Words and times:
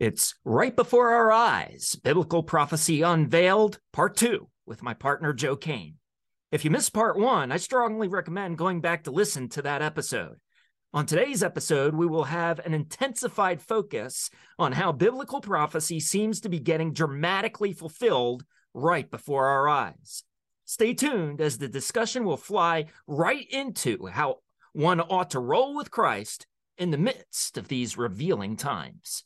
It's 0.00 0.36
right 0.44 0.76
before 0.76 1.10
our 1.10 1.32
eyes 1.32 1.96
Biblical 1.96 2.44
Prophecy 2.44 3.02
Unveiled, 3.02 3.80
Part 3.92 4.16
2, 4.16 4.48
with 4.64 4.80
my 4.80 4.94
partner 4.94 5.32
Joe 5.32 5.56
Cain. 5.56 5.96
If 6.52 6.64
you 6.64 6.70
missed 6.70 6.92
Part 6.92 7.18
1, 7.18 7.50
I 7.50 7.56
strongly 7.56 8.06
recommend 8.06 8.58
going 8.58 8.80
back 8.80 9.02
to 9.04 9.10
listen 9.10 9.48
to 9.48 9.62
that 9.62 9.82
episode. 9.82 10.36
On 10.94 11.04
today's 11.04 11.42
episode, 11.42 11.96
we 11.96 12.06
will 12.06 12.22
have 12.22 12.60
an 12.60 12.74
intensified 12.74 13.60
focus 13.60 14.30
on 14.56 14.70
how 14.70 14.92
biblical 14.92 15.40
prophecy 15.40 15.98
seems 15.98 16.40
to 16.42 16.48
be 16.48 16.60
getting 16.60 16.92
dramatically 16.92 17.72
fulfilled 17.72 18.44
right 18.74 19.10
before 19.10 19.46
our 19.46 19.68
eyes. 19.68 20.22
Stay 20.64 20.94
tuned 20.94 21.40
as 21.40 21.58
the 21.58 21.66
discussion 21.66 22.24
will 22.24 22.36
fly 22.36 22.84
right 23.08 23.48
into 23.50 24.06
how 24.06 24.36
one 24.74 25.00
ought 25.00 25.30
to 25.30 25.40
roll 25.40 25.74
with 25.74 25.90
Christ 25.90 26.46
in 26.76 26.92
the 26.92 26.98
midst 26.98 27.58
of 27.58 27.66
these 27.66 27.98
revealing 27.98 28.54
times. 28.54 29.24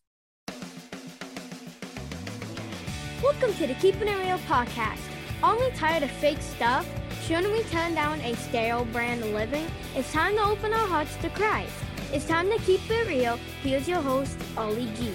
Welcome 3.23 3.55
to 3.55 3.69
the 3.69 3.75
Keeping 3.75 4.09
It 4.09 4.19
Real 4.19 4.39
podcast. 4.39 4.99
Only 5.45 5.71
tired 5.77 6.03
of 6.03 6.11
fake 6.11 6.41
stuff? 6.41 6.85
Shouldn't 7.23 7.53
we 7.53 7.63
turn 7.65 7.95
down 7.95 8.21
a 8.23 8.35
stale 8.35 8.85
brand 8.87 9.23
of 9.23 9.31
living? 9.31 9.65
It's 9.95 10.13
time 10.13 10.35
to 10.35 10.43
open 10.43 10.73
our 10.73 10.89
hearts 10.89 11.15
to 11.19 11.31
Christ. 11.31 11.73
It's 12.13 12.27
time 12.27 12.51
to 12.51 12.59
keep 12.59 12.81
it 12.91 13.07
real. 13.07 13.39
Here's 13.63 13.87
your 13.87 14.01
host, 14.01 14.37
Ollie 14.57 14.91
G. 14.97 15.15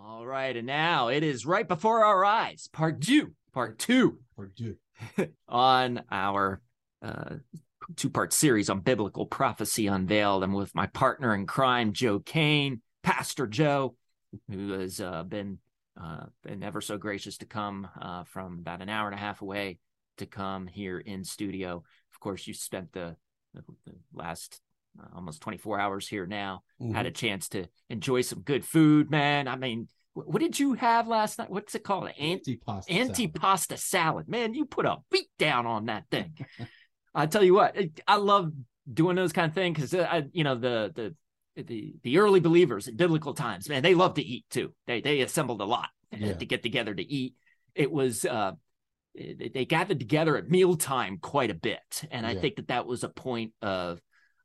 All 0.00 0.24
right, 0.24 0.56
and 0.56 0.68
now 0.68 1.08
it 1.08 1.24
is 1.24 1.44
right 1.44 1.66
before 1.66 2.04
our 2.04 2.24
eyes, 2.24 2.68
part 2.72 3.00
two, 3.00 3.32
part 3.52 3.80
two, 3.80 4.20
Part 4.36 4.54
two. 4.54 4.76
on 5.48 6.04
our 6.12 6.60
uh, 7.02 7.34
two 7.96 8.10
part 8.10 8.32
series 8.32 8.70
on 8.70 8.80
biblical 8.82 9.26
prophecy 9.26 9.88
unveiled. 9.88 10.44
I'm 10.44 10.52
with 10.52 10.76
my 10.76 10.86
partner 10.86 11.34
in 11.34 11.44
crime, 11.46 11.92
Joe 11.92 12.20
Cain, 12.20 12.82
Pastor 13.02 13.48
Joe, 13.48 13.96
who 14.48 14.70
has 14.74 15.00
uh, 15.00 15.24
been 15.24 15.58
uh, 16.00 16.26
been 16.44 16.62
ever 16.62 16.80
so 16.80 16.96
gracious 16.96 17.38
to 17.38 17.46
come 17.46 17.88
uh, 18.00 18.24
from 18.24 18.58
about 18.60 18.82
an 18.82 18.88
hour 18.88 19.06
and 19.08 19.14
a 19.14 19.20
half 19.20 19.42
away 19.42 19.78
to 20.18 20.26
come 20.26 20.66
here 20.66 20.98
in 20.98 21.24
studio. 21.24 21.82
Of 22.12 22.20
course, 22.20 22.46
you 22.46 22.54
spent 22.54 22.92
the, 22.92 23.16
the, 23.54 23.62
the 23.86 23.94
last 24.12 24.60
uh, 25.00 25.06
almost 25.14 25.40
24 25.40 25.80
hours 25.80 26.08
here 26.08 26.26
now, 26.26 26.62
had 26.92 27.06
a 27.06 27.10
chance 27.10 27.48
to 27.50 27.66
enjoy 27.88 28.20
some 28.20 28.40
good 28.40 28.64
food, 28.64 29.10
man. 29.10 29.48
I 29.48 29.56
mean, 29.56 29.88
wh- 30.14 30.28
what 30.28 30.40
did 30.40 30.58
you 30.58 30.74
have 30.74 31.08
last 31.08 31.38
night? 31.38 31.50
What's 31.50 31.74
it 31.74 31.84
called? 31.84 32.10
Ant- 32.18 32.46
Antipasta. 32.46 32.88
antipasta 32.88 33.78
salad. 33.78 34.28
Man, 34.28 34.54
you 34.54 34.66
put 34.66 34.86
a 34.86 34.96
beat 35.10 35.30
down 35.38 35.66
on 35.66 35.86
that 35.86 36.04
thing. 36.10 36.36
I 37.14 37.26
tell 37.26 37.42
you 37.42 37.54
what, 37.54 37.76
I 38.06 38.16
love 38.16 38.52
doing 38.92 39.16
those 39.16 39.32
kind 39.32 39.48
of 39.48 39.54
things 39.54 39.76
because 39.76 39.94
I, 39.94 40.24
you 40.32 40.44
know, 40.44 40.54
the 40.54 40.92
the 40.94 41.62
the 41.62 41.94
the 42.02 42.18
early 42.18 42.38
believers 42.38 42.86
in 42.86 42.96
biblical 42.96 43.34
times, 43.34 43.68
man, 43.68 43.82
they 43.82 43.94
love 43.94 44.14
to 44.14 44.22
eat 44.22 44.44
too. 44.50 44.72
They 44.86 45.00
they 45.00 45.20
assembled 45.20 45.60
a 45.60 45.64
lot 45.64 45.88
Yeah. 46.12 46.34
to 46.34 46.46
get 46.46 46.62
together 46.62 46.94
to 46.94 47.02
eat. 47.02 47.34
It 47.74 47.90
was 47.90 48.24
uh, 48.24 48.52
they 49.14 49.64
gathered 49.64 49.98
together 49.98 50.36
at 50.36 50.48
mealtime 50.48 51.18
quite 51.18 51.50
a 51.50 51.54
bit, 51.54 52.04
and 52.10 52.26
I 52.26 52.32
Yeah. 52.32 52.40
think 52.40 52.56
that 52.56 52.68
that 52.68 52.86
was 52.86 53.04
a 53.04 53.08
point 53.08 53.52
of 53.62 54.00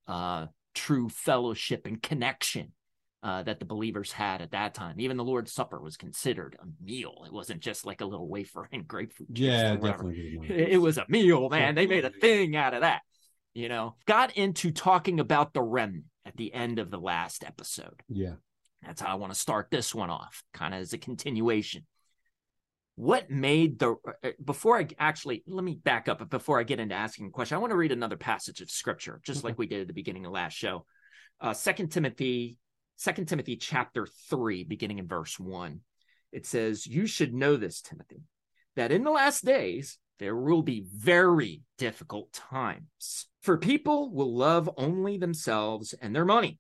uh, 0.08 0.48
true 0.74 1.10
fellowship 1.10 1.86
and 1.86 2.02
connection 2.02 2.74
uh, 3.22 3.44
that 3.44 3.60
the 3.60 3.66
believers 3.66 4.12
had 4.12 4.42
at 4.42 4.52
that 4.52 4.74
time. 4.74 5.00
Even 5.00 5.16
the 5.16 5.24
Lord's 5.24 5.54
Supper 5.54 5.80
was 5.80 5.96
considered 5.96 6.58
a 6.60 6.66
meal. 6.84 7.24
It 7.26 7.32
wasn't 7.32 7.62
just 7.62 7.86
like 7.86 8.02
a 8.02 8.06
little 8.06 8.28
wafer 8.28 8.68
and 8.72 8.86
grapefruit. 8.88 9.32
juice 9.32 9.48
Yeah, 9.48 9.76
definitely. 9.76 10.38
It 10.50 10.74
it 10.74 10.78
was 10.78 10.98
a 10.98 11.06
meal, 11.08 11.48
man. 11.50 11.76
They 11.76 11.88
made 11.88 12.04
a 12.06 12.10
thing 12.22 12.56
out 12.56 12.74
of 12.74 12.82
that. 12.82 13.02
You 13.54 13.70
know, 13.70 13.96
got 14.08 14.36
into 14.36 14.72
talking 14.72 15.20
about 15.20 15.54
the 15.54 15.62
remnant 15.62 16.06
at 16.26 16.36
the 16.36 16.54
end 16.54 16.80
of 16.80 16.90
the 16.90 17.00
last 17.00 17.44
episode. 17.46 18.02
Yeah. 18.10 18.34
That's 18.86 19.02
how 19.02 19.12
I 19.12 19.16
want 19.16 19.34
to 19.34 19.40
start 19.40 19.68
this 19.72 19.94
one 19.94 20.10
off, 20.10 20.44
kind 20.54 20.74
of 20.74 20.82
as 20.82 20.94
a 20.94 20.98
continuation. 20.98 21.86
What 22.96 23.30
made 23.32 23.80
the 23.80 23.96
uh, 24.24 24.30
before 24.44 24.78
I 24.78 24.88
actually 25.00 25.44
let 25.48 25.64
me 25.64 25.80
back 25.84 26.08
up, 26.08 26.20
but 26.20 26.30
before 26.30 26.60
I 26.60 26.64
get 26.64 26.80
into 26.80 26.94
asking 26.94 27.28
a 27.28 27.32
question, 27.32 27.56
I 27.56 27.60
want 27.60 27.72
to 27.72 27.78
read 27.78 27.92
another 27.92 28.18
passage 28.18 28.62
of 28.62 28.70
scripture, 28.70 29.20
just 29.26 29.44
like 29.44 29.58
we 29.58 29.66
did 29.66 29.82
at 29.82 29.88
the 29.88 29.94
beginning 29.94 30.26
of 30.26 30.32
last 30.32 30.54
show. 30.54 30.86
Uh 31.42 31.54
Second 31.54 31.90
Timothy, 31.90 32.58
Second 32.96 33.28
Timothy 33.28 33.56
chapter 33.56 34.08
three, 34.30 34.64
beginning 34.64 35.00
in 35.00 35.08
verse 35.08 35.40
one. 35.40 35.82
It 36.32 36.46
says, 36.46 36.86
You 36.86 37.06
should 37.06 37.34
know 37.34 37.58
this, 37.58 37.82
Timothy, 37.82 38.22
that 38.76 38.92
in 38.92 39.04
the 39.04 39.12
last 39.12 39.46
days 39.46 39.98
there 40.20 40.36
will 40.36 40.62
be 40.62 40.86
very 40.94 41.62
difficult 41.78 42.32
times. 42.34 43.28
For 43.42 43.58
people 43.58 44.12
will 44.12 44.36
love 44.36 44.70
only 44.78 45.18
themselves 45.18 45.94
and 45.94 46.16
their 46.16 46.26
money. 46.26 46.60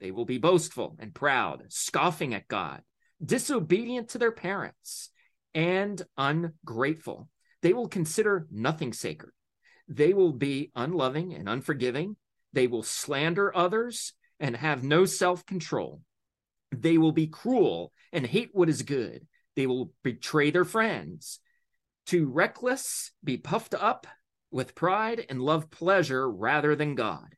They 0.00 0.10
will 0.10 0.24
be 0.24 0.38
boastful 0.38 0.96
and 0.98 1.14
proud, 1.14 1.64
scoffing 1.68 2.34
at 2.34 2.48
God, 2.48 2.82
disobedient 3.24 4.10
to 4.10 4.18
their 4.18 4.32
parents, 4.32 5.10
and 5.54 6.00
ungrateful. 6.16 7.28
They 7.62 7.72
will 7.72 7.88
consider 7.88 8.46
nothing 8.50 8.92
sacred. 8.92 9.32
They 9.88 10.14
will 10.14 10.32
be 10.32 10.70
unloving 10.74 11.34
and 11.34 11.48
unforgiving. 11.48 12.16
They 12.52 12.66
will 12.66 12.82
slander 12.82 13.54
others 13.54 14.14
and 14.38 14.56
have 14.56 14.82
no 14.82 15.04
self 15.04 15.44
control. 15.44 16.00
They 16.72 16.96
will 16.96 17.12
be 17.12 17.26
cruel 17.26 17.92
and 18.12 18.26
hate 18.26 18.50
what 18.52 18.68
is 18.68 18.82
good. 18.82 19.26
They 19.56 19.66
will 19.66 19.92
betray 20.02 20.50
their 20.50 20.64
friends. 20.64 21.40
Too 22.06 22.26
reckless, 22.26 23.12
be 23.22 23.36
puffed 23.36 23.74
up 23.74 24.06
with 24.50 24.74
pride 24.74 25.26
and 25.28 25.42
love 25.42 25.70
pleasure 25.70 26.28
rather 26.30 26.74
than 26.74 26.94
God. 26.94 27.36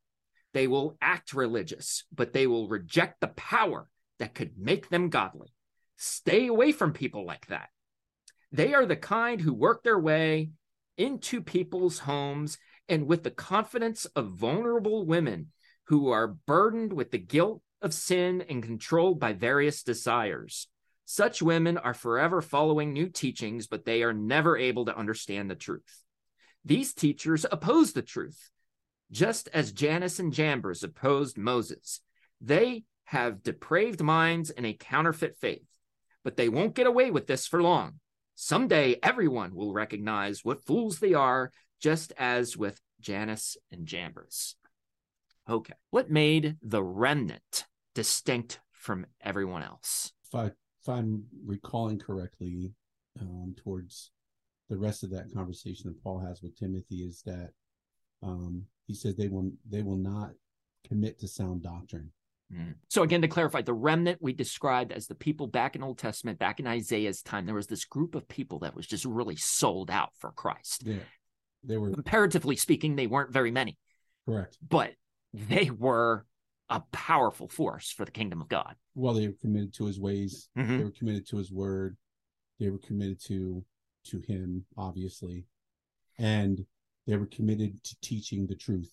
They 0.55 0.67
will 0.67 0.97
act 1.01 1.33
religious, 1.33 2.05
but 2.15 2.33
they 2.33 2.47
will 2.47 2.69
reject 2.69 3.21
the 3.21 3.29
power 3.29 3.89
that 4.19 4.35
could 4.35 4.59
make 4.59 4.89
them 4.89 5.09
godly. 5.09 5.55
Stay 5.97 6.47
away 6.47 6.73
from 6.73 6.93
people 6.93 7.25
like 7.25 7.47
that. 7.47 7.69
They 8.51 8.75
are 8.75 8.87
the 8.87 8.97
kind 8.97 9.41
who 9.41 9.55
work 9.55 9.83
their 9.83 9.99
way 9.99 10.51
into 10.99 11.41
people's 11.41 12.01
homes 12.01 12.59
and 12.89 13.07
with 13.07 13.23
the 13.23 13.31
confidence 13.31 14.05
of 14.17 14.33
vulnerable 14.33 15.07
women 15.07 15.53
who 15.87 16.11
are 16.11 16.37
burdened 16.47 16.93
with 16.93 17.11
the 17.11 17.19
guilt 17.19 17.63
of 17.81 17.95
sin 17.95 18.45
and 18.49 18.63
controlled 18.63 19.19
by 19.19 19.33
various 19.33 19.83
desires. 19.83 20.69
Such 21.05 21.43
women 21.43 21.79
are 21.79 21.95
forever 21.95 22.41
following 22.41 22.93
new 22.93 23.09
teachings, 23.09 23.67
but 23.67 23.85
they 23.85 24.03
are 24.03 24.13
never 24.13 24.57
able 24.57 24.85
to 24.85 24.97
understand 24.97 25.51
the 25.51 25.57
truth. 25.57 26.05
These 26.65 26.95
teachers 26.95 27.45
oppose 27.51 27.93
the 27.93 28.03
truth, 28.03 28.51
just 29.13 29.49
as 29.53 29.73
Jannes 29.73 30.19
and 30.19 30.33
Jambres 30.33 30.83
opposed 30.83 31.39
Moses. 31.39 32.01
They 32.41 32.85
have 33.05 33.43
depraved 33.43 34.03
minds 34.03 34.51
and 34.51 34.67
a 34.67 34.73
counterfeit 34.73 35.37
faith, 35.39 35.69
but 36.25 36.37
they 36.37 36.49
won't 36.49 36.75
get 36.75 36.87
away 36.87 37.11
with 37.11 37.27
this 37.27 37.47
for 37.47 37.63
long. 37.63 38.01
Someday 38.35 38.97
everyone 39.03 39.55
will 39.55 39.73
recognize 39.73 40.45
what 40.45 40.65
fools 40.65 40.99
they 40.99 41.15
are, 41.15 41.53
just 41.81 42.13
as 42.19 42.57
with 42.57 42.81
Jannes 43.01 43.57
and 43.71 43.87
Jambres. 43.87 44.57
Okay. 45.49 45.75
What 45.91 46.11
made 46.11 46.57
the 46.63 46.83
remnant 46.83 47.67
distinct 47.95 48.61
from 48.73 49.07
everyone 49.21 49.63
else? 49.63 50.13
If 50.25 50.35
I 50.35 50.47
if 50.47 50.89
I'm 50.89 51.25
recalling 51.47 51.99
correctly, 51.99 52.73
um, 53.21 53.55
towards 53.63 54.11
the 54.69 54.79
rest 54.79 55.05
of 55.05 55.11
that 55.11 55.33
conversation 55.33 55.89
that 55.89 56.03
Paul 56.03 56.19
has 56.21 56.43
with 56.43 56.59
Timothy 56.59 57.03
is 57.03 57.23
that 57.27 57.51
um, 58.23 58.65
he 58.93 58.99
says 58.99 59.17
they 59.17 59.29
will 59.29 59.51
they 59.69 59.83
will 59.83 59.97
not 59.97 60.31
commit 60.87 61.19
to 61.21 61.29
sound 61.29 61.63
doctrine. 61.63 62.11
Mm. 62.53 62.75
So 62.89 63.03
again, 63.03 63.23
to 63.23 63.29
clarify, 63.29 63.63
the 63.63 63.73
remnant 63.73 64.19
we 64.21 64.33
described 64.33 64.93
as 64.93 65.07
the 65.07 65.15
people 65.15 65.47
back 65.47 65.75
in 65.75 65.83
Old 65.83 65.99
Testament, 65.99 66.39
back 66.39 66.61
in 66.61 66.67
Isaiah's 66.67 67.23
time, 67.23 67.47
there 67.47 67.55
was 67.55 67.67
this 67.67 67.85
group 67.87 68.15
of 68.15 68.29
people 68.29 68.59
that 68.61 68.75
was 68.75 68.87
just 68.87 69.05
really 69.05 69.37
sold 69.37 69.91
out 69.91 70.11
for 70.19 70.33
Christ. 70.33 70.83
Yeah, 70.85 70.97
they 71.65 71.79
were 71.79 71.91
Comparatively 71.91 72.57
speaking, 72.57 72.95
they 72.97 73.07
weren't 73.07 73.33
very 73.33 73.51
many, 73.51 73.79
correct. 74.27 74.59
but 74.67 74.93
they 75.33 75.71
were 75.71 76.27
a 76.69 76.83
powerful 76.93 77.49
force 77.49 77.91
for 77.91 78.05
the 78.05 78.11
kingdom 78.11 78.41
of 78.43 78.49
God. 78.49 78.75
Well, 78.95 79.15
they 79.15 79.29
were 79.29 79.35
committed 79.41 79.73
to 79.75 79.87
his 79.87 79.99
ways. 79.99 80.49
Mhm. 80.57 80.79
They 80.79 80.85
were 80.85 80.91
committed 80.91 81.27
to 81.29 81.37
his 81.39 81.51
word. 81.51 81.97
They 82.59 82.69
were 82.71 82.79
committed 82.79 83.21
to 83.27 83.65
to 84.05 84.19
him, 84.21 84.65
obviously, 84.77 85.47
and 86.19 86.67
they 87.07 87.17
were 87.17 87.27
committed 87.27 87.83
to 87.85 87.97
teaching 88.01 88.47
the 88.47 88.55
truth. 88.55 88.91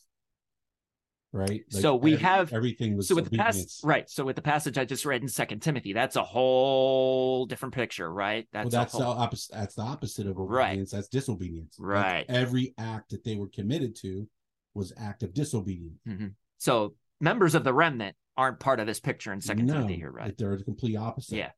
Right. 1.32 1.62
So 1.70 1.96
we 1.96 2.14
every- 2.14 2.24
have- 2.24 2.54
everything 2.54 2.98
was 2.98 3.08
So 3.08 3.14
with 3.14 3.26
the 3.30 3.40
obedience. 3.40 3.58
past, 3.76 3.84
right? 3.84 4.10
So 4.10 4.26
with 4.26 4.36
the 4.36 4.42
passage 4.42 4.80
I 4.80 4.86
just 4.86 5.06
read 5.06 5.22
in 5.22 5.28
Second 5.28 5.60
Timothy, 5.62 5.94
that's 5.94 6.16
a 6.16 6.24
whole 6.24 7.46
different 7.46 7.76
picture, 7.76 8.12
right? 8.12 8.48
Well, 8.52 8.64
That's 8.64 8.74
that's 8.74 8.94
a 8.96 8.98
the 8.98 9.04
whole, 9.04 9.14
opposite. 9.14 9.54
That's 9.54 9.76
the 9.76 9.84
opposite 9.84 10.26
of 10.26 10.38
Right. 10.38 10.70
obedience. 10.70 10.90
That's 10.92 11.08
disobedience. 11.08 11.78
Like, 11.78 11.88
Right. 11.88 12.26
every 12.30 12.74
act 12.80 13.12
that 13.12 13.24
they 13.24 13.36
were 13.36 13.48
committed 13.50 13.96
to 13.98 14.28
was 14.74 14.92
act 14.98 15.22
of 15.24 15.34
disobedience. 15.34 16.00
Mm-hmm. 16.08 16.28
so 16.58 16.96
members 17.22 17.54
of 17.54 17.64
the 17.64 17.74
remnant 17.74 18.16
aren't 18.38 18.60
part 18.60 18.80
of 18.80 18.88
this 18.88 19.00
picture 19.00 19.32
in 19.34 19.40
Second 19.42 19.66
no, 19.68 19.74
Timothy 19.74 19.98
here, 19.98 20.12
right? 20.12 20.36
they're 20.38 20.56
the 20.58 20.64
complete 20.64 20.96
opposite. 20.96 21.36
Yeah. 21.38 21.52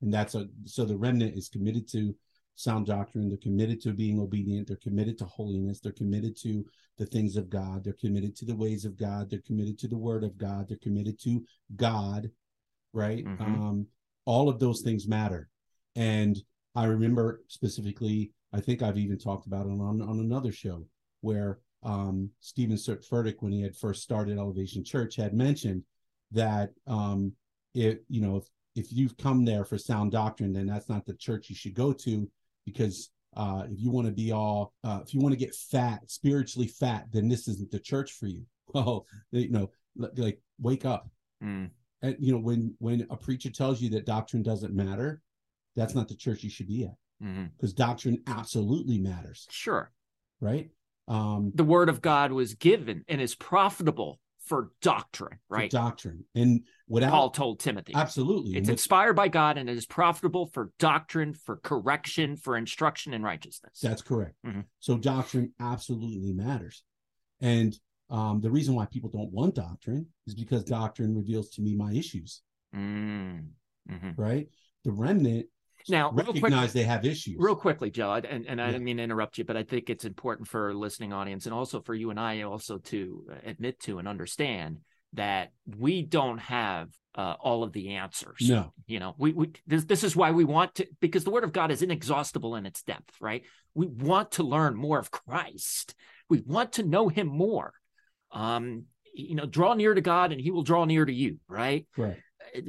and 0.00 0.14
that's 0.14 0.34
a 0.34 0.48
so 0.64 0.86
the 0.86 0.96
remnant 0.96 1.36
is 1.36 1.50
committed 1.50 1.86
to 1.88 2.16
sound 2.54 2.86
doctrine. 2.86 3.28
They're 3.28 3.38
committed 3.38 3.80
to 3.82 3.92
being 3.92 4.18
obedient. 4.20 4.68
They're 4.68 4.76
committed 4.76 5.16
to 5.18 5.24
holiness. 5.24 5.80
They're 5.80 5.92
committed 5.92 6.36
to 6.42 6.64
the 6.98 7.06
things 7.06 7.36
of 7.36 7.48
God. 7.48 7.84
They're 7.84 7.94
committed 7.94 8.36
to 8.36 8.44
the 8.44 8.54
ways 8.54 8.84
of 8.84 8.96
God. 8.96 9.30
They're 9.30 9.40
committed 9.46 9.78
to 9.80 9.88
the 9.88 9.96
word 9.98 10.24
of 10.24 10.36
God. 10.36 10.68
They're 10.68 10.76
committed 10.78 11.18
to 11.20 11.42
God. 11.76 12.30
right? 12.92 13.24
Mhm. 13.24 13.40
Um, 13.40 13.86
all 14.24 14.48
of 14.48 14.58
those 14.58 14.80
things 14.82 15.06
matter. 15.06 15.48
And 15.94 16.36
I 16.74 16.86
remember 16.86 17.42
specifically, 17.46 18.32
I 18.52 18.60
think 18.60 18.82
I've 18.82 18.98
even 18.98 19.16
talked 19.16 19.46
about 19.46 19.66
it 19.66 19.70
on, 19.70 20.02
on 20.02 20.18
another 20.18 20.50
show 20.50 20.84
where 21.20 21.60
um, 21.84 22.30
Steven 22.40 22.76
Furtick, 22.76 23.36
when 23.40 23.52
he 23.52 23.62
had 23.62 23.76
first 23.76 24.02
started 24.02 24.38
Elevation 24.38 24.82
Church, 24.82 25.14
had 25.16 25.34
mentioned 25.34 25.84
that 26.32 26.72
um, 26.88 27.32
it, 27.74 28.04
you 28.08 28.20
know, 28.20 28.36
if, 28.38 28.44
if 28.74 28.92
you've 28.92 29.16
come 29.16 29.44
there 29.44 29.64
for 29.64 29.78
sound 29.78 30.10
doctrine, 30.12 30.52
then 30.52 30.66
that's 30.66 30.88
not 30.88 31.06
the 31.06 31.14
church 31.14 31.48
you 31.48 31.54
should 31.56 31.74
go 31.74 31.92
to 31.92 32.28
because 32.72 33.10
uh, 33.36 33.64
if 33.70 33.80
you 33.80 33.90
want 33.90 34.06
to 34.06 34.12
be 34.12 34.32
all, 34.32 34.72
uh, 34.84 35.00
if 35.02 35.14
you 35.14 35.20
want 35.20 35.32
to 35.32 35.38
get 35.38 35.54
fat, 35.54 36.00
spiritually 36.10 36.66
fat, 36.66 37.06
then 37.12 37.28
this 37.28 37.46
isn't 37.48 37.70
the 37.70 37.78
church 37.80 38.12
for 38.12 38.26
you. 38.26 38.42
Well, 38.72 39.04
you 39.32 39.50
know, 39.50 39.70
like, 39.96 40.40
wake 40.60 40.84
up 40.84 41.08
Mm. 41.42 41.70
and 42.02 42.16
you 42.20 42.32
know 42.32 42.38
when 42.38 42.74
when 42.80 43.06
a 43.08 43.16
preacher 43.16 43.48
tells 43.50 43.80
you 43.80 43.88
that 43.90 44.04
doctrine 44.04 44.42
doesn't 44.42 44.74
matter 44.74 45.22
that's 45.74 45.94
not 45.94 46.06
the 46.06 46.14
church 46.14 46.44
you 46.44 46.50
should 46.50 46.68
be 46.68 46.84
at 46.84 46.94
because 47.56 47.72
doctrine 47.72 48.18
absolutely 48.26 48.98
matters 48.98 49.46
Sure. 49.50 49.90
right 50.40 50.68
um 51.08 51.50
The 51.54 51.64
word 51.64 51.88
of 51.88 52.02
God 52.02 52.30
was 52.32 52.54
given 52.54 53.04
and 53.08 53.22
is 53.22 53.34
profitable 53.34 54.20
for 54.44 54.72
doctrine, 54.80 55.38
for 55.48 55.56
right? 55.58 55.70
doctrine 55.70 56.24
and 56.34 56.64
without 56.88 57.10
Paul 57.10 57.30
told 57.30 57.60
Timothy. 57.60 57.94
absolutely 57.94 58.56
It's 58.56 58.68
inspired 58.68 59.14
by 59.14 59.28
God 59.28 59.58
and 59.58 59.68
it 59.68 59.76
is 59.76 59.86
profitable 59.86 60.46
for 60.46 60.72
doctrine, 60.78 61.34
for 61.34 61.56
correction, 61.58 62.36
for 62.36 62.56
instruction 62.56 63.12
in 63.14 63.22
righteousness. 63.22 63.80
that's 63.80 64.02
correct 64.02 64.34
Mhm. 64.44 64.64
so 64.78 64.96
doctrine 64.96 65.52
absolutely 65.60 66.32
matters 66.32 66.82
and 67.40 67.78
um 68.08 68.40
the 68.40 68.50
reason 68.50 68.74
why 68.74 68.86
people 68.86 69.10
don't 69.10 69.30
want 69.32 69.54
doctrine 69.54 70.06
is 70.26 70.34
because 70.34 70.64
doctrine 70.64 71.14
reveals 71.14 71.50
to 71.50 71.62
me 71.62 71.74
my 71.76 71.92
issues 71.92 72.42
Mm. 72.74 73.48
Mhm. 73.88 74.14
right 74.16 74.48
the 74.84 74.92
remnant 74.92 75.46
Now, 75.88 76.10
real 76.10 76.26
quick, 76.26 76.42
recognize 76.42 76.72
they 76.72 76.84
have 76.84 77.04
issues 77.04 77.36
real 77.38 77.56
quickly, 77.56 77.90
Joe, 77.90 78.12
and, 78.12 78.46
and 78.46 78.60
I 78.60 78.66
Yeah. 78.66 78.72
didn't 78.72 78.84
mean 78.84 78.96
to 78.98 79.02
interrupt 79.02 79.38
you, 79.38 79.44
but 79.44 79.56
I 79.56 79.62
think 79.62 79.90
it's 79.90 80.04
important 80.04 80.48
for 80.48 80.70
a 80.70 80.74
listening 80.74 81.12
audience 81.12 81.46
and 81.46 81.54
also 81.54 81.80
for 81.80 81.94
you 81.94 82.10
and 82.10 82.20
I 82.20 82.42
also 82.42 82.78
to 82.78 83.26
admit 83.44 83.80
to 83.80 83.98
and 83.98 84.06
understand 84.06 84.78
that 85.14 85.52
we 85.78 86.02
don't 86.02 86.38
have 86.38 86.90
uh, 87.14 87.34
all 87.40 87.64
of 87.64 87.72
the 87.72 87.96
answers. 87.96 88.48
no 88.48 88.72
You 88.86 89.00
know, 89.00 89.14
we, 89.18 89.32
we 89.32 89.52
this 89.66 89.84
this 89.84 90.04
is 90.04 90.14
why 90.14 90.30
we 90.30 90.44
want 90.44 90.76
to 90.76 90.86
because 91.00 91.24
the 91.24 91.30
word 91.30 91.44
of 91.44 91.52
God 91.52 91.70
is 91.70 91.82
inexhaustible 91.82 92.54
in 92.56 92.66
its 92.66 92.82
depth, 92.82 93.14
right? 93.20 93.42
We 93.74 93.86
want 93.86 94.32
to 94.32 94.42
learn 94.42 94.76
more 94.76 94.98
of 94.98 95.10
Christ. 95.10 95.94
We 96.28 96.42
want 96.46 96.74
to 96.74 96.84
know 96.84 97.08
him 97.08 97.26
more. 97.26 97.72
Um, 98.30 98.84
you 99.12 99.34
know, 99.34 99.46
draw 99.46 99.74
near 99.74 99.92
to 99.92 100.00
God 100.00 100.30
and 100.30 100.40
he 100.40 100.52
will 100.52 100.62
draw 100.62 100.84
near 100.84 101.04
to 101.04 101.12
you, 101.12 101.38
right? 101.48 101.86
correct 101.96 102.22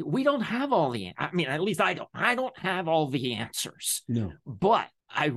We 0.04 0.24
don't 0.24 0.42
have 0.42 0.72
all 0.74 0.92
the 0.92 1.12
I 1.18 1.32
mean, 1.32 1.48
at 1.48 1.62
least 1.62 1.82
I 1.82 1.94
don't. 1.94 2.10
I 2.14 2.36
don't 2.36 2.58
have 2.60 2.88
all 2.88 3.08
the 3.08 3.36
answers. 3.36 4.04
no 4.08 4.34
But 4.46 4.88
I 5.10 5.32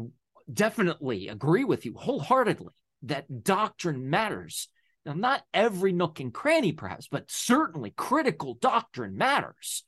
definitely 0.53 1.29
agree 1.29 1.65
with 1.65 1.85
you 1.87 1.95
wholeheartedly 1.97 2.73
that 3.05 3.45
doctrine 3.45 4.09
matters. 4.11 4.69
Now, 5.07 5.13
not 5.13 5.43
every 5.53 5.93
nook 5.93 6.21
and 6.21 6.33
cranny, 6.33 6.73
perhaps, 6.73 7.09
but 7.09 7.31
certainly 7.31 7.93
critical 7.95 8.55
doctrine 8.55 9.17
matters. 9.17 9.85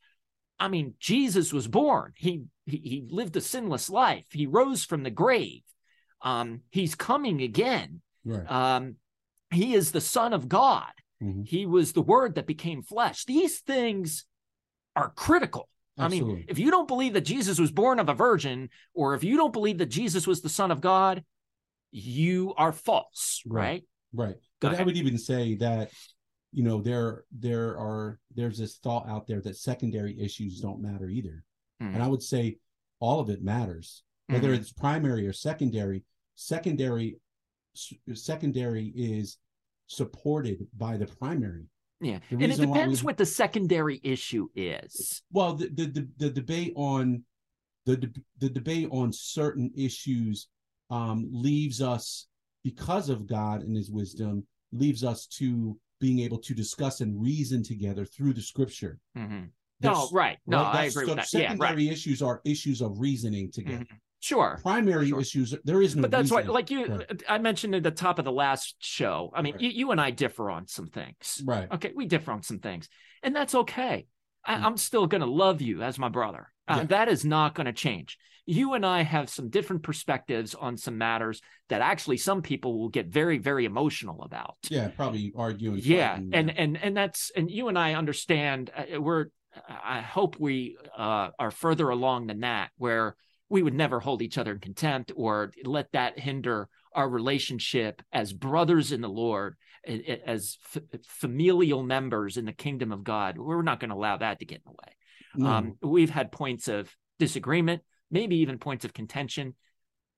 I 0.58 0.68
mean, 0.68 0.94
Jesus 0.98 1.52
was 1.52 1.68
born. 1.68 2.12
He 2.16 2.44
he, 2.66 2.76
he 2.78 3.06
lived 3.08 3.36
a 3.36 3.40
sinless 3.40 3.88
life. 3.88 4.26
He 4.30 4.46
rose 4.46 4.84
from 4.84 5.02
the 5.02 5.10
grave. 5.10 5.62
Um, 6.22 6.62
he's 6.70 6.94
coming 6.94 7.42
again. 7.42 8.00
right 8.24 8.50
Um, 8.50 8.96
he 9.50 9.74
is 9.74 9.92
the 9.92 10.00
Son 10.00 10.32
of 10.32 10.48
God. 10.48 10.90
Mhm. 11.22 11.46
He 11.46 11.66
was 11.66 11.92
the 11.92 12.02
Word 12.02 12.34
that 12.34 12.46
became 12.46 12.82
flesh. 12.82 13.24
These 13.24 13.60
things 13.60 14.24
are 14.96 15.10
critical. 15.10 15.68
I 15.98 16.08
mean, 16.08 16.44
if 16.48 16.58
you 16.58 16.70
don't 16.70 16.88
believe 16.88 17.14
that 17.14 17.22
Jesus 17.22 17.58
was 17.58 17.70
born 17.70 17.98
of 17.98 18.08
a 18.08 18.14
virgin, 18.14 18.68
or 18.92 19.14
if 19.14 19.24
you 19.24 19.36
don't 19.36 19.52
believe 19.52 19.78
that 19.78 19.86
Jesus 19.86 20.26
was 20.26 20.42
the 20.42 20.48
Son 20.48 20.70
of 20.70 20.80
God, 20.80 21.24
you 21.90 22.52
are 22.58 22.72
false, 22.72 23.42
right? 23.46 23.82
Right. 24.12 24.36
Go 24.60 24.70
But 24.70 24.80
I 24.80 24.82
would 24.82 24.96
even 24.96 25.16
say 25.16 25.54
that, 25.56 25.90
you 26.52 26.62
know, 26.62 26.82
there 26.82 27.24
there 27.38 27.78
are 27.78 28.18
there's 28.34 28.58
this 28.58 28.76
thought 28.76 29.08
out 29.08 29.26
there 29.26 29.40
that 29.40 29.56
secondary 29.56 30.18
issues 30.20 30.60
don't 30.60 30.82
matter 30.82 31.08
either. 31.08 31.44
Mhm. 31.80 31.94
And 31.94 32.02
I 32.02 32.08
would 32.08 32.22
say 32.22 32.58
all 33.00 33.20
of 33.20 33.30
it 33.30 33.42
matters. 33.42 34.02
Whether 34.26 34.50
Mhm. 34.50 34.58
it's 34.58 34.72
primary 34.72 35.26
or 35.26 35.32
secondary, 35.32 36.04
secondary 36.34 37.18
secondary 38.14 38.88
is 38.88 39.38
supported 39.86 40.66
by 40.76 40.96
the 40.96 41.06
primary. 41.06 41.66
Yeah, 42.00 42.18
The 42.30 42.36
and 42.36 42.52
it 42.52 42.56
depends 42.58 43.02
we- 43.02 43.06
what 43.06 43.16
the 43.16 43.26
secondary 43.26 44.00
issue 44.02 44.48
is. 44.54 45.22
Well, 45.32 45.54
the 45.54 45.68
the 45.68 45.86
the, 45.86 46.08
the 46.18 46.30
debate 46.30 46.72
on 46.76 47.24
the 47.86 47.96
de- 47.96 48.20
the 48.38 48.50
debate 48.50 48.88
on 48.90 49.12
certain 49.12 49.70
issues 49.76 50.48
um, 50.90 51.26
leaves 51.32 51.80
us 51.80 52.26
because 52.64 53.08
of 53.08 53.26
God 53.26 53.62
and 53.62 53.76
His 53.76 53.90
wisdom 53.90 54.46
leaves 54.72 55.04
us 55.04 55.26
to 55.38 55.78
being 56.00 56.18
able 56.20 56.38
to 56.38 56.52
discuss 56.54 57.00
and 57.00 57.20
reason 57.20 57.62
together 57.62 58.04
through 58.04 58.34
the 58.34 58.42
Scripture. 58.42 58.98
Mhm. 59.16 59.50
No, 59.80 60.08
right. 60.12 60.38
No, 60.46 60.58
right? 60.62 60.74
I 60.74 60.84
agree 60.86 61.04
so 61.06 61.14
with 61.14 61.30
that. 61.30 61.32
Yeah, 61.32 61.48
right. 61.50 61.58
Secondary 61.58 61.88
issues 61.88 62.22
are 62.22 62.40
issues 62.44 62.80
of 62.82 62.98
reasoning 62.98 63.50
together. 63.50 63.84
Mhm. 63.84 63.98
Sure. 64.26 64.58
Primary 64.60 65.08
Sure. 65.10 65.20
issues, 65.20 65.54
there 65.64 65.80
is 65.80 65.94
no. 65.94 66.02
But 66.02 66.10
that's 66.10 66.32
why, 66.32 66.42
like 66.42 66.68
you, 66.70 66.86
Right. 66.86 67.22
I 67.28 67.38
mentioned 67.38 67.76
at 67.76 67.84
the 67.84 67.92
top 67.92 68.18
of 68.18 68.24
the 68.24 68.32
last 68.32 68.74
show. 68.80 69.30
I 69.34 69.42
mean, 69.42 69.54
Right. 69.54 69.62
you, 69.62 69.70
you 69.70 69.90
and 69.92 70.00
I 70.00 70.10
differ 70.10 70.50
on 70.50 70.66
some 70.66 70.88
things. 70.88 71.42
right. 71.46 71.70
Okay, 71.70 71.92
we 71.94 72.06
differ 72.06 72.32
on 72.32 72.42
some 72.42 72.58
things, 72.58 72.88
and 73.22 73.34
that's 73.36 73.54
okay. 73.54 74.06
I, 74.44 74.56
Mm. 74.56 74.62
I'm 74.64 74.76
still 74.76 75.06
going 75.06 75.20
to 75.20 75.26
love 75.30 75.60
you 75.62 75.82
as 75.82 75.98
my 75.98 76.08
brother. 76.08 76.52
Uh, 76.66 76.78
Yeah. 76.78 76.84
That 76.86 77.08
is 77.08 77.24
not 77.24 77.54
going 77.54 77.66
to 77.66 77.72
change. 77.72 78.18
You 78.46 78.74
and 78.74 78.84
I 78.84 79.02
have 79.02 79.28
some 79.28 79.48
different 79.48 79.82
perspectives 79.84 80.54
on 80.56 80.76
some 80.76 80.98
matters 80.98 81.40
that 81.68 81.80
actually 81.80 82.16
some 82.16 82.42
people 82.42 82.78
will 82.78 82.88
get 82.88 83.06
very, 83.06 83.38
very 83.38 83.64
emotional 83.64 84.22
about. 84.22 84.56
Yeah, 84.68 84.88
probably 84.88 85.32
arguing. 85.36 85.80
Yeah, 85.82 86.14
fighting, 86.14 86.30
and 86.34 86.50
and 86.50 86.76
and 86.76 86.96
that's 86.96 87.30
and 87.36 87.48
you 87.50 87.68
and 87.68 87.78
I 87.78 87.94
understand. 87.94 88.70
Uh, 88.76 89.00
we're. 89.00 89.26
I 89.68 90.00
hope 90.00 90.38
we 90.38 90.76
uh, 90.98 91.30
are 91.38 91.50
further 91.50 91.88
along 91.88 92.26
than 92.26 92.40
that, 92.40 92.70
where 92.76 93.16
we 93.48 93.62
would 93.62 93.74
never 93.74 94.00
hold 94.00 94.22
each 94.22 94.38
other 94.38 94.52
in 94.52 94.58
contempt 94.58 95.12
or 95.14 95.52
let 95.64 95.90
that 95.92 96.18
hinder 96.18 96.68
our 96.94 97.08
relationship 97.08 98.02
as 98.12 98.32
brothers 98.32 98.90
in 98.92 99.00
the 99.00 99.08
Lord, 99.08 99.56
as 100.26 100.56
f- 100.74 100.82
familial 101.06 101.82
members 101.82 102.36
in 102.36 102.44
the 102.46 102.52
kingdom 102.52 102.90
of 102.90 103.04
God. 103.04 103.38
We're 103.38 103.62
not 103.62 103.80
going 103.80 103.90
to 103.90 103.96
allow 103.96 104.16
that 104.16 104.40
to 104.40 104.46
get 104.46 104.56
in 104.56 104.62
the 104.66 104.70
way. 104.72 104.96
no, 105.36 105.50
Um, 105.50 105.78
we've 105.82 106.10
had 106.10 106.32
points 106.32 106.68
of 106.68 106.90
disagreement, 107.18 107.82
maybe 108.10 108.36
even 108.36 108.58
points 108.58 108.84
of 108.84 108.92
contention, 108.94 109.54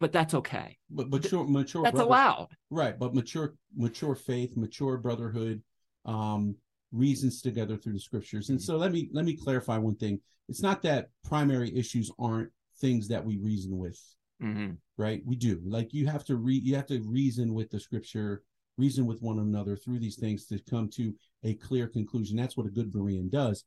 but 0.00 0.12
that's 0.12 0.35
okay. 0.35 0.79
but 0.88 1.11
mature, 1.11 1.45
mature. 1.47 1.83
That's 1.83 1.95
brother- 1.97 2.09
allowed. 2.09 2.49
Right, 2.71 2.99
but 2.99 3.14
mature, 3.14 3.57
mature 3.76 4.14
faith, 4.14 4.57
mature 4.57 4.97
brotherhood, 4.99 5.62
um, 6.05 6.55
reasons 6.93 7.43
together 7.43 7.76
through 7.76 7.93
the 7.93 8.00
scriptures. 8.00 8.49
And 8.49 8.59
Mhm. 8.59 8.62
so 8.62 8.76
let 8.79 8.93
me 8.93 9.11
let 9.12 9.25
me 9.26 9.37
clarify 9.37 9.76
one 9.76 9.97
thing. 9.97 10.21
It's 10.49 10.62
not 10.62 10.81
that 10.83 11.11
primary 11.25 11.76
issues 11.76 12.11
aren't 12.19 12.50
things 12.81 13.09
that 13.09 13.25
we 13.25 13.37
reason 13.39 13.77
with, 13.79 14.01
hmm 14.41 14.71
right? 14.97 15.23
We 15.25 15.37
do. 15.37 15.61
Like 15.65 15.93
you 15.95 16.07
have 16.09 16.25
to 16.25 16.37
re 16.37 16.55
you 16.55 16.75
have 16.77 16.87
to 16.87 17.01
reason 17.03 17.55
with 17.55 17.71
the 17.71 17.81
scripture, 17.81 18.43
reason 18.77 19.07
with 19.07 19.23
one 19.23 19.39
another 19.39 19.77
through 19.77 20.01
these 20.01 20.17
things 20.17 20.47
to 20.47 20.59
come 20.69 20.89
to 20.91 21.15
a 21.45 21.55
clear 21.55 21.87
conclusion. 21.87 22.37
That's 22.37 22.57
what 22.57 22.67
a 22.67 22.71
good 22.71 22.93
Berean 22.93 23.31
does. 23.31 23.65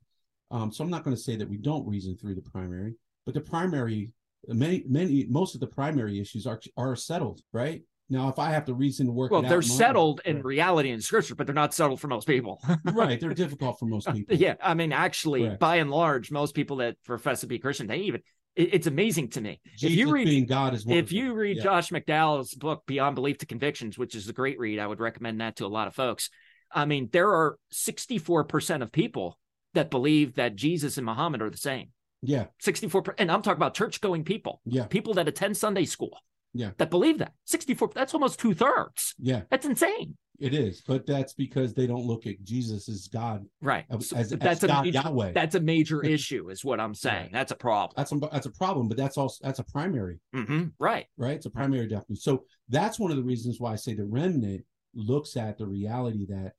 Um, 0.51 0.71
so 0.71 0.83
I'm 0.83 0.89
not 0.89 1.03
going 1.03 1.15
to 1.15 1.21
say 1.21 1.35
that 1.37 1.49
we 1.49 1.57
don't 1.57 1.87
reason 1.87 2.17
through 2.17 2.35
the 2.35 2.41
primary, 2.41 2.95
but 3.25 3.33
the 3.33 3.41
primary 3.41 4.11
many 4.47 4.83
many 4.87 5.25
most 5.29 5.53
of 5.55 5.61
the 5.61 5.67
primary 5.67 6.19
issues 6.19 6.45
are 6.45 6.59
are 6.77 6.95
settled, 6.95 7.41
right? 7.53 7.81
Now, 8.09 8.27
if 8.27 8.39
I 8.39 8.51
have 8.51 8.65
to 8.65 8.73
reason 8.73 9.05
to 9.05 9.13
work, 9.13 9.31
Well, 9.31 9.41
they're 9.41 9.61
settled 9.61 10.19
in 10.25 10.37
Right. 10.37 10.45
reality 10.45 10.89
in 10.89 10.99
scripture, 10.99 11.33
but 11.33 11.47
they're 11.47 11.53
not 11.55 11.73
settled 11.73 12.01
for 12.01 12.09
most 12.09 12.27
people. 12.27 12.61
right, 12.93 13.17
they're 13.17 13.33
difficult 13.33 13.79
for 13.79 13.85
most 13.85 14.07
people. 14.13 14.35
yeah, 14.35 14.55
I 14.61 14.73
mean, 14.73 14.91
actually, 14.91 15.43
Correct. 15.43 15.59
by 15.59 15.77
and 15.77 15.89
large, 15.89 16.29
most 16.29 16.53
people 16.53 16.77
that 16.77 16.97
profess 17.05 17.39
to 17.41 17.47
be 17.47 17.57
Christian, 17.57 17.87
they 17.87 17.99
even 17.99 18.21
it- 18.55 18.73
it's 18.73 18.87
amazing 18.87 19.29
to 19.29 19.41
me. 19.41 19.59
Jesus 19.77 19.91
if 19.91 19.97
you 19.97 20.11
read 20.11 20.47
God 20.47 20.73
is 20.73 20.85
if 20.87 21.11
you 21.11 21.33
read 21.33 21.57
Yeah. 21.57 21.63
Josh 21.63 21.89
McDowell's 21.89 22.53
book 22.55 22.83
Beyond 22.85 23.15
Belief 23.15 23.37
to 23.39 23.45
Convictions, 23.45 23.97
which 23.97 24.15
is 24.15 24.27
a 24.27 24.33
great 24.33 24.59
read, 24.59 24.79
I 24.79 24.87
would 24.87 24.99
recommend 24.99 25.41
that 25.41 25.55
to 25.57 25.65
a 25.65 25.67
lot 25.67 25.87
of 25.87 25.95
folks. 25.95 26.29
I 26.73 26.85
mean, 26.85 27.09
there 27.11 27.29
are 27.29 27.57
64% 27.71 28.81
of 28.83 28.91
people 28.91 29.37
that 29.73 29.89
believe 29.89 30.35
that 30.35 30.55
Jesus 30.55 30.97
and 30.97 31.05
Muhammad 31.05 31.41
are 31.41 31.49
the 31.49 31.57
same. 31.57 31.89
yeah, 32.23 32.45
64 32.59 33.15
and 33.17 33.31
I'm 33.31 33.41
talking 33.41 33.57
about 33.57 33.73
church 33.73 33.99
going 33.99 34.23
people, 34.23 34.61
yeah, 34.65 34.85
people 34.85 35.15
that 35.15 35.27
attend 35.27 35.57
Sunday 35.57 35.85
school. 35.85 36.17
Yeah. 36.53 36.71
That 36.77 36.89
believe 36.89 37.17
that. 37.19 37.33
64 37.45 37.91
that's 37.95 38.13
almost 38.13 38.37
two 38.39 38.53
thirds. 38.53 39.15
yeah, 39.17 39.43
That's 39.49 39.65
insane. 39.65 40.17
It 40.41 40.53
is. 40.53 40.81
But 40.81 41.05
that's 41.05 41.33
because 41.33 41.73
they 41.73 41.87
don't 41.87 42.05
look 42.05 42.25
at 42.27 42.43
Jesus 42.43 42.89
as 42.89 43.07
God, 43.07 43.45
Right. 43.61 43.85
as, 43.89 44.11
as 44.13 44.29
that's 44.31 44.63
a 44.63 44.67
God 44.67 44.85
major, 44.85 45.01
Yahweh. 45.03 45.31
that's 45.33 45.55
a 45.55 45.59
major 45.59 46.03
issue, 46.03 46.49
is 46.49 46.65
what 46.65 46.79
I'm 46.79 46.95
saying. 46.95 47.29
That's 47.31 47.51
a 47.51 47.55
problem. 47.55 47.93
that's 47.95 48.11
a 48.11 48.15
that's 48.31 48.45
a 48.47 48.51
problem. 48.51 48.87
But 48.87 48.97
that's 48.97 49.17
also 49.17 49.37
that's 49.43 49.59
a 49.59 49.63
primary, 49.63 50.19
hmm 50.33 50.65
Right. 50.79 51.05
right? 51.17 51.35
It's 51.35 51.45
a 51.45 51.49
primary 51.51 51.87
definition. 51.87 52.15
So 52.21 52.45
that's 52.69 52.99
one 52.99 53.11
of 53.11 53.17
the 53.17 53.23
reasons 53.23 53.59
why 53.59 53.73
I 53.73 53.75
say 53.75 53.93
the 53.93 54.05
remnant 54.05 54.65
looks 54.93 55.37
at 55.37 55.57
the 55.57 55.67
reality 55.67 56.25
that 56.27 56.53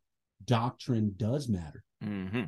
doctrine 0.45 1.15
does 1.17 1.49
matter, 1.49 1.85
hmm 2.03 2.45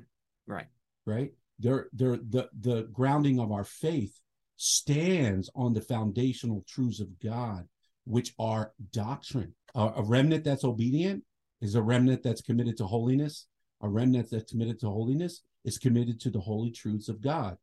Right. 0.47 0.67
right? 1.07 1.33
they're, 1.61 1.89
they're 1.93 2.17
the 2.17 2.49
the 2.61 2.89
grounding 2.93 3.39
of 3.39 3.53
our 3.53 3.63
faith 3.65 4.19
stands 4.57 5.49
on 5.55 5.73
the 5.73 5.81
foundational 5.81 6.65
truths 6.69 7.01
of 7.01 7.09
God, 7.21 7.67
which 8.05 8.35
are 8.39 8.73
doctrine. 8.93 9.55
A, 9.75 9.93
a 9.97 10.03
remnant 10.03 10.45
that's 10.45 10.65
obedient 10.65 11.25
is 11.61 11.75
a 11.75 11.83
remnant 11.83 12.23
that's 12.23 12.43
committed 12.43 12.77
to 12.79 12.87
holiness. 12.87 13.47
A 13.83 13.89
remnant 13.89 14.31
that's 14.31 14.51
committed 14.51 14.81
to 14.81 14.87
holiness 14.89 15.43
is 15.65 15.79
committed 15.79 16.21
to 16.21 16.31
the 16.31 16.41
holy 16.41 16.71
truths 16.71 17.09
of 17.09 17.21
God. 17.21 17.57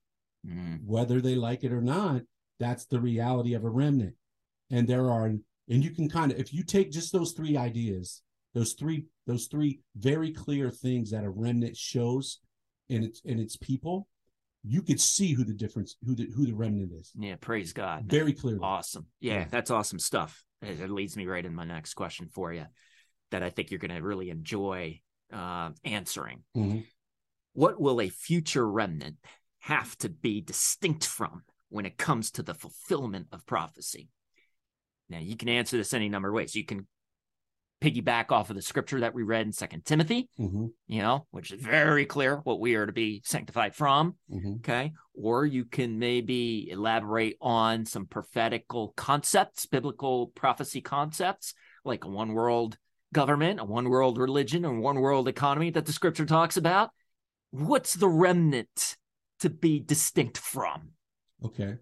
Mm. 0.48 0.80
Whether 0.86 1.22
they 1.22 1.36
like 1.36 1.64
it 1.64 1.72
or 1.72 1.82
not, 1.82 2.22
that's 2.60 2.86
the 2.86 3.00
reality 3.00 3.54
of 3.54 3.64
a 3.64 3.70
remnant. 3.70 4.16
And 4.70 4.88
there 4.88 5.10
are, 5.10 5.26
and 5.26 5.44
you 5.68 5.92
can 5.92 6.10
kind 6.10 6.32
of, 6.32 6.40
if 6.40 6.54
you 6.54 6.64
take 6.64 6.92
just 6.92 7.12
those 7.12 7.34
three 7.34 7.58
ideas, 7.58 8.22
those 8.54 8.74
three, 8.74 9.06
those 9.28 9.48
three 9.48 9.82
very 9.96 10.32
clear 10.32 10.70
things 10.70 11.12
that 11.12 11.24
a 11.24 11.30
remnant 11.30 11.78
shows 11.78 12.40
in 12.90 13.04
its 13.04 13.22
in 13.22 13.40
its 13.40 13.56
people, 13.56 14.08
you 14.63 14.82
could 14.82 15.00
see 15.00 15.34
who 15.34 15.44
the 15.44 15.53
difference, 15.53 15.96
who 16.06 16.15
the 16.15 16.27
who 16.36 16.46
the 16.46 16.53
remnant 16.53 16.91
is. 16.94 17.12
Yeah, 17.18 17.36
praise 17.39 17.74
God. 17.74 18.06
Very 18.06 18.34
clearly. 18.34 18.60
Awesome. 18.62 19.08
Yeah, 19.20 19.39
Yeah. 19.39 19.46
that's 19.50 19.72
awesome 19.72 20.00
stuff. 20.00 20.44
It, 20.62 20.91
leads 20.91 21.18
me 21.18 21.25
right 21.25 21.44
in 21.44 21.56
my 21.56 21.63
next 21.65 21.96
question 21.96 22.27
for 22.27 22.53
you 22.53 22.65
that 23.32 23.41
I 23.41 23.50
think 23.50 23.72
you're 23.72 23.80
going 23.80 23.96
to 23.96 24.03
really 24.03 24.30
enjoy 24.30 25.01
uh, 25.34 25.72
answering. 25.84 26.44
Mhm. 26.56 26.86
What 27.53 27.82
will 27.82 28.00
a 28.00 28.10
future 28.10 28.70
remnant 28.70 29.18
have 29.60 29.98
to 30.00 30.10
be 30.10 30.41
distinct 30.41 31.06
from 31.06 31.44
when 31.70 31.86
it 31.86 31.98
comes 31.98 32.32
to 32.32 32.44
the 32.44 32.53
fulfillment 32.53 33.27
of 33.32 33.46
prophecy? 33.46 34.10
Now, 35.10 35.20
you 35.20 35.36
can 35.36 35.50
answer 35.50 35.77
this 35.77 35.94
any 35.94 36.10
number 36.10 36.30
of 36.30 36.36
ways. 36.36 36.53
You 36.56 36.63
can 36.65 36.88
piggyback 37.86 38.32
off 38.32 38.50
of 38.50 38.56
the 38.56 38.62
scripture 38.62 39.00
that 39.00 39.14
we 39.14 39.24
read 39.24 39.46
in 39.46 39.52
Second 39.52 39.84
Timothy, 39.84 40.30
Mhm. 40.40 40.72
you 40.88 41.02
know, 41.02 41.26
which 41.32 41.52
is 41.52 41.62
very 41.62 42.06
clear 42.06 42.38
what 42.38 42.60
we 42.60 42.76
are 42.76 42.86
to 42.86 42.92
be 42.94 43.22
sanctified 43.26 43.76
from. 43.76 44.16
Mhm. 44.30 44.58
Okay. 44.58 44.94
Or 45.14 45.46
you 45.46 45.66
can 45.66 45.98
maybe 45.98 46.70
elaborate 46.70 47.38
on 47.42 47.86
some 47.86 48.06
prophetical 48.06 48.94
concepts, 48.96 49.66
biblical 49.66 50.28
prophecy 50.28 50.80
concepts, 50.80 51.54
like 51.84 52.06
a 52.06 52.10
one 52.10 52.34
world 52.34 52.78
government, 53.14 53.60
a 53.60 53.66
one 53.66 53.90
world 53.90 54.20
religion, 54.20 54.64
a 54.64 54.72
one 54.72 55.00
world 55.02 55.28
economy 55.28 55.72
that 55.72 55.86
the 55.86 55.92
scripture 55.92 56.26
talks 56.26 56.58
about. 56.58 56.92
What's 57.50 57.96
the 57.96 58.08
remnant 58.08 58.96
to 59.40 59.50
be 59.50 59.80
distinct 59.80 60.38
from? 60.38 60.92
Okay. 61.44 61.78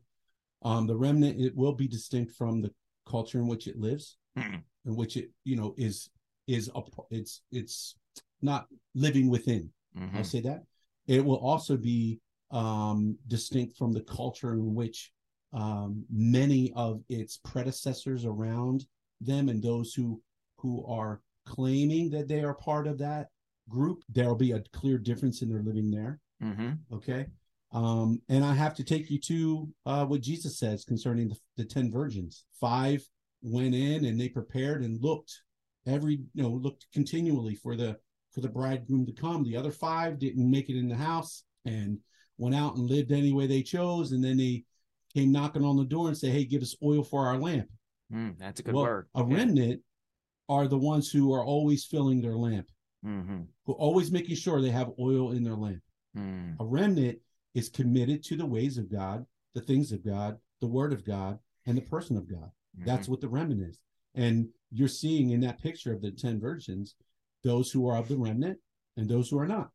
Um, 0.61 0.87
the 0.87 0.95
remnant 0.95 1.39
it 1.39 1.55
will 1.55 1.73
be 1.73 1.87
distinct 1.87 2.33
from 2.33 2.61
the 2.61 2.73
culture 3.05 3.39
in 3.39 3.47
which 3.47 3.67
it 3.67 3.77
lives, 3.77 4.17
Mhm. 4.37 4.63
In 4.89 4.95
which 4.95 5.15
it 5.15 5.29
you 5.45 5.55
know 5.55 5.73
is 5.77 6.09
is 6.47 6.69
a 6.75 6.81
it's 7.11 7.41
it's 7.51 7.95
not 8.41 8.67
living 8.95 9.29
within. 9.29 9.69
Mhm. 9.97 10.15
I'll 10.15 10.23
say 10.23 10.41
that. 10.41 10.63
It 11.07 11.23
will 11.23 11.37
also 11.37 11.77
be 11.77 12.19
um, 12.51 13.17
distinct 13.27 13.77
from 13.77 13.91
the 13.93 14.01
culture 14.01 14.53
in 14.53 14.73
which 14.73 15.11
um, 15.53 16.05
many 16.09 16.73
of 16.75 17.03
its 17.09 17.37
predecessors 17.37 18.25
around 18.25 18.85
them 19.21 19.49
and 19.49 19.61
those 19.61 19.93
who 19.93 20.21
who 20.57 20.85
are 20.85 21.21
claiming 21.45 22.09
that 22.11 22.27
they 22.27 22.43
are 22.43 22.53
part 22.53 22.87
of 22.87 22.97
that 22.97 23.27
group. 23.69 24.03
There'll 24.09 24.35
be 24.35 24.53
a 24.53 24.63
clear 24.73 24.97
difference 24.97 25.41
in 25.41 25.49
their 25.49 25.61
living 25.61 25.91
there. 25.91 26.19
Mhm. 26.41 26.79
Okay. 26.91 27.27
Um, 27.71 28.19
and 28.29 28.43
I 28.43 28.53
have 28.55 28.73
to 28.75 28.83
take 28.83 29.11
you 29.11 29.19
to 29.19 29.69
uh, 29.85 30.05
what 30.05 30.21
Jesus 30.21 30.57
says 30.57 30.83
concerning 30.83 31.29
the, 31.29 31.37
the 31.57 31.65
10 31.65 31.91
virgins. 31.91 32.45
Five 32.59 33.07
went 33.41 33.73
in 33.75 34.05
and 34.05 34.19
they 34.19 34.29
prepared 34.29 34.81
and 34.83 35.01
looked 35.01 35.41
every, 35.85 36.21
you 36.33 36.43
know, 36.43 36.49
looked 36.49 36.87
continually 36.93 37.55
for 37.55 37.75
the 37.75 37.97
for 38.31 38.41
the 38.41 38.49
bridegroom 38.49 39.05
to 39.07 39.11
come. 39.13 39.43
The 39.43 39.57
other 39.57 39.71
five 39.71 40.19
didn't 40.19 40.49
make 40.49 40.69
it 40.69 40.77
in 40.77 40.87
the 40.87 40.95
house 40.95 41.43
and 41.65 41.97
went 42.37 42.53
out 42.55 42.75
and 42.75 42.87
lived 42.89 43.11
any 43.11 43.33
way 43.33 43.47
they 43.47 43.63
chose. 43.63 44.11
And 44.11 44.23
then 44.23 44.37
they 44.37 44.65
came 45.13 45.31
knocking 45.31 45.63
on 45.65 45.77
the 45.77 45.85
door 45.85 46.07
and 46.09 46.17
say, 46.17 46.29
Hey, 46.29 46.45
give 46.45 46.61
us 46.61 46.75
oil 46.83 47.03
for 47.03 47.25
our 47.25 47.37
lamp. 47.37 47.67
Mm, 48.13 48.37
that's 48.37 48.59
a 48.59 48.63
good 48.63 48.75
well, 48.75 48.83
word. 48.85 49.07
a 49.15 49.23
remnant 49.23 49.81
are 50.47 50.67
the 50.67 50.77
ones 50.77 51.11
who 51.11 51.33
are 51.33 51.43
always 51.43 51.85
filling 51.85 52.21
their 52.21 52.35
lamp, 52.37 52.67
hmm 53.03 53.41
who 53.65 53.73
are 53.73 53.77
always 53.77 54.11
making 54.11 54.35
sure 54.35 54.61
they 54.61 54.69
have 54.71 54.91
oil 54.99 55.31
in 55.31 55.43
their 55.43 55.55
lamp. 55.55 55.81
Mm, 56.17 56.55
A 56.59 56.65
remnant 56.65 57.19
is 57.53 57.69
committed 57.69 58.23
to 58.23 58.35
the 58.35 58.45
ways 58.45 58.77
of 58.79 58.91
God, 58.91 59.25
the 59.53 59.61
things 59.61 59.91
of 59.91 60.03
God, 60.03 60.37
the 60.59 60.67
word 60.67 60.91
of 60.93 61.05
God, 61.05 61.37
and 61.67 61.77
the 61.77 61.81
person 61.81 62.17
of 62.17 62.27
God. 62.29 62.49
That's 62.77 63.03
mm-hmm. 63.03 63.11
what 63.11 63.21
the 63.21 63.29
remnant 63.29 63.69
is. 63.69 63.79
And 64.15 64.47
you're 64.71 64.87
seeing 64.87 65.31
in 65.31 65.41
that 65.41 65.61
picture 65.61 65.93
of 65.93 66.01
the 66.01 66.11
10 66.11 66.39
virgins, 66.39 66.95
those 67.43 67.71
who 67.71 67.87
are 67.87 67.97
of 67.97 68.07
the 68.07 68.17
remnant 68.17 68.57
and 68.97 69.09
those 69.09 69.29
who 69.29 69.39
are 69.39 69.47
not. 69.47 69.69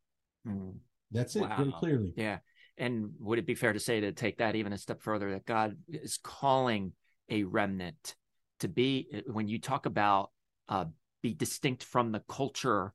Mm. 0.46 0.74
That's 1.10 1.36
it, 1.36 1.46
very 1.56 1.72
clearly. 1.78 2.12
Yeah. 2.16 2.38
And 2.76 3.10
would 3.20 3.38
it 3.38 3.46
be 3.46 3.54
fair 3.54 3.72
to 3.72 3.80
say 3.80 4.00
to 4.00 4.12
take 4.12 4.38
that 4.38 4.56
even 4.56 4.72
a 4.72 4.78
step 4.78 5.00
further 5.00 5.32
that 5.32 5.46
God 5.46 5.76
is 5.88 6.18
calling 6.22 6.92
a 7.28 7.44
remnant 7.44 8.16
to 8.60 8.68
be 8.68 9.22
when 9.26 9.48
you 9.48 9.60
talk 9.60 9.86
about 9.86 10.30
uh, 10.68 10.86
be 11.22 11.34
distinct 11.34 11.84
from 11.84 12.12
the 12.12 12.22
culture 12.28 12.92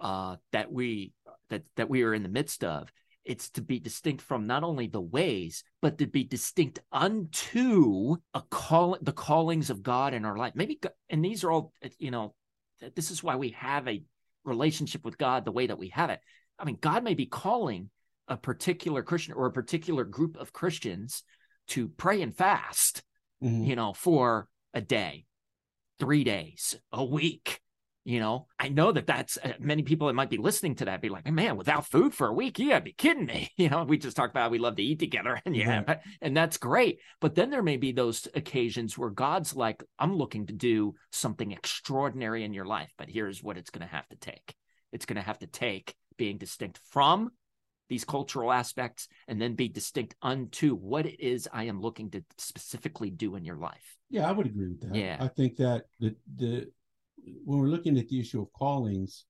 uh, 0.00 0.36
that 0.52 0.72
we 0.72 1.12
that 1.50 1.62
that 1.76 1.90
we 1.90 2.02
are 2.02 2.14
in 2.14 2.22
the 2.22 2.28
midst 2.28 2.64
of? 2.64 2.90
It's 3.28 3.50
to 3.50 3.60
be 3.60 3.78
distinct 3.78 4.22
from 4.22 4.46
not 4.46 4.64
only 4.64 4.86
the 4.86 5.02
ways, 5.02 5.62
but 5.82 5.98
to 5.98 6.06
be 6.06 6.24
distinct 6.24 6.80
unto 6.90 8.16
a 8.32 8.40
call 8.50 8.96
the 9.02 9.12
callings 9.12 9.68
of 9.68 9.82
God 9.82 10.14
in 10.14 10.24
our 10.24 10.36
life. 10.36 10.54
Maybe, 10.56 10.80
and 11.10 11.22
these 11.22 11.44
are 11.44 11.52
all 11.52 11.72
uh, 11.84 11.90
you 11.98 12.10
know. 12.10 12.34
This 12.96 13.10
is 13.10 13.22
why 13.22 13.36
we 13.36 13.50
have 13.50 13.86
a 13.86 14.02
relationship 14.44 15.04
with 15.04 15.18
God 15.18 15.44
the 15.44 15.52
way 15.52 15.66
that 15.66 15.78
we 15.78 15.88
have 15.88 16.08
it. 16.08 16.20
I 16.58 16.64
mean, 16.64 16.78
God 16.80 17.04
may 17.04 17.14
be 17.14 17.26
calling 17.26 17.90
a 18.28 18.36
particular 18.36 19.02
Christian 19.02 19.34
or 19.34 19.46
a 19.46 19.52
particular 19.52 20.04
group 20.04 20.36
of 20.36 20.52
Christians 20.52 21.22
to 21.68 21.88
pray 21.88 22.22
and 22.22 22.34
fast, 22.34 23.02
Mhm. 23.42 23.66
you 23.66 23.76
know, 23.76 23.92
for 23.92 24.48
a 24.72 24.80
day, 24.80 25.26
three 25.98 26.24
days, 26.24 26.76
a 26.92 27.04
week. 27.04 27.60
You 28.08 28.20
know, 28.20 28.46
I 28.58 28.70
know 28.70 28.90
that 28.90 29.06
that's 29.06 29.36
uh, 29.36 29.52
many 29.60 29.82
people 29.82 30.06
that 30.06 30.14
might 30.14 30.30
be 30.30 30.38
listening 30.38 30.76
to 30.76 30.86
that 30.86 31.02
be 31.02 31.10
like, 31.10 31.30
man, 31.30 31.58
without 31.58 31.86
food 31.86 32.14
for 32.14 32.26
a 32.28 32.32
week, 32.32 32.58
you 32.58 32.70
gotta 32.70 32.80
be 32.82 32.94
kidding 32.94 33.26
me. 33.26 33.50
You 33.58 33.68
know, 33.68 33.84
we 33.84 33.98
just 33.98 34.16
talked 34.16 34.32
about 34.32 34.44
how 34.44 34.48
we 34.48 34.58
love 34.58 34.76
to 34.76 34.82
eat 34.82 34.98
together, 34.98 35.38
and 35.44 35.54
yeah, 35.62 35.82
Right. 35.86 35.98
and 36.22 36.34
that's 36.34 36.56
great. 36.56 37.00
But 37.20 37.34
then 37.34 37.50
there 37.50 37.62
may 37.62 37.76
be 37.76 37.92
those 37.92 38.26
occasions 38.34 38.96
where 38.96 39.10
God's 39.10 39.54
like, 39.54 39.84
I'm 39.98 40.16
looking 40.16 40.46
to 40.46 40.54
do 40.54 40.94
something 41.12 41.52
extraordinary 41.52 42.44
in 42.44 42.54
your 42.54 42.64
life, 42.64 42.90
but 42.96 43.10
here's 43.10 43.42
what 43.42 43.58
it's 43.58 43.68
going 43.68 43.86
to 43.86 43.94
have 43.94 44.08
to 44.08 44.16
take. 44.16 44.54
It's 44.90 45.04
going 45.04 45.16
to 45.16 45.22
have 45.22 45.40
to 45.40 45.46
take 45.46 45.94
being 46.16 46.38
distinct 46.38 46.80
from 46.90 47.30
these 47.90 48.06
cultural 48.06 48.50
aspects 48.50 49.08
and 49.26 49.38
then 49.38 49.54
be 49.54 49.68
distinct 49.68 50.14
unto 50.22 50.74
what 50.74 51.04
it 51.04 51.20
is 51.20 51.46
I 51.52 51.64
am 51.64 51.82
looking 51.82 52.10
to 52.12 52.24
specifically 52.38 53.10
do 53.10 53.36
in 53.36 53.44
your 53.44 53.56
life. 53.56 53.96
Yeah, 54.08 54.26
I 54.26 54.32
would 54.32 54.46
agree 54.46 54.68
with 54.68 54.80
that. 54.80 54.94
Yeah. 54.94 55.18
I 55.20 55.28
think 55.28 55.56
that 55.56 55.84
the 56.00 56.16
the 56.36 56.70
when 57.44 57.58
we're 57.58 57.68
looking 57.68 57.98
at 57.98 58.08
the 58.08 58.20
issue 58.20 58.40
of 58.42 58.52
callings, 58.52 59.24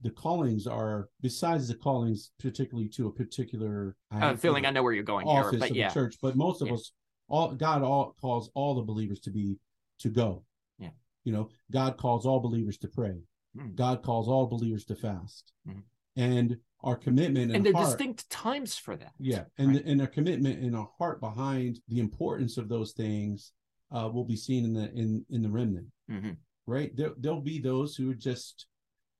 the 0.00 0.10
callings 0.10 0.66
are 0.66 1.08
besides 1.20 1.68
the 1.68 1.74
callings, 1.74 2.32
particularly 2.40 2.88
to 2.90 3.06
a 3.06 3.12
particular 3.12 3.96
I'm 4.10 4.36
feeling 4.36 4.66
I 4.66 4.70
know 4.70 4.82
where 4.82 4.92
you're 4.92 5.04
going 5.04 5.26
here, 5.28 5.40
office 5.44 5.60
but 5.60 5.70
of 5.70 5.76
yeah. 5.76 5.88
the 5.88 5.94
church, 5.94 6.16
but 6.20 6.36
most 6.36 6.60
of 6.60 6.68
Yeah. 6.68 6.74
us, 6.74 6.92
all 7.28 7.54
God, 7.54 7.82
all 7.82 8.14
calls 8.20 8.50
all 8.54 8.74
the 8.74 8.82
believers 8.82 9.20
to 9.20 9.30
be 9.30 9.58
to 10.00 10.08
go. 10.08 10.44
Yeah. 10.78 10.90
you 11.24 11.32
know, 11.32 11.50
God 11.70 11.96
calls 11.98 12.26
all 12.26 12.40
believers 12.40 12.78
to 12.78 12.88
pray. 12.88 13.22
Mm. 13.56 13.74
God 13.76 14.02
calls 14.02 14.28
all 14.28 14.46
believers 14.46 14.84
to 14.86 14.96
fast, 14.96 15.52
Mhm. 15.68 15.82
and 16.16 16.58
our 16.80 16.96
commitment 16.96 17.46
and, 17.52 17.56
And 17.56 17.64
there 17.66 17.72
are 17.74 17.84
heart, 17.84 17.96
distinct 17.98 18.28
times 18.28 18.76
for 18.76 18.96
that. 18.96 19.12
yeah, 19.20 19.44
and 19.58 19.68
Right. 19.68 19.84
the, 19.84 19.90
and 19.90 20.00
our 20.00 20.08
commitment 20.08 20.60
and 20.64 20.74
our 20.74 20.90
heart 20.98 21.20
behind 21.20 21.80
the 21.86 22.00
importance 22.00 22.56
of 22.56 22.68
those 22.68 22.92
things 22.92 23.52
uh, 23.92 24.10
will 24.12 24.24
be 24.24 24.34
seen 24.36 24.64
in 24.64 24.72
the 24.72 24.90
in 24.94 25.24
in 25.28 25.42
the 25.42 25.50
remnant. 25.50 25.86
Mhm. 26.10 26.38
Right 26.66 26.94
there, 26.96 27.12
there'll 27.18 27.40
be 27.40 27.58
those 27.60 27.96
who 27.96 28.14
just 28.14 28.66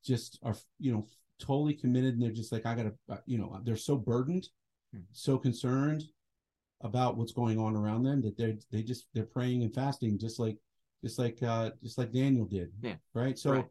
just 0.05 0.39
are 0.43 0.55
you 0.79 0.93
know 0.93 1.07
totally 1.41 1.75
committed, 1.75 2.15
and 2.15 2.23
they're 2.23 2.31
just 2.31 2.53
like 2.53 2.67
I 2.67 2.75
gotta 2.75 2.95
uh, 3.09 3.17
you 3.27 3.39
know 3.39 3.61
they're 3.65 3.77
so 3.77 3.97
burdened, 3.97 4.49
Mhm. 4.95 5.05
so 5.13 5.39
concerned 5.39 6.05
about 6.83 7.17
what's 7.17 7.33
going 7.33 7.59
on 7.59 7.77
around 7.77 8.03
them 8.03 8.21
that 8.23 8.37
they're 8.37 8.57
they 8.71 8.83
just 8.83 9.07
they're 9.15 9.25
praying 9.25 9.63
and 9.63 9.75
fasting 9.75 10.19
just 10.19 10.39
like 10.39 10.59
just 11.03 11.19
like 11.19 11.43
uh 11.43 11.71
just 11.83 11.99
like 11.99 12.13
Daniel 12.13 12.45
did. 12.45 12.71
Yeah. 12.81 12.97
Right. 13.15 13.39
So 13.39 13.53
Right. 13.53 13.67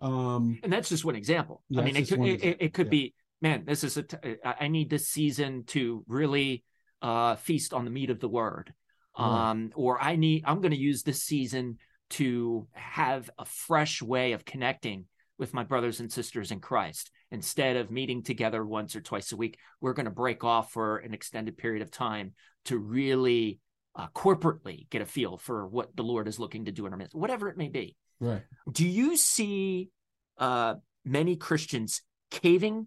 um 0.00 0.58
And 0.62 0.72
that's 0.72 0.88
just 0.88 1.04
one 1.04 1.16
example. 1.16 1.62
Yeah, 1.68 1.80
I 1.80 1.84
mean, 1.84 1.96
it 1.96 2.08
could, 2.08 2.20
it, 2.24 2.56
it, 2.60 2.74
could 2.74 2.86
yeah. 2.86 2.90
be, 2.90 3.14
man, 3.40 3.64
this 3.64 3.84
is 3.84 3.96
a, 3.96 4.02
t- 4.02 4.36
I 4.44 4.68
need 4.68 4.90
this 4.90 5.08
season 5.08 5.64
to 5.68 6.04
really 6.08 6.64
uh, 7.00 7.36
feast 7.36 7.72
on 7.72 7.84
the 7.84 7.90
meat 7.90 8.10
of 8.10 8.20
the 8.20 8.28
word. 8.28 8.74
Um, 9.16 9.70
or 9.76 10.02
I 10.02 10.16
need, 10.16 10.42
I'm 10.44 10.60
going 10.60 10.72
to 10.72 10.76
use 10.76 11.02
this 11.04 11.22
season 11.22 11.78
to 12.10 12.66
have 12.72 13.30
a 13.38 13.44
fresh 13.44 14.02
way 14.02 14.32
of 14.32 14.44
connecting 14.44 15.06
with 15.38 15.54
my 15.54 15.64
brothers 15.64 16.00
and 16.00 16.12
sisters 16.12 16.50
in 16.50 16.60
Christ. 16.60 17.10
Instead 17.30 17.76
of 17.76 17.90
meeting 17.90 18.22
together 18.22 18.64
once 18.64 18.94
or 18.94 19.00
twice 19.00 19.32
a 19.32 19.36
week, 19.36 19.58
we're 19.80 19.94
going 19.94 20.04
to 20.04 20.10
break 20.10 20.44
off 20.44 20.70
for 20.72 20.98
an 20.98 21.12
extended 21.12 21.56
period 21.56 21.82
of 21.82 21.90
time 21.90 22.32
to 22.66 22.78
really 22.78 23.58
uh, 23.96 24.06
corporately 24.14 24.88
get 24.90 25.02
a 25.02 25.06
feel 25.06 25.36
for 25.36 25.66
what 25.66 25.96
the 25.96 26.04
Lord 26.04 26.28
is 26.28 26.38
looking 26.38 26.66
to 26.66 26.72
do 26.72 26.86
in 26.86 26.92
our 26.92 26.98
midst, 26.98 27.14
whatever 27.14 27.48
it 27.48 27.56
may 27.56 27.68
be. 27.68 27.96
right. 28.20 28.42
Do 28.70 28.86
you 28.86 29.16
see 29.16 29.90
uh, 30.38 30.74
many 31.04 31.36
Christians 31.36 32.02
caving 32.30 32.86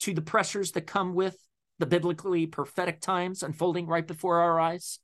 to 0.00 0.14
the 0.14 0.22
pressures 0.22 0.72
that 0.72 0.82
come 0.82 1.14
with 1.14 1.36
the 1.78 1.86
biblically 1.86 2.46
prophetic 2.46 3.00
times 3.00 3.42
unfolding 3.42 3.86
right 3.86 4.06
before 4.06 4.40
our 4.40 4.58
eyes? 4.58 4.98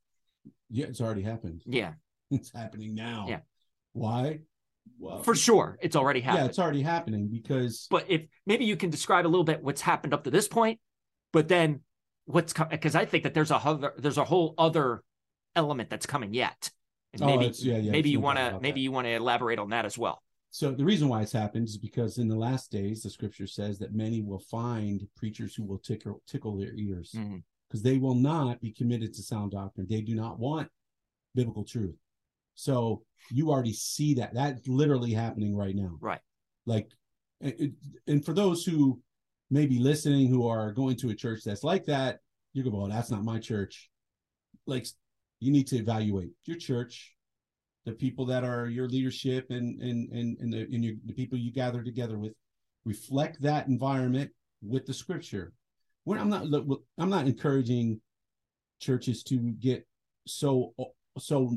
Yeah, 0.71 0.87
it's 0.87 1.01
already 1.01 1.23
happened. 1.23 1.63
Yeah, 1.67 1.93
It's 2.33 2.51
happening 2.55 2.95
now. 2.95 3.27
Yeah. 3.29 3.41
Why? 3.93 4.41
Well, 4.99 5.23
for 5.23 5.35
sure. 5.35 5.79
It's 5.83 5.97
already 5.97 6.21
happened. 6.21 6.45
Yeah, 6.45 6.49
it's 6.49 6.59
already 6.59 6.83
happening 6.83 7.29
because 7.29 7.87
but 7.91 8.11
if 8.11 8.23
maybe 8.47 8.65
you 8.65 8.77
can 8.77 8.91
describe 8.91 9.27
a 9.27 9.29
little 9.29 9.45
bit 9.45 9.63
what's 9.63 9.81
happened 9.81 10.15
up 10.15 10.25
to 10.25 10.31
this 10.31 10.49
point, 10.49 10.81
but 11.33 11.49
then 11.49 11.81
what's 12.25 12.53
coming 12.53 12.71
because 12.71 12.95
I 12.95 13.05
think 13.05 13.25
that 13.25 13.35
there's 13.35 13.51
a 13.51 13.57
other 13.57 13.93
there's 13.99 14.19
a 14.19 14.25
whole 14.25 14.55
other 14.59 15.03
element 15.55 15.91
that's 15.91 16.07
coming 16.07 16.35
yet. 16.35 16.71
And 17.13 17.23
Oh, 17.23 17.27
maybe 17.27 17.45
it's- 17.45 17.63
yeah, 17.63 17.77
yeah, 17.77 17.93
maybe 17.93 18.11
you 18.11 18.21
want 18.21 18.39
to 18.39 18.59
maybe 18.61 18.81
that. 18.81 18.85
you 18.85 18.93
want 18.93 19.07
to 19.07 19.13
elaborate 19.13 19.59
on 19.59 19.71
that 19.71 19.85
as 19.85 19.99
well. 19.99 20.23
So 20.51 20.71
the 20.71 20.85
reason 20.85 21.09
why 21.09 21.23
it's 21.23 21.33
happened 21.33 21.67
is 21.67 21.79
because 21.79 22.19
in 22.19 22.29
the 22.29 22.37
last 22.37 22.71
days, 22.71 23.03
the 23.03 23.11
scripture 23.11 23.47
says 23.47 23.79
that 23.79 23.95
many 23.95 24.21
will 24.21 24.39
find 24.39 25.07
preachers 25.17 25.55
who 25.55 25.65
will 25.65 25.79
tickle 25.79 26.23
tickle 26.27 26.57
their 26.57 26.75
ears 26.75 27.13
mm-hmm. 27.17 27.39
because 27.69 27.83
they 27.83 27.99
will 27.99 28.15
not 28.15 28.61
be 28.61 28.71
committed 28.71 29.15
to 29.15 29.23
sound 29.23 29.53
doctrine. 29.53 29.87
They 29.89 30.01
do 30.01 30.15
not 30.15 30.39
want 30.39 30.69
biblical 31.35 31.65
truth. 31.65 31.97
So 32.55 33.03
you 33.31 33.51
already 33.51 33.73
see 33.73 34.15
that 34.15 34.35
that's 34.35 34.67
literally 34.69 35.13
happening 35.13 35.57
right 35.57 35.75
now. 35.75 35.97
Right. 36.01 36.21
Like, 36.67 36.91
and 37.41 38.25
for 38.25 38.35
those 38.35 38.65
who 38.65 39.01
may 39.51 39.67
be 39.67 39.79
listening 39.79 40.29
who 40.29 40.47
are 40.47 40.73
going 40.73 40.97
to 40.97 41.11
a 41.11 41.15
church 41.15 41.41
that's 41.45 41.65
like 41.65 41.85
that, 41.87 42.21
you 42.53 42.63
go, 42.63 42.71
well, 42.71 42.89
that's 42.89 43.11
not 43.11 43.25
my 43.25 43.39
church. 43.39 43.91
Like, 44.67 44.87
you 45.41 45.51
need 45.51 45.67
to 45.69 45.77
evaluate 45.77 46.31
your 46.45 46.57
church, 46.57 47.15
the 47.85 47.93
people 47.93 48.27
that 48.27 48.45
are 48.45 48.69
your 48.69 48.89
leadership, 48.89 49.47
and 49.51 49.81
and 49.83 50.13
and 50.13 50.39
and 50.39 50.53
the, 50.53 50.61
and 50.61 50.85
your, 50.85 50.95
the 51.05 51.15
people 51.15 51.37
you 51.37 51.53
gather 51.53 51.83
together 51.83 52.19
with. 52.19 52.33
Reflect 52.85 53.41
that 53.43 53.67
environment 53.67 54.31
with 54.63 54.87
the 54.87 54.95
scripture. 54.95 55.53
When 56.05 56.19
I'm 56.19 56.29
not, 56.29 56.47
look, 56.47 56.83
I'm 56.99 57.11
not 57.11 57.27
encouraging 57.27 58.01
churches 58.81 59.23
to 59.25 59.37
get 59.37 59.87
so 60.27 60.75
so 61.19 61.57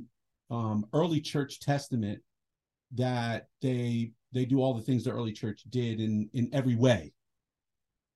um 0.50 0.86
early 0.94 1.20
church 1.20 1.60
testament 1.60 2.22
that 2.94 3.48
they 3.62 4.12
they 4.32 4.46
do 4.46 4.62
all 4.62 4.74
the 4.74 4.82
things 4.82 5.04
the 5.04 5.12
early 5.12 5.34
church 5.34 5.64
did 5.70 6.00
in 6.00 6.30
in 6.34 6.50
every 6.54 6.76
way. 6.76 7.12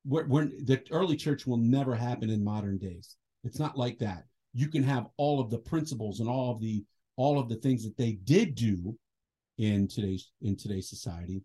We're, 0.05 0.27
we're, 0.27 0.45
the 0.45 0.81
early 0.91 1.17
church 1.17 1.45
will 1.45 1.57
never 1.57 1.93
happen 1.93 2.29
in 2.29 2.43
modern 2.43 2.77
days. 2.77 3.17
It's 3.43 3.59
not 3.59 3.77
like 3.77 3.99
that. 3.99 4.23
You 4.53 4.69
can 4.69 4.81
have 4.83 5.07
all 5.17 5.41
of 5.41 5.49
the 5.49 5.57
principles 5.57 6.19
and 6.19 6.29
all 6.29 6.51
of 6.51 6.61
the 6.61 6.83
all 7.17 7.37
of 7.37 7.49
the 7.49 7.55
things 7.55 7.83
that 7.83 7.97
they 7.97 8.13
did 8.13 8.55
do 8.55 8.97
in 9.57 9.87
today's 9.87 10.31
in 10.41 10.55
today's 10.55 10.89
society 10.89 11.41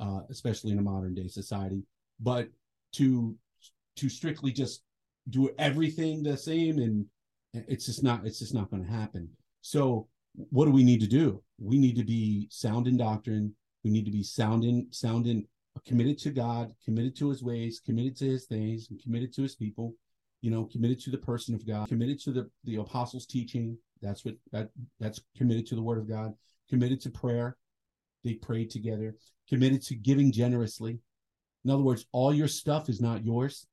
uh 0.00 0.20
especially 0.30 0.72
in 0.72 0.78
a 0.78 0.82
modern 0.82 1.14
day 1.14 1.28
society 1.28 1.84
but 2.18 2.48
to 2.92 3.36
to 3.96 4.08
strictly 4.08 4.50
just 4.50 4.82
do 5.30 5.50
everything 5.58 6.22
the 6.22 6.36
same 6.36 6.78
and 6.78 7.06
it's 7.54 7.86
just 7.86 8.02
not 8.02 8.26
it's 8.26 8.38
just 8.38 8.54
not 8.54 8.70
going 8.70 8.84
to 8.84 8.90
happen. 8.90 9.28
So 9.60 10.08
what 10.34 10.64
do 10.66 10.70
we 10.72 10.84
need 10.84 11.00
to 11.00 11.06
do? 11.06 11.42
We 11.58 11.78
need 11.78 11.96
to 11.96 12.04
be 12.04 12.48
sound 12.50 12.86
in 12.86 12.96
doctrine. 12.96 13.54
We 13.84 13.90
need 13.90 14.04
to 14.04 14.10
be 14.10 14.22
sound 14.22 14.64
in 14.64 14.86
sound 14.90 15.26
in 15.26 15.46
committed 15.86 16.18
to 16.18 16.30
god 16.30 16.74
committed 16.84 17.16
to 17.16 17.30
his 17.30 17.42
ways 17.42 17.80
committed 17.84 18.14
to 18.14 18.26
his 18.26 18.44
things 18.44 18.88
and 18.90 19.02
committed 19.02 19.32
to 19.32 19.40
his 19.40 19.54
people 19.54 19.94
you 20.42 20.50
know 20.50 20.64
committed 20.66 21.00
to 21.00 21.10
the 21.10 21.16
person 21.16 21.54
of 21.54 21.66
god 21.66 21.88
committed 21.88 22.20
to 22.20 22.30
the 22.30 22.48
the 22.64 22.76
apostles 22.76 23.26
teaching. 23.26 23.76
That's 24.02 24.24
what 24.24 24.34
that 24.52 24.68
that's 25.00 25.20
committed 25.36 25.66
to 25.68 25.74
the 25.74 25.82
word 25.82 25.98
of 25.98 26.08
god. 26.08 26.34
Committed 26.68 27.00
to 27.02 27.10
prayer. 27.10 27.56
They 28.24 28.34
prayed 28.34 28.70
together. 28.70 29.16
Committed 29.48 29.82
to 29.84 29.94
giving 29.94 30.30
generously. 30.32 30.98
In 31.64 31.70
other 31.70 31.82
words 31.82 32.06
all 32.12 32.32
your 32.34 32.48
stuff 32.48 32.88
is 32.88 33.00
not 33.00 33.24
yours 33.24 33.66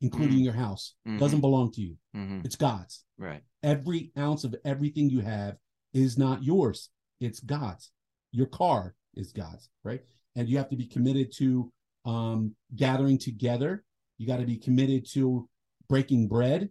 including 0.00 0.38
Mm. 0.40 0.44
your 0.44 0.52
house. 0.54 0.94
Mhm. 1.06 1.18
doesn't 1.18 1.40
belong 1.40 1.70
to 1.72 1.80
you. 1.82 1.96
Mm-hmm. 2.16 2.40
it's 2.44 2.56
god's. 2.56 3.04
Right. 3.18 3.42
every 3.62 4.12
ounce 4.18 4.44
of 4.44 4.54
everything 4.64 5.08
you 5.10 5.20
have 5.20 5.56
is 5.94 6.18
not 6.18 6.42
yours 6.42 6.90
it's 7.20 7.40
god's. 7.40 7.90
Your 8.32 8.46
car 8.46 8.94
is 9.14 9.32
god's 9.32 9.70
right? 9.82 10.02
And 10.36 10.48
you 10.48 10.58
have 10.58 10.68
to 10.70 10.76
be 10.76 10.86
committed 10.86 11.32
to 11.36 11.72
um 12.04 12.54
gathering 12.76 13.18
together. 13.18 13.84
You 14.18 14.26
got 14.26 14.38
to 14.38 14.46
be 14.46 14.58
committed 14.58 15.06
to 15.12 15.48
breaking 15.88 16.28
bread 16.28 16.70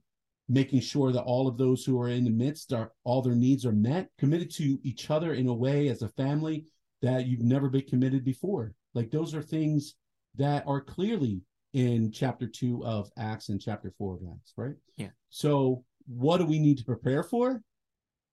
making 0.50 0.82
sure 0.82 1.14
that 1.14 1.24
all 1.24 1.48
of 1.48 1.58
those 1.58 1.86
who 1.86 2.00
are 2.00 2.10
in 2.10 2.26
the 2.26 2.30
midst 2.30 2.74
are 2.74 2.92
all 3.06 3.22
their 3.22 3.36
needs 3.36 3.66
are 3.66 3.72
met 3.72 4.10
committed 4.18 4.52
to 4.52 4.78
each 4.84 5.10
other 5.10 5.34
in 5.34 5.48
a 5.48 5.54
way 5.54 5.88
as 5.88 6.02
a 6.02 6.10
family 6.10 6.66
that 7.02 7.28
you've 7.28 7.42
never 7.42 7.70
been 7.70 7.88
committed 7.88 8.26
before. 8.26 8.74
Like 8.94 9.10
those 9.10 9.34
are 9.34 9.42
things 9.42 9.96
that 10.36 10.64
are 10.68 10.82
clearly 10.82 11.42
in 11.72 12.12
chapter 12.12 12.46
2 12.46 12.86
of 12.86 13.10
acts 13.18 13.50
and 13.50 13.60
chapter 13.60 13.94
4 13.98 14.16
of 14.16 14.22
acts 14.36 14.54
right? 14.58 14.76
Yeah. 14.98 15.10
so 15.30 15.84
what 16.08 16.38
do 16.38 16.46
we 16.46 16.60
need 16.60 16.78
to 16.80 16.86
prepare 16.86 17.24
for? 17.24 17.62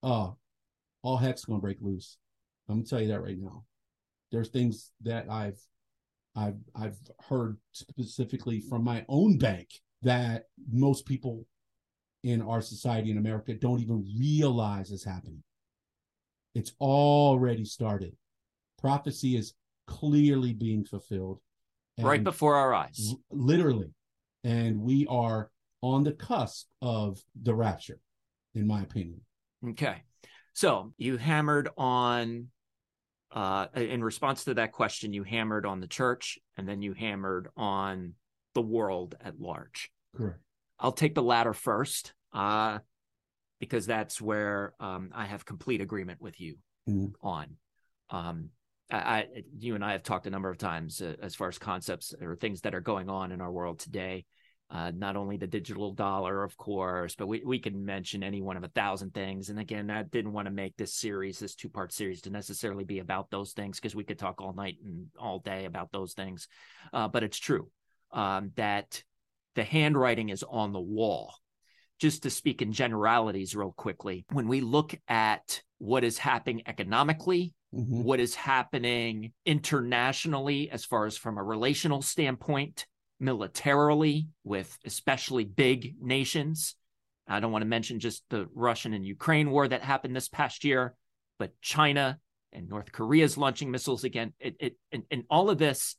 Uh 0.03 0.31
all 1.03 1.17
heck's 1.17 1.45
gonna 1.45 1.61
break 1.61 1.79
loose. 1.81 2.19
I'm 2.69 2.77
gonna 2.77 2.87
tell 2.87 3.01
you 3.01 3.09
that 3.09 3.23
right 3.23 3.39
now. 3.39 3.65
There's 4.31 4.49
things 4.49 4.93
that 5.03 5.27
i've 5.31 5.59
i've 6.37 6.59
i've 6.77 6.97
heard 7.29 7.57
specifically 7.73 8.61
from 8.61 8.85
my 8.85 9.05
own 9.09 9.37
bank 9.39 9.69
that 10.03 10.45
most 10.71 11.05
people 11.05 11.45
in 12.23 12.41
our 12.41 12.61
society 12.61 13.11
in 13.11 13.19
america 13.19 13.53
don't 13.53 13.81
even 13.81 14.07
realize 14.19 14.91
is 14.91 15.05
happening. 15.05 15.43
It's 16.55 16.73
already 16.81 17.65
started. 17.65 18.17
Prophecy 18.79 19.37
is 19.37 19.55
clearly 19.87 20.53
being 20.53 20.85
fulfilled. 20.85 21.41
Right 21.99 22.25
before 22.25 22.57
our 22.57 22.73
eyes. 22.73 23.15
literally. 23.31 23.93
And 24.43 24.81
we 24.81 25.07
are 25.09 25.51
on 25.83 26.05
the 26.05 26.13
cusp 26.13 26.67
of 26.81 27.23
the 27.43 27.55
rapture 27.55 28.01
in 28.55 28.67
my 28.67 28.83
opinion. 28.83 29.21
Okay. 29.71 30.03
So 30.53 30.93
you 30.97 31.17
hammered 31.17 31.69
on, 31.77 32.49
uh, 33.33 33.69
in 33.75 34.03
response 34.03 34.45
to 34.45 34.55
that 34.55 34.73
question, 34.73 35.13
you 35.13 35.23
hammered 35.23 35.65
on 35.67 35.81
the 35.81 35.87
church 35.87 36.39
and 36.57 36.69
then 36.69 36.83
you 36.83 36.93
hammered 36.93 37.49
on 37.57 38.15
the 38.55 38.63
world 38.63 39.15
at 39.21 39.41
large. 39.41 39.91
correct 40.17 40.41
I'll 40.79 40.93
take 40.93 41.15
the 41.15 41.23
latter 41.23 41.53
first, 41.53 42.15
uh, 42.33 42.79
because 43.61 43.85
that's 43.87 44.21
where 44.21 44.73
um, 44.81 45.11
I 45.15 45.27
have 45.27 45.45
complete 45.45 45.83
agreement 45.83 46.21
with 46.23 46.41
you 46.41 46.57
Mhm. 46.89 47.13
on. 47.23 47.57
Um, 48.09 48.51
I, 48.91 48.97
I, 48.97 49.27
you 49.59 49.75
and 49.75 49.85
I 49.85 49.93
have 49.93 50.03
talked 50.03 50.27
a 50.27 50.31
number 50.31 50.49
of 50.49 50.57
times 50.57 51.03
uh, 51.03 51.17
as 51.21 51.35
far 51.35 51.49
as 51.49 51.59
concepts 51.59 52.15
or 52.21 52.35
things 52.35 52.63
that 52.63 52.75
are 52.75 52.81
going 52.81 53.11
on 53.11 53.31
in 53.31 53.41
our 53.43 53.53
world 53.53 53.79
today. 53.79 54.25
Uh, 54.71 54.93
not 54.95 55.17
only 55.17 55.37
the 55.37 55.49
digital 55.49 55.93
dollar, 55.93 56.45
of 56.45 56.57
course, 56.57 57.17
but 57.17 57.27
we, 57.27 57.43
we 57.45 57.59
can 57.59 57.85
mention 57.85 58.23
any 58.23 58.41
one 58.41 58.57
of 58.57 58.63
a 58.63 58.69
thousand 58.69 59.13
things. 59.13 59.51
And 59.51 59.59
again, 59.59 59.91
I 59.91 60.05
didn't 60.05 60.33
want 60.33 60.47
to 60.47 60.53
make 60.53 60.77
this 60.77 60.95
series, 60.95 61.41
this 61.41 61.57
two 61.57 61.69
part 61.69 61.93
series, 61.93 62.23
to 62.23 62.31
necessarily 62.31 62.85
be 62.85 63.01
about 63.01 63.31
those 63.31 63.53
things 63.53 63.81
because 63.81 63.97
we 63.97 64.05
could 64.05 64.19
talk 64.19 64.41
all 64.41 64.53
night 64.53 64.77
and 64.85 65.09
all 65.19 65.41
day 65.41 65.65
about 65.65 65.91
those 65.91 66.13
things. 66.13 66.47
Uh, 66.93 67.09
but 67.09 67.25
it's 67.25 67.39
true 67.39 67.69
um, 68.13 68.53
that 68.55 69.03
the 69.57 69.65
handwriting 69.65 70.29
is 70.29 70.45
on 70.49 70.73
the 70.73 70.81
wall. 70.81 71.35
Just 71.99 72.23
to 72.23 72.31
speak 72.31 72.63
in 72.63 72.73
generalities, 72.73 73.57
real 73.57 73.73
quickly, 73.73 74.25
when 74.31 74.47
we 74.47 74.61
look 74.61 74.95
at 75.09 75.63
what 75.79 76.05
is 76.05 76.17
happening 76.17 76.63
economically, 76.67 77.55
Mhm. 77.75 78.03
what 78.03 78.19
is 78.19 78.35
happening 78.35 79.33
internationally, 79.47 80.71
as 80.71 80.85
far 80.85 81.07
as 81.07 81.17
from 81.17 81.39
a 81.39 81.43
relational 81.43 82.03
standpoint, 82.03 82.87
militarily, 83.21 84.29
with 84.43 84.77
especially 84.85 85.45
big 85.45 85.95
nations. 86.01 86.75
I 87.29 87.39
don't 87.39 87.53
want 87.53 87.63
to 87.63 87.69
mention 87.69 88.01
just 88.01 88.25
the 88.31 88.49
Russian 88.55 88.93
and 88.95 89.07
Ukraine 89.07 89.51
war 89.51 89.69
that 89.69 89.83
happened 89.83 90.17
this 90.17 90.29
past 90.29 90.65
year, 90.65 90.95
but 91.39 91.53
China 91.61 92.19
and 92.53 92.69
North 92.69 92.91
Korea 92.91 93.25
is 93.25 93.39
launching 93.39 93.71
missiles 93.71 94.03
again. 94.03 94.33
It, 94.41 94.57
it 94.59 94.77
and, 94.91 95.05
and 95.11 95.25
all 95.31 95.51
of 95.51 95.59
this 95.59 95.95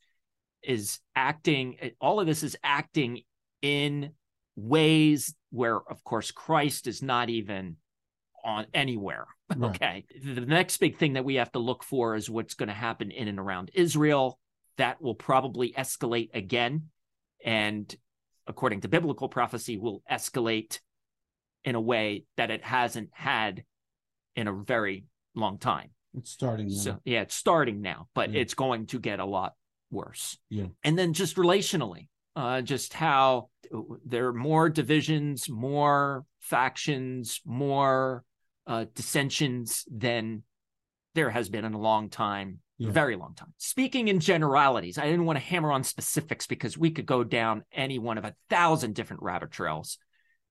is 0.62 1.00
acting. 1.16 1.78
All 2.02 2.20
of 2.20 2.28
this 2.28 2.44
is 2.44 2.58
acting 2.64 3.22
in 3.62 4.12
ways 4.58 5.34
where, 5.52 5.78
of 5.78 6.04
course, 6.04 6.32
Christ 6.32 6.88
is 6.88 7.02
not 7.02 7.30
even 7.30 7.78
on 8.44 8.66
anywhere. 8.74 9.28
Right. 9.56 9.70
Okay. 9.70 10.06
The 10.24 10.42
next 10.42 10.78
big 10.78 10.98
thing 10.98 11.14
that 11.14 11.26
we 11.26 11.36
have 11.36 11.52
to 11.54 11.60
look 11.60 11.84
for 11.84 12.16
is 12.16 12.30
what's 12.30 12.56
going 12.56 12.70
to 12.70 12.74
happen 12.76 13.12
in 13.12 13.28
and 13.28 13.40
around 13.40 13.72
Israel. 13.74 14.40
That 14.78 15.02
will 15.02 15.16
probably 15.16 15.74
escalate 15.74 16.30
again. 16.34 16.90
And 17.46 17.94
according 18.48 18.82
to 18.82 18.88
biblical 18.88 19.30
prophecy, 19.30 19.78
will 19.78 20.04
escalate 20.12 20.80
in 21.64 21.76
a 21.76 21.82
way 21.82 22.26
that 22.38 22.52
it 22.52 22.64
hasn't 22.64 23.10
had 23.14 23.64
in 24.36 24.48
a 24.48 24.54
very 24.54 25.06
long 25.36 25.58
time. 25.58 25.92
it's 26.14 26.32
starting 26.32 26.68
now. 26.68 26.74
So, 26.76 27.00
yeah, 27.06 27.22
it's 27.22 27.36
starting 27.36 27.80
now, 27.82 28.10
but 28.14 28.32
Yeah. 28.34 28.42
it's 28.42 28.54
going 28.54 28.88
to 28.88 29.00
get 29.00 29.20
a 29.22 29.26
lot 29.26 29.54
worse. 29.92 30.38
Yeah. 30.50 30.66
And 30.84 30.98
then 31.00 31.14
just 31.14 31.38
relationally, 31.38 32.08
uh, 32.36 32.62
just 32.62 32.94
how 32.94 33.50
there 34.06 34.28
are 34.28 34.34
more 34.34 34.68
divisions, 34.70 35.50
more 35.50 36.26
factions, 36.40 37.40
more 37.46 38.26
uh, 38.68 38.86
dissensions 38.94 39.86
than 39.90 40.44
there 41.16 41.30
has 41.30 41.48
been 41.50 41.64
in 41.64 41.74
a 41.74 41.80
long 41.80 42.10
time 42.10 42.60
Yeah. 42.82 42.92
very 42.92 43.16
long 43.16 43.36
time. 43.36 43.54
Speaking 43.58 44.08
in 44.08 44.20
generalities, 44.20 44.98
I 44.98 45.06
didn't 45.06 45.26
want 45.26 45.38
to 45.38 45.46
hammer 45.46 45.72
on 45.72 45.84
specifics 45.84 46.48
because 46.48 46.78
we 46.78 46.90
could 46.92 47.06
go 47.06 47.24
down 47.24 47.64
any 47.72 48.00
one 48.00 48.18
of 48.18 48.26
a 48.26 48.36
thousand 48.50 48.96
different 48.96 49.22
rabbit 49.22 49.52
trails. 49.52 49.98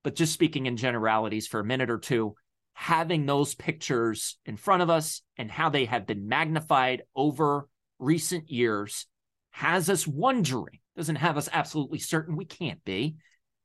But 0.05 0.14
just 0.14 0.33
speaking 0.33 0.66
in 0.66 0.77
generalities 0.77 1.47
for 1.47 1.61
a 1.61 1.64
minute 1.64 1.90
or 1.90 1.99
two, 1.99 2.35
having 2.75 3.27
those 3.27 3.55
pictures 3.55 4.38
in 4.47 4.57
front 4.57 4.83
of 4.83 4.90
us 4.90 5.23
and 5.37 5.51
how 5.51 5.71
they 5.71 5.87
have 5.87 6.07
been 6.07 6.29
magnified 6.29 7.03
over 7.14 7.69
recent 7.99 8.49
years 8.49 9.07
has 9.51 9.90
us 9.90 10.07
wondering, 10.07 10.79
doesn't 10.97 11.16
have 11.16 11.37
us 11.37 11.49
absolutely 11.53 11.99
certain 11.99 12.37
we 12.37 12.45
can't 12.45 12.83
be. 12.85 13.16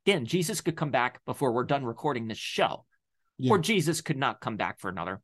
Again, 0.06 0.26
Jesus 0.26 0.62
could 0.62 0.76
come 0.76 0.92
back 0.92 1.24
before 1.26 1.54
we're 1.54 1.64
done 1.66 1.86
recording 1.86 2.28
this 2.28 2.38
show, 2.38 2.86
Yeah. 3.38 3.52
or 3.54 3.60
Jesus 3.60 4.02
could 4.02 4.18
not 4.18 4.42
come 4.42 4.58
back 4.58 4.80
for 4.80 4.90
another 4.90 5.22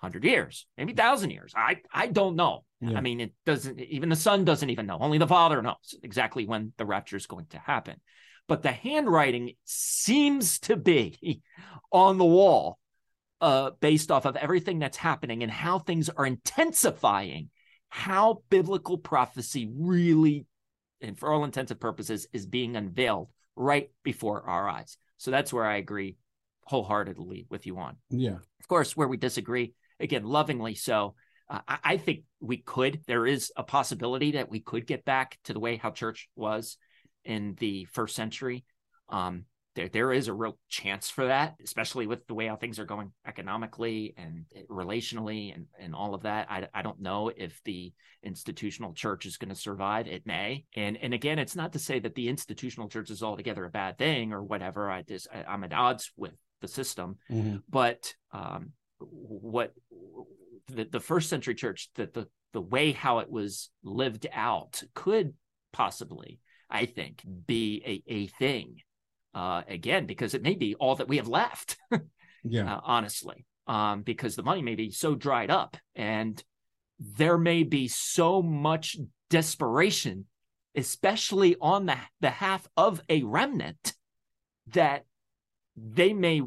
hundred 0.00 0.24
years, 0.24 0.66
maybe 0.76 0.92
thousand 0.92 1.30
years. 1.30 1.52
I 1.56 1.78
I 1.92 2.06
don't 2.06 2.36
know. 2.36 2.64
Yeah. 2.80 2.96
I 2.96 3.00
mean, 3.00 3.20
it 3.20 3.32
doesn't. 3.44 3.78
Even 3.78 4.08
the 4.08 4.16
Son 4.16 4.44
doesn't 4.44 4.70
even 4.70 4.86
know. 4.86 4.98
Only 5.00 5.18
the 5.18 5.26
Father 5.26 5.60
knows 5.60 5.94
exactly 6.02 6.46
when 6.46 6.72
the 6.78 6.86
rapture 6.86 7.16
is 7.16 7.26
going 7.26 7.46
to 7.50 7.58
happen. 7.58 8.00
But 8.48 8.62
the 8.62 8.72
handwriting 8.72 9.52
seems 9.64 10.58
to 10.60 10.76
be 10.76 11.42
on 11.92 12.18
the 12.18 12.24
wall, 12.24 12.78
uh, 13.40 13.72
based 13.80 14.10
off 14.10 14.24
of 14.24 14.36
everything 14.36 14.78
that's 14.78 14.96
happening 14.96 15.42
and 15.42 15.52
how 15.52 15.78
things 15.78 16.08
are 16.08 16.26
intensifying. 16.26 17.50
How 17.92 18.42
biblical 18.50 18.98
prophecy 18.98 19.68
really, 19.76 20.46
and 21.00 21.18
for 21.18 21.32
all 21.32 21.42
intents 21.42 21.72
and 21.72 21.80
purposes, 21.80 22.28
is 22.32 22.46
being 22.46 22.76
unveiled 22.76 23.28
right 23.56 23.90
before 24.04 24.42
our 24.48 24.68
eyes. 24.68 24.96
So 25.18 25.32
that's 25.32 25.52
where 25.52 25.66
I 25.66 25.76
agree 25.76 26.16
wholeheartedly 26.70 27.46
with 27.50 27.66
you 27.66 27.78
on. 27.78 27.96
Yeah. 28.10 28.36
Of 28.60 28.68
course, 28.68 28.96
where 28.96 29.08
we 29.08 29.16
disagree, 29.16 29.74
again, 30.00 30.24
lovingly 30.24 30.74
so. 30.74 31.14
Uh, 31.48 31.60
I, 31.68 31.78
I 31.84 31.96
think 31.96 32.24
we 32.40 32.58
could. 32.58 33.00
There 33.06 33.26
is 33.26 33.52
a 33.56 33.62
possibility 33.62 34.32
that 34.32 34.50
we 34.50 34.60
could 34.60 34.86
get 34.86 35.04
back 35.04 35.38
to 35.44 35.52
the 35.52 35.60
way 35.60 35.76
how 35.76 35.90
church 35.90 36.28
was 36.36 36.76
in 37.24 37.56
the 37.58 37.84
first 37.86 38.16
century. 38.16 38.64
Um, 39.08 39.44
there, 39.76 39.88
there 39.88 40.12
is 40.12 40.26
a 40.28 40.32
real 40.34 40.58
chance 40.68 41.10
for 41.10 41.26
that, 41.26 41.54
especially 41.62 42.06
with 42.08 42.26
the 42.26 42.34
way 42.34 42.48
how 42.48 42.56
things 42.56 42.78
are 42.78 42.84
going 42.84 43.12
economically 43.26 44.14
and 44.16 44.44
relationally 44.68 45.54
and, 45.54 45.66
and 45.78 45.94
all 45.94 46.14
of 46.14 46.22
that. 46.22 46.50
I, 46.50 46.68
I 46.74 46.82
don't 46.82 47.00
know 47.00 47.30
if 47.34 47.60
the 47.64 47.92
institutional 48.22 48.92
church 48.94 49.26
is 49.26 49.36
going 49.36 49.48
to 49.50 49.54
survive. 49.54 50.08
It 50.08 50.26
may. 50.26 50.64
And 50.74 50.96
and 50.96 51.14
again, 51.14 51.38
it's 51.38 51.56
not 51.56 51.72
to 51.74 51.78
say 51.78 52.00
that 52.00 52.14
the 52.14 52.28
institutional 52.28 52.88
church 52.88 53.10
is 53.10 53.22
altogether 53.22 53.64
a 53.64 53.70
bad 53.70 53.96
thing 53.96 54.32
or 54.32 54.42
whatever. 54.42 54.90
I 54.90 55.02
just 55.02 55.28
I, 55.32 55.44
I'm 55.44 55.64
at 55.64 55.72
odds 55.72 56.12
with 56.16 56.32
the 56.60 56.68
system 56.68 57.16
Mhm. 57.30 57.62
but 57.70 58.12
um, 58.32 58.72
what 58.98 59.72
the, 60.74 60.84
the 60.84 61.00
first 61.00 61.28
century 61.28 61.54
church 61.54 61.90
that 61.96 62.14
the 62.14 62.26
the 62.52 62.60
way 62.60 62.92
how 62.92 63.18
it 63.20 63.30
was 63.30 63.70
lived 63.82 64.26
out 64.32 64.82
could 64.94 65.34
possibly 65.72 66.40
i 66.68 66.84
think 66.86 67.22
be 67.46 67.82
a, 67.86 68.12
a 68.12 68.26
thing 68.26 68.76
uh, 69.34 69.62
again 69.68 70.06
because 70.06 70.34
it 70.34 70.42
may 70.42 70.54
be 70.54 70.74
all 70.74 70.96
that 70.96 71.08
we 71.08 71.16
have 71.18 71.28
left 71.28 71.76
Yeah. 72.44 72.74
uh, 72.76 72.80
honestly 72.82 73.46
um, 73.66 74.02
because 74.02 74.34
the 74.34 74.42
money 74.42 74.62
may 74.62 74.74
be 74.74 74.90
so 74.90 75.14
dried 75.14 75.50
up 75.50 75.76
and 75.94 76.42
there 76.98 77.38
may 77.38 77.62
be 77.62 77.86
so 77.86 78.42
much 78.42 78.96
desperation 79.28 80.26
especially 80.74 81.56
on 81.60 81.86
the 81.86 81.96
behalf 82.20 82.66
of 82.76 83.00
a 83.08 83.22
remnant 83.22 83.92
that 84.68 85.04
they 85.76 86.12
may 86.12 86.42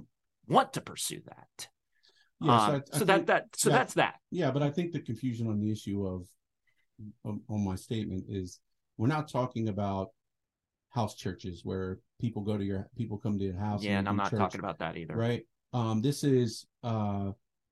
want 0.47 0.73
to 0.73 0.81
pursue 0.81 1.21
that 1.25 1.67
Yeah, 2.43 2.57
so 2.67 2.73
um, 2.73 2.83
I- 2.91 2.95
I 2.95 2.97
so 2.99 3.05
that 3.05 3.15
think- 3.15 3.27
that 3.27 3.47
so 3.55 3.69
yeah. 3.69 3.77
that's 3.77 3.93
that. 3.95 4.15
Yeah, 4.31 4.51
but 4.51 4.61
I 4.63 4.69
think 4.69 4.91
the 4.91 4.99
confusion 4.99 5.47
on 5.47 5.59
the 5.59 5.71
issue 5.71 6.05
of 6.05 6.27
on, 7.25 7.41
on 7.49 7.63
my 7.63 7.75
statement 7.75 8.25
is 8.29 8.59
we're 8.97 9.07
not 9.07 9.27
talking 9.27 9.69
about 9.69 10.09
house 10.89 11.15
churches 11.15 11.61
where 11.63 11.99
people 12.21 12.43
go 12.43 12.57
to 12.57 12.63
your 12.63 12.87
people 12.97 13.17
come 13.17 13.37
to 13.39 13.43
your 13.45 13.57
house. 13.57 13.83
Yeah, 13.83 13.97
and 13.99 14.05
you 14.05 14.09
I'm 14.11 14.17
not 14.17 14.29
church, 14.29 14.39
talking 14.39 14.59
about 14.59 14.79
that 14.79 14.97
either. 14.97 15.15
right. 15.15 15.45
Um, 15.73 16.01
this 16.01 16.23
is 16.23 16.67
uh, 16.83 17.31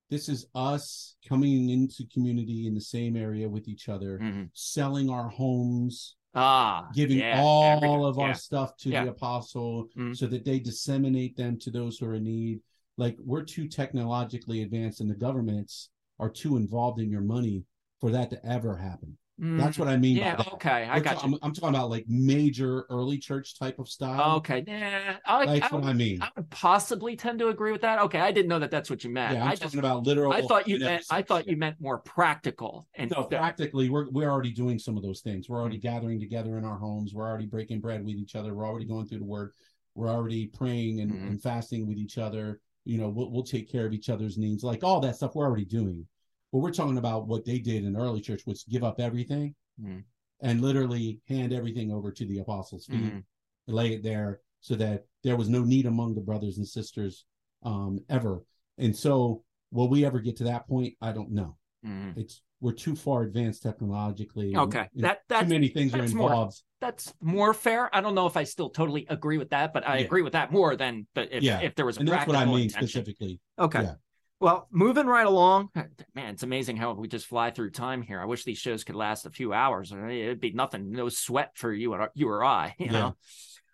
this 0.09 0.27
is 0.27 0.47
us 0.55 1.15
coming 1.27 1.69
into 1.69 2.05
community 2.11 2.67
in 2.67 2.73
the 2.73 2.81
same 2.81 3.15
area 3.15 3.47
with 3.47 3.67
each 3.67 3.87
other, 3.89 4.19
Mhm. 4.19 4.49
selling 4.53 5.09
our 5.09 5.29
homes, 5.29 6.15
Ah, 6.33 6.89
giving 6.93 7.19
yeah, 7.19 7.39
all 7.41 7.79
go. 7.79 8.05
of 8.05 8.17
our 8.19 8.33
stuff 8.33 8.75
to 8.77 8.89
Yeah. 8.89 9.05
the 9.05 9.11
apostle 9.11 9.87
Mhm. 9.95 10.17
so 10.17 10.27
that 10.27 10.43
they 10.43 10.59
disseminate 10.59 11.35
them 11.37 11.57
to 11.59 11.71
those 11.71 11.97
who 11.97 12.07
are 12.07 12.15
in 12.15 12.23
need. 12.23 12.61
Like 12.97 13.17
we're 13.23 13.43
too 13.43 13.67
technologically 13.67 14.61
advanced 14.63 15.01
and 15.01 15.09
the 15.09 15.15
governments 15.15 15.89
are 16.19 16.29
too 16.29 16.57
involved 16.57 16.99
in 16.99 17.09
your 17.09 17.21
money 17.21 17.63
for 17.99 18.11
that 18.11 18.29
to 18.31 18.45
ever 18.45 18.75
happen. 18.77 19.17
That's 19.39 19.77
Mm, 19.77 19.79
what 19.79 19.87
I 19.87 19.97
mean 19.97 20.17
yeah. 20.17 20.39
Okay, 20.53 20.83
I 20.87 20.97
We're 20.97 21.03
got 21.03 21.17
ta- 21.17 21.27
you. 21.27 21.33
I'm, 21.33 21.39
I'm 21.41 21.53
talking 21.53 21.69
about 21.73 21.89
like 21.89 22.05
major 22.07 22.85
early 22.91 23.17
church 23.17 23.57
type 23.57 23.79
of 23.79 23.87
style. 23.89 24.35
Okay, 24.37 24.63
yeah, 24.67 25.17
I, 25.25 25.45
That's 25.59 25.73
I, 25.73 25.75
what 25.75 25.85
I 25.85 25.93
mean. 25.93 26.21
I 26.21 26.29
would 26.35 26.47
possibly 26.51 27.15
tend 27.15 27.39
to 27.39 27.47
agree 27.47 27.71
with 27.71 27.81
that. 27.81 27.97
Okay, 28.01 28.19
I 28.19 28.31
didn't 28.31 28.49
know 28.49 28.59
that 28.59 28.69
that's 28.69 28.89
what 28.91 29.03
you 29.03 29.09
meant. 29.09 29.33
yeah, 29.33 29.43
I'm 29.43 29.47
I 29.47 29.51
talking 29.55 29.65
just 29.67 29.75
about 29.77 30.05
literal. 30.05 30.31
I 30.31 30.41
thought 30.41 30.67
you 30.67 30.77
meant 30.77 31.05
I 31.09 31.23
thought 31.23 31.47
you 31.47 31.57
meant 31.57 31.77
more 31.79 31.97
practical 31.99 32.87
and 32.93 33.09
No, 33.09 33.27
that- 33.31 33.39
practically, 33.39 33.89
we're 33.89 34.09
we're 34.11 34.29
already 34.29 34.51
doing 34.51 34.77
some 34.77 34.95
of 34.95 35.01
those 35.01 35.21
things. 35.21 35.49
We're 35.49 35.59
already 35.59 35.79
Mm. 35.79 35.83
gathering 35.83 36.19
together 36.19 36.59
in 36.59 36.65
our 36.65 36.77
homes. 36.77 37.15
We're 37.15 37.27
already 37.27 37.47
breaking 37.47 37.79
bread 37.79 38.05
with 38.05 38.15
each 38.17 38.35
other. 38.35 38.53
We're 38.53 38.67
already 38.67 38.85
going 38.85 39.07
through 39.07 39.19
the 39.19 39.25
Word. 39.25 39.53
We're 39.95 40.09
already 40.09 40.47
praying 40.47 40.99
and, 41.01 41.11
Mhm. 41.13 41.27
and 41.29 41.41
fasting 41.41 41.87
with 41.87 41.97
each 41.97 42.19
other. 42.19 42.59
You 42.85 42.97
know, 42.97 43.09
we'll 43.09 43.31
we'll 43.31 43.43
take 43.43 43.71
care 43.71 43.85
of 43.85 43.93
each 43.93 44.09
other's 44.09 44.37
needs. 44.37 44.63
Like 44.63 44.83
all 44.83 44.99
that 45.01 45.15
stuff, 45.15 45.35
we're 45.35 45.45
already 45.45 45.65
doing. 45.65 46.07
But 46.51 46.59
we're 46.59 46.73
talking 46.73 46.97
about 46.97 47.27
what 47.27 47.45
they 47.45 47.59
did 47.59 47.85
in 47.85 47.93
the 47.93 47.99
early 47.99 48.21
church, 48.21 48.41
which 48.45 48.67
give 48.67 48.83
up 48.83 48.99
everything 48.99 49.55
Mhm. 49.79 50.03
and 50.41 50.61
literally 50.61 51.21
hand 51.27 51.53
everything 51.53 51.91
over 51.91 52.11
to 52.11 52.25
the 52.25 52.39
apostles' 52.39 52.87
feet, 52.87 53.13
Mhm. 53.13 53.23
lay 53.67 53.93
it 53.93 54.03
there, 54.03 54.41
so 54.59 54.75
that 54.75 55.05
there 55.23 55.37
was 55.37 55.49
no 55.49 55.63
need 55.63 55.85
among 55.85 56.15
the 56.15 56.21
brothers 56.21 56.57
and 56.57 56.67
sisters 56.67 57.25
um, 57.63 58.03
ever. 58.09 58.43
And 58.79 58.95
so, 58.95 59.43
will 59.69 59.87
we 59.87 60.03
ever 60.03 60.19
get 60.19 60.35
to 60.37 60.45
that 60.45 60.67
point? 60.67 60.97
I 60.99 61.11
don't 61.11 61.31
know 61.31 61.57
Mhm. 61.85 62.17
it's 62.17 62.41
we're 62.59 62.71
too 62.73 62.95
far 62.95 63.23
advanced 63.23 63.63
technologically. 63.63 64.55
Okay, 64.55 64.87
and 64.93 65.03
that 65.03 65.17
too 65.17 65.23
that's 65.29 65.49
many 65.49 65.67
things 65.67 65.93
are 65.95 65.97
that's 65.99 66.13
more- 66.13 66.49
that's 66.79 67.13
more 67.19 67.53
fair. 67.53 67.93
I 67.95 68.01
don't 68.01 68.13
know 68.15 68.27
if 68.27 68.37
I 68.37 68.43
still 68.43 68.69
totally 68.69 69.05
agree 69.09 69.37
with 69.39 69.49
that, 69.51 69.73
but 69.73 69.87
I 69.87 69.97
Yeah. 69.97 70.05
agree 70.05 70.21
with 70.21 70.33
that 70.33 70.51
more 70.51 70.75
than 70.75 71.07
the, 71.15 71.35
if, 71.37 71.43
Yeah, 71.43 71.59
if 71.61 71.75
there 71.75 71.85
was 71.85 71.97
a 71.97 71.99
And 72.01 72.09
that's 72.09 72.27
what 72.27 72.35
I 72.35 72.45
mean 72.45 72.61
intention. 72.61 72.87
specifically. 72.87 73.39
Okay. 73.57 73.81
Yeah. 73.83 73.95
Well, 74.39 74.67
moving 74.71 75.05
right 75.05 75.25
along, 75.25 75.69
man, 76.15 76.33
it's 76.33 76.41
amazing 76.41 76.77
how 76.77 76.93
we 76.93 77.07
just 77.07 77.27
fly 77.27 77.51
through 77.51 77.69
time 77.71 78.01
here. 78.01 78.19
I 78.19 78.25
wish 78.25 78.43
these 78.43 78.57
shows 78.57 78.83
could 78.83 78.95
last 78.95 79.27
a 79.27 79.29
few 79.29 79.53
hours. 79.53 79.91
It'd 79.91 80.39
be 80.39 80.51
nothing, 80.53 80.91
no 80.91 81.09
sweat 81.09 81.51
for 81.55 81.71
you 81.71 81.93
or 81.93 82.09
you 82.15 82.27
or 82.27 82.43
I. 82.43 82.75
You 82.79 82.89
know, 82.91 83.15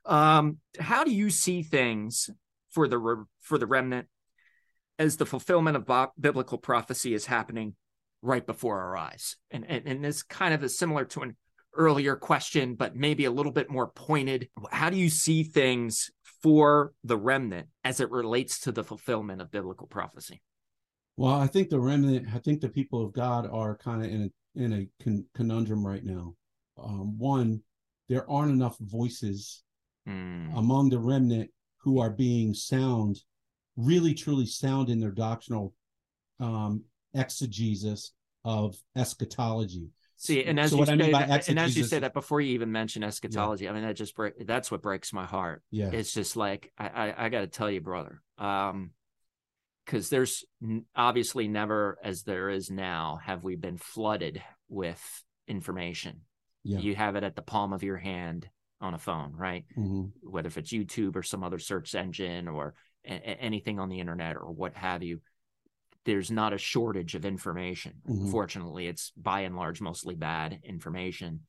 um, 0.05 0.57
how 0.79 1.05
do 1.05 1.11
you 1.13 1.29
see 1.29 1.63
things 1.63 2.29
for 2.69 2.87
the 2.89 2.97
re- 2.97 3.25
for 3.39 3.57
the 3.57 3.67
remnant 3.67 4.07
as 4.99 5.15
the 5.15 5.25
fulfillment 5.25 5.77
of 5.77 6.09
biblical 6.19 6.57
prophecy 6.57 7.13
is 7.13 7.25
happening 7.27 7.75
right 8.27 8.45
before 8.45 8.79
our 8.79 8.97
eyes? 8.97 9.35
And 9.51 9.65
and, 9.67 9.87
and 9.87 10.03
this 10.03 10.21
kind 10.23 10.53
of 10.53 10.63
is 10.63 10.77
similar 10.77 11.05
to 11.05 11.21
an 11.21 11.35
earlier 11.75 12.15
question, 12.15 12.75
but 12.75 12.95
maybe 12.95 13.25
a 13.25 13.31
little 13.31 13.51
bit 13.51 13.69
more 13.69 13.87
pointed. 13.87 14.49
How 14.71 14.89
do 14.89 14.97
you 14.97 15.09
see 15.09 15.43
things 15.43 16.09
for 16.43 16.93
the 17.03 17.17
remnant 17.17 17.67
as 17.83 17.99
it 17.99 18.11
relates 18.11 18.59
to 18.61 18.71
the 18.71 18.83
fulfillment 18.83 19.41
of 19.41 19.51
biblical 19.51 19.87
prophecy? 19.87 20.41
Well, 21.15 21.33
I 21.33 21.47
think 21.47 21.69
the 21.69 21.79
remnant, 21.79 22.27
I 22.33 22.39
think 22.39 22.61
the 22.61 22.69
people 22.69 23.03
of 23.03 23.13
God 23.13 23.47
are 23.51 23.77
kind 23.77 24.03
of 24.05 24.11
in 24.11 24.21
a 24.23 24.63
in 24.63 24.73
a 24.73 25.03
con- 25.03 25.25
conundrum 25.35 25.85
right 25.85 26.03
now. 26.03 26.33
Um, 26.77 27.17
one, 27.17 27.61
there 28.09 28.29
aren't 28.29 28.51
enough 28.51 28.77
voices 28.79 29.63
Hmm. 30.07 30.47
among 30.55 30.89
the 30.89 30.99
remnant 30.99 31.51
who 31.79 31.99
are 31.99 32.09
being 32.09 32.53
sound, 32.53 33.19
really 33.75 34.13
truly 34.13 34.45
sound 34.45 34.89
in 34.89 35.01
their 35.01 35.11
doctrinal 35.11 35.73
um, 36.39 36.83
exegesis 37.13 38.13
of 38.47 38.77
eschatology. 38.95 39.89
See, 40.15 40.43
and 40.45 40.59
as 40.59 40.71
So 40.71 40.77
you 40.77 40.79
what 40.79 40.89
I 40.89 40.93
say 40.93 40.97
mean 41.03 41.11
by 41.11 41.25
that, 41.25 41.47
and 41.49 41.59
as 41.59 41.75
you 41.77 41.83
say 41.83 41.99
that 41.99 42.13
before 42.13 42.41
you 42.41 42.53
even 42.53 42.71
mention 42.71 43.03
eschatology, 43.03 43.67
I 43.69 43.73
mean 43.73 43.83
that 43.83 43.95
just 43.95 44.15
break, 44.15 44.47
that's 44.47 44.71
what 44.71 44.81
breaks 44.81 45.11
my 45.13 45.25
heart. 45.25 45.61
Yeah, 45.69 45.91
It's 45.91 46.13
just 46.13 46.35
like 46.37 46.71
I 46.77 46.87
I, 46.87 47.25
I 47.25 47.29
got 47.29 47.41
to 47.41 47.47
tell 47.47 47.69
you, 47.69 47.81
brother, 47.81 48.21
um, 48.39 48.91
because 49.85 50.09
there's 50.09 50.43
obviously 50.95 51.47
never 51.47 51.99
as 52.03 52.23
there 52.23 52.49
is 52.49 52.71
now 52.71 53.19
have 53.23 53.43
we 53.43 53.55
been 53.55 53.77
flooded 53.77 54.41
with 54.69 55.23
information. 55.47 56.21
yeah. 56.63 56.79
You 56.79 56.95
have 56.95 57.15
it 57.15 57.23
at 57.23 57.35
the 57.35 57.41
palm 57.41 57.71
of 57.73 57.83
your 57.83 57.97
hand 57.97 58.49
on 58.81 58.93
a 58.93 58.99
phone, 58.99 59.33
right? 59.33 59.65
Mhm. 59.77 60.11
whether 60.21 60.47
if 60.47 60.57
it's 60.57 60.71
YouTube 60.73 61.15
or 61.15 61.23
some 61.23 61.43
other 61.43 61.59
search 61.59 61.93
engine 61.95 62.47
or 62.47 62.73
a- 63.05 63.09
anything 63.11 63.79
on 63.79 63.89
the 63.89 63.99
internet 63.99 64.35
or 64.35 64.51
what 64.51 64.73
have 64.75 65.03
you, 65.03 65.21
there's 66.07 66.31
not 66.31 66.53
a 66.53 66.57
shortage 66.57 67.15
of 67.15 67.25
information. 67.25 68.01
Mhm. 68.09 68.31
Fortunately, 68.31 68.87
it's 68.87 69.11
by 69.17 69.41
and 69.41 69.57
large 69.57 69.81
mostly 69.81 70.15
bad 70.15 70.57
information. 70.63 71.41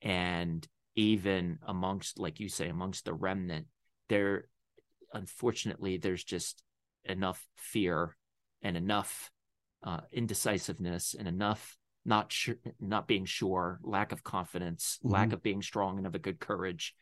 And 0.00 0.66
even 0.96 1.58
amongst, 1.66 2.18
like 2.18 2.40
you 2.40 2.48
say, 2.48 2.70
amongst 2.70 3.04
the 3.04 3.12
remnant, 3.12 3.66
there, 4.08 4.48
unfortunately, 5.12 5.98
there's 5.98 6.24
just 6.24 6.62
enough 7.04 7.46
fear 7.56 8.16
and 8.62 8.74
enough 8.74 9.30
uh, 9.82 10.00
indecisiveness 10.10 11.14
and 11.14 11.28
enough 11.28 11.76
not 12.06 12.32
sure, 12.32 12.56
not 12.80 13.06
being 13.06 13.26
sure, 13.26 13.80
lack 13.82 14.12
of 14.12 14.24
confidence, 14.24 14.98
lack 15.02 15.28
Mhm. 15.28 15.32
of 15.34 15.42
being 15.42 15.60
strong 15.60 15.98
and 15.98 16.06
of 16.06 16.14
a 16.14 16.18
good 16.18 16.40
courage. 16.40 16.94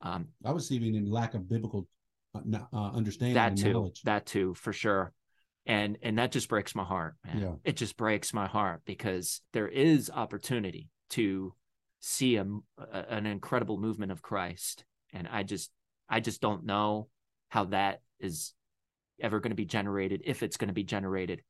Um, 0.00 0.28
I 0.42 0.52
was 0.52 0.72
even 0.72 0.94
in 0.94 1.10
lack 1.10 1.34
of 1.34 1.46
biblical 1.50 1.86
uh, 2.34 2.40
uh, 2.72 2.92
understanding 2.92 3.34
that 3.34 3.56
too, 3.58 3.72
knowledge. 3.74 4.00
that 4.04 4.24
too, 4.24 4.54
for 4.54 4.72
sure. 4.72 5.12
And 5.66 5.98
and 6.02 6.18
that 6.18 6.30
just 6.32 6.48
breaks 6.48 6.74
my 6.74 6.84
heart, 6.84 7.16
man. 7.24 7.38
Yeah. 7.40 7.52
It 7.64 7.76
just 7.76 7.96
breaks 7.96 8.32
my 8.32 8.46
heart 8.46 8.82
because 8.86 9.40
there 9.52 9.68
is 9.68 10.10
opportunity 10.14 10.90
to 11.10 11.54
see 11.98 12.36
a, 12.36 12.46
a- 12.78 13.06
an 13.10 13.26
incredible 13.26 13.76
movement 13.78 14.12
of 14.12 14.22
Christ, 14.22 14.84
and 15.12 15.26
I 15.26 15.42
just 15.42 15.70
I 16.08 16.20
just 16.20 16.40
don't 16.40 16.64
know 16.64 17.08
how 17.48 17.64
that 17.66 18.02
is 18.20 18.52
ever 19.20 19.40
going 19.40 19.50
to 19.50 19.56
be 19.56 19.64
generated, 19.64 20.22
if 20.24 20.42
it's 20.44 20.56
going 20.56 20.68
to 20.68 20.74
be 20.74 20.84
generated 20.84 21.42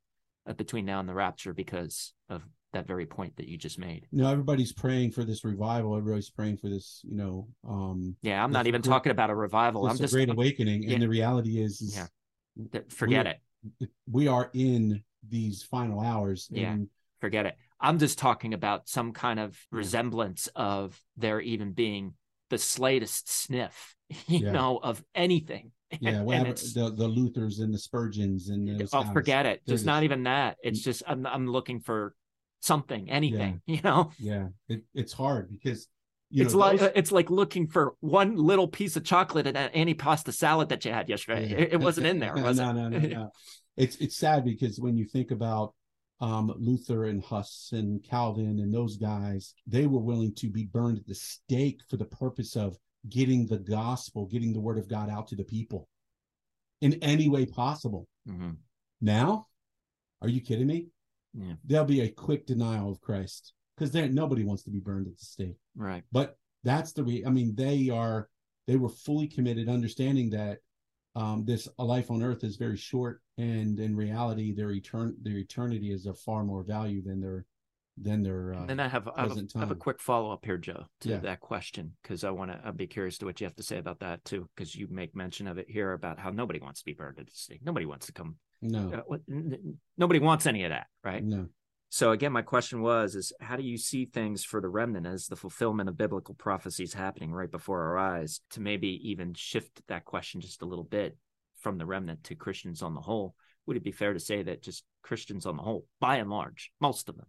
uh, 0.46 0.52
between 0.54 0.86
now 0.86 1.00
and 1.00 1.08
the 1.08 1.14
rapture, 1.14 1.52
because 1.52 2.14
of 2.30 2.42
that 2.72 2.86
very 2.86 3.04
point 3.06 3.36
that 3.36 3.48
you 3.48 3.58
just 3.58 3.78
made. 3.78 4.06
you 4.12 4.22
know, 4.22 4.30
everybody's 4.30 4.72
praying 4.72 5.10
for 5.10 5.24
this 5.24 5.44
revival. 5.44 5.96
Everybody's 5.96 6.30
praying 6.30 6.56
for 6.58 6.68
this, 6.68 7.00
you 7.04 7.16
know, 7.16 7.48
um, 7.68 8.16
Yeah, 8.22 8.42
I'm 8.42 8.50
not 8.52 8.66
even 8.66 8.80
great- 8.82 8.90
talking 8.90 9.12
about 9.12 9.30
a 9.30 9.34
revival. 9.34 9.86
I'm 9.86 9.96
just 9.98 10.12
great 10.14 10.28
awakening. 10.30 10.82
yeah. 10.84 10.94
And 10.94 11.02
the 11.02 11.08
reality 11.08 11.60
is, 11.60 11.80
is 11.80 11.96
Yeah. 11.96 12.80
forget 12.88 13.26
it. 13.26 13.40
We 14.10 14.28
are 14.28 14.50
in 14.54 15.02
these 15.28 15.62
final 15.62 16.00
hours. 16.00 16.48
Yeah. 16.50 16.72
And 16.72 16.88
forget 17.20 17.46
it. 17.46 17.56
I'm 17.80 17.98
just 17.98 18.18
talking 18.18 18.54
about 18.54 18.88
some 18.88 19.12
kind 19.12 19.38
of 19.38 19.58
resemblance 19.70 20.48
of 20.54 21.00
there 21.16 21.40
even 21.40 21.72
being 21.72 22.14
the 22.50 22.58
slightest 22.58 23.30
sniff, 23.30 23.94
you 24.28 24.46
Yeah. 24.46 24.52
know, 24.52 24.78
of 24.82 25.02
anything. 25.14 25.72
yeah, 26.00 26.10
And 26.18 26.26
whatever, 26.26 26.46
it's- 26.50 26.72
the, 26.72 26.90
the 26.90 27.08
Luthers 27.08 27.60
and 27.60 27.72
the 27.74 27.78
Spurgeons 27.78 28.48
and 28.48 28.80
those 28.80 28.90
oh, 28.92 29.02
guys. 29.02 29.12
forget 29.12 29.46
it. 29.46 29.62
They're 29.66 29.74
Just 29.74 29.86
not 29.86 30.04
even 30.04 30.22
that. 30.24 30.56
It's 30.62 30.80
mm. 30.80 30.84
just 30.84 31.02
I'm 31.06 31.26
I'm 31.26 31.46
looking 31.48 31.80
for 31.80 32.14
something, 32.60 33.10
anything. 33.10 33.60
You 33.66 33.80
know, 33.82 34.10
Yeah, 34.18 34.48
it, 34.68 34.82
it's 34.94 35.12
hard 35.12 35.50
because 35.50 35.88
you 36.30 36.44
it's 36.44 36.54
know, 36.54 36.58
like 36.60 36.80
those- 36.80 36.92
it's 36.96 37.12
like 37.12 37.30
looking 37.30 37.66
for 37.68 37.94
one 38.00 38.36
little 38.36 38.66
piece 38.68 38.96
of 38.96 39.04
chocolate 39.04 39.46
in 39.46 39.54
that 39.54 39.74
antipasta 39.74 40.32
salad 40.32 40.70
that 40.70 40.84
you 40.84 40.92
had 40.92 41.08
yesterday. 41.08 41.48
Yeah. 41.50 41.58
It, 41.58 41.72
it 41.74 41.80
wasn't 41.80 42.06
in 42.06 42.18
there, 42.20 42.34
was 42.34 42.58
no, 42.58 42.70
it? 42.70 42.74
no, 42.74 42.88
no, 42.88 42.98
no. 42.98 43.30
It's 43.76 43.96
it's 43.96 44.16
sad 44.16 44.44
because 44.44 44.80
when 44.80 44.96
you 44.96 45.04
think 45.04 45.30
about 45.30 45.74
um, 46.20 46.52
Luther 46.56 47.04
and 47.04 47.22
Huss 47.22 47.70
and 47.72 48.02
Calvin 48.02 48.58
and 48.60 48.72
those 48.72 48.96
guys, 48.96 49.54
they 49.66 49.86
were 49.86 50.00
willing 50.00 50.34
to 50.36 50.48
be 50.48 50.64
burned 50.64 50.98
at 50.98 51.06
the 51.06 51.14
stake 51.14 51.80
for 51.90 51.98
the 51.98 52.06
purpose 52.06 52.56
of 52.56 52.76
getting 53.08 53.46
the 53.46 53.58
gospel, 53.58 54.26
getting 54.26 54.52
the 54.52 54.60
word 54.60 54.78
of 54.78 54.88
God 54.88 55.10
out 55.10 55.28
to 55.28 55.36
the 55.36 55.44
people 55.44 55.88
in 56.80 56.94
any 57.02 57.28
way 57.28 57.44
possible. 57.46 58.08
Mhm. 58.28 58.56
Now, 59.00 59.48
are 60.22 60.28
you 60.28 60.40
kidding 60.40 60.66
me? 60.66 60.88
Yeah. 61.34 61.54
There'll 61.64 61.86
be 61.86 62.00
a 62.00 62.10
quick 62.10 62.46
denial 62.46 62.90
of 62.90 63.00
Christ 63.00 63.52
because 63.76 63.90
there 63.92 64.08
nobody 64.08 64.42
wants 64.42 64.62
to 64.64 64.70
be 64.70 64.80
burned 64.80 65.06
at 65.06 65.18
the 65.18 65.24
stake. 65.24 65.58
Right. 65.74 66.02
But 66.10 66.38
that's 66.64 66.92
the 66.92 67.04
re- 67.04 67.24
I 67.24 67.30
mean, 67.30 67.54
they 67.54 67.90
are 67.90 68.28
they 68.66 68.76
were 68.76 68.88
fully 68.88 69.28
committed, 69.28 69.68
understanding 69.68 70.30
that 70.30 70.58
um, 71.14 71.44
this 71.44 71.68
a 71.78 71.84
life 71.84 72.10
on 72.10 72.22
earth 72.22 72.42
is 72.42 72.56
very 72.56 72.76
short, 72.76 73.22
and 73.38 73.78
in 73.78 73.94
reality, 73.96 74.52
their 74.52 74.68
etern 74.68 75.14
their 75.22 75.36
eternity 75.38 75.92
is 75.92 76.06
of 76.06 76.18
far 76.18 76.44
more 76.44 76.62
value 76.62 77.02
than 77.02 77.20
their 77.20 77.44
than 77.98 78.22
their. 78.22 78.54
Uh, 78.54 78.60
And 78.60 78.68
then 78.70 78.80
I 78.80 78.88
have, 78.88 79.08
I 79.08 79.22
have, 79.22 79.30
a, 79.30 79.34
present 79.34 79.52
I 79.56 79.60
have 79.60 79.70
a 79.70 79.74
quick 79.74 80.00
follow 80.00 80.30
up 80.30 80.44
here, 80.44 80.58
Joe, 80.58 80.84
to 81.00 81.08
Yeah. 81.08 81.18
that 81.20 81.40
question 81.40 81.96
because 82.02 82.24
I 82.24 82.30
want 82.30 82.50
to. 82.52 82.60
I'd 82.64 82.76
be 82.76 82.86
curious 82.86 83.16
to 83.18 83.24
what 83.26 83.40
you 83.40 83.46
have 83.46 83.56
to 83.56 83.62
say 83.62 83.78
about 83.78 84.00
that 84.00 84.24
too, 84.24 84.48
because 84.54 84.74
you 84.74 84.86
make 84.90 85.14
mention 85.16 85.46
of 85.46 85.56
it 85.58 85.70
here 85.70 85.92
about 85.92 86.18
how 86.18 86.30
nobody 86.30 86.60
wants 86.60 86.80
to 86.80 86.84
be 86.84 86.92
burned 86.92 87.18
at 87.18 87.26
the 87.26 87.32
stake. 87.34 87.60
Nobody 87.64 87.86
wants 87.86 88.06
to 88.06 88.12
come. 88.12 88.36
no, 88.62 88.90
Uh, 88.92 89.02
what- 89.06 89.22
n- 89.30 89.52
n- 89.52 89.80
nobody 89.98 90.18
wants 90.20 90.46
any 90.46 90.64
of 90.64 90.70
that, 90.70 90.86
right? 91.04 91.22
no, 91.24 91.48
So 91.88 92.10
again, 92.12 92.32
my 92.32 92.42
question 92.42 92.80
was: 92.82 93.14
is 93.14 93.32
how 93.40 93.56
do 93.56 93.62
you 93.62 93.78
see 93.78 94.04
things 94.06 94.44
for 94.44 94.60
the 94.60 94.68
remnant 94.68 95.06
as 95.06 95.26
the 95.28 95.36
fulfillment 95.36 95.88
of 95.88 95.96
biblical 95.96 96.34
prophecies 96.34 96.92
happening 96.94 97.32
right 97.32 97.50
before 97.50 97.82
our 97.82 97.96
eyes? 97.98 98.40
To 98.50 98.60
maybe 98.60 98.88
even 99.10 99.32
shift 99.34 99.82
that 99.88 100.04
question 100.04 100.40
just 100.42 100.60
a 100.62 100.66
little 100.66 100.84
bit 100.84 101.16
from 101.66 101.78
the 101.78 101.84
remnant 101.84 102.22
to 102.22 102.36
Christians 102.36 102.80
on 102.80 102.94
the 102.94 103.00
whole. 103.00 103.34
Would 103.66 103.76
it 103.76 103.82
be 103.82 103.90
fair 103.90 104.12
to 104.12 104.20
say 104.20 104.40
that 104.40 104.62
just 104.62 104.84
Christians 105.02 105.46
on 105.46 105.56
the 105.56 105.64
whole, 105.64 105.84
by 105.98 106.18
and 106.18 106.30
large, 106.30 106.70
most 106.80 107.08
of 107.08 107.16
them, 107.16 107.26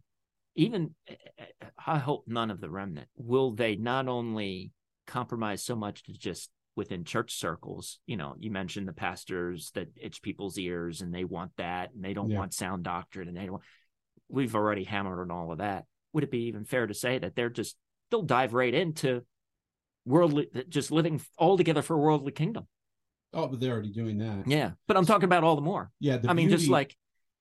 even 0.54 0.93
eh, 1.08 1.15
eh, 1.39 1.45
eh, 1.60 1.65
I 1.88 1.97
hope 1.97 2.26
none 2.28 2.52
of 2.52 2.62
the 2.62 2.69
remnant, 2.69 3.08
will 3.15 3.54
they 3.56 3.78
not 3.78 4.08
only 4.08 4.73
compromise 5.08 5.63
so 5.65 5.76
much 5.76 6.04
to 6.04 6.13
just 6.13 6.52
within 6.76 7.04
church 7.04 7.34
circles, 7.34 7.97
you 8.06 8.15
know, 8.15 8.36
you 8.38 8.52
mentioned 8.52 8.88
the 8.88 8.93
pastors 8.93 9.71
that 9.73 9.88
itch 10.00 10.21
people's 10.21 10.60
ears 10.60 11.02
and 11.02 11.12
they 11.12 11.23
want 11.23 11.50
that 11.58 11.91
and 11.95 12.04
they 12.06 12.13
don't 12.13 12.30
Yeah. 12.30 12.38
want 12.38 12.54
sound 12.54 12.84
doctrine 12.84 13.28
and 13.28 13.36
they 13.36 13.47
don't 13.47 13.63
we've 14.30 14.54
already 14.54 14.84
hammered 14.84 15.19
on 15.19 15.36
all 15.36 15.52
of 15.52 15.58
that. 15.58 15.86
Would 16.13 16.26
it 16.26 16.30
be 16.30 16.43
even 16.43 16.63
fair 16.63 16.86
to 16.86 16.93
say 16.93 17.17
that 17.17 17.36
they're 17.36 17.50
just 17.50 17.76
they'll 18.12 18.21
dive 18.21 18.54
right 18.54 18.76
into 18.76 19.23
worldly 20.06 20.47
just 20.69 20.91
living 20.91 21.21
all 21.39 21.58
together 21.58 21.82
for 21.82 21.95
a 21.95 22.00
worldly 22.00 22.34
kingdom? 22.34 22.67
Oh, 23.38 23.47
but 23.47 23.60
they're 23.60 23.71
already 23.71 23.91
doing 23.91 24.17
that. 24.17 24.47
Yeah. 24.47 24.71
But 24.88 24.97
I'm 24.97 25.06
talking 25.06 25.26
about 25.26 25.43
all 25.43 25.56
the 25.56 25.62
more. 25.62 25.91
Yeah, 26.00 26.17
the 26.17 26.30
I 26.30 26.34
mean, 26.34 26.50
just 26.50 26.67
like, 26.67 26.97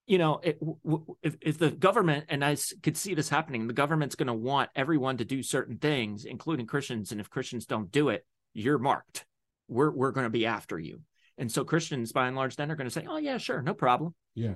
you 0.07 0.19
know, 0.19 0.39
it, 0.43 0.61
w- 0.61 0.79
w- 0.85 1.17
if 1.23 1.37
if 1.41 1.59
the 1.59 1.71
government 1.71 2.27
and 2.29 2.45
I 2.45 2.53
s- 2.53 2.73
could 2.83 2.97
see 2.97 3.15
this 3.15 3.29
happening, 3.29 3.67
the 3.67 3.73
government's 3.73 4.15
going 4.15 4.29
to 4.29 4.35
want 4.35 4.71
everyone 4.77 5.17
to 5.17 5.25
do 5.25 5.43
certain 5.43 5.79
things, 5.79 6.25
including 6.25 6.67
Christians, 6.67 7.11
and 7.11 7.21
if 7.21 7.29
Christians 7.29 7.67
don't 7.67 7.91
do 7.91 8.11
it, 8.11 8.25
you're 8.55 8.79
marked. 8.79 9.27
We're 9.69 9.91
we're 9.91 10.13
going 10.13 10.27
to 10.27 10.31
be 10.31 10.47
after 10.47 10.79
you, 10.79 11.01
and 11.39 11.51
so 11.51 11.65
Christians, 11.65 12.13
by 12.13 12.29
and 12.29 12.37
large, 12.37 12.55
then 12.55 12.71
are 12.71 12.77
going 12.77 12.87
to 12.87 12.93
say, 12.93 13.05
"Oh 13.09 13.17
yeah, 13.17 13.39
sure, 13.39 13.63
no 13.63 13.75
problem." 13.75 14.15
Yeah. 14.37 14.55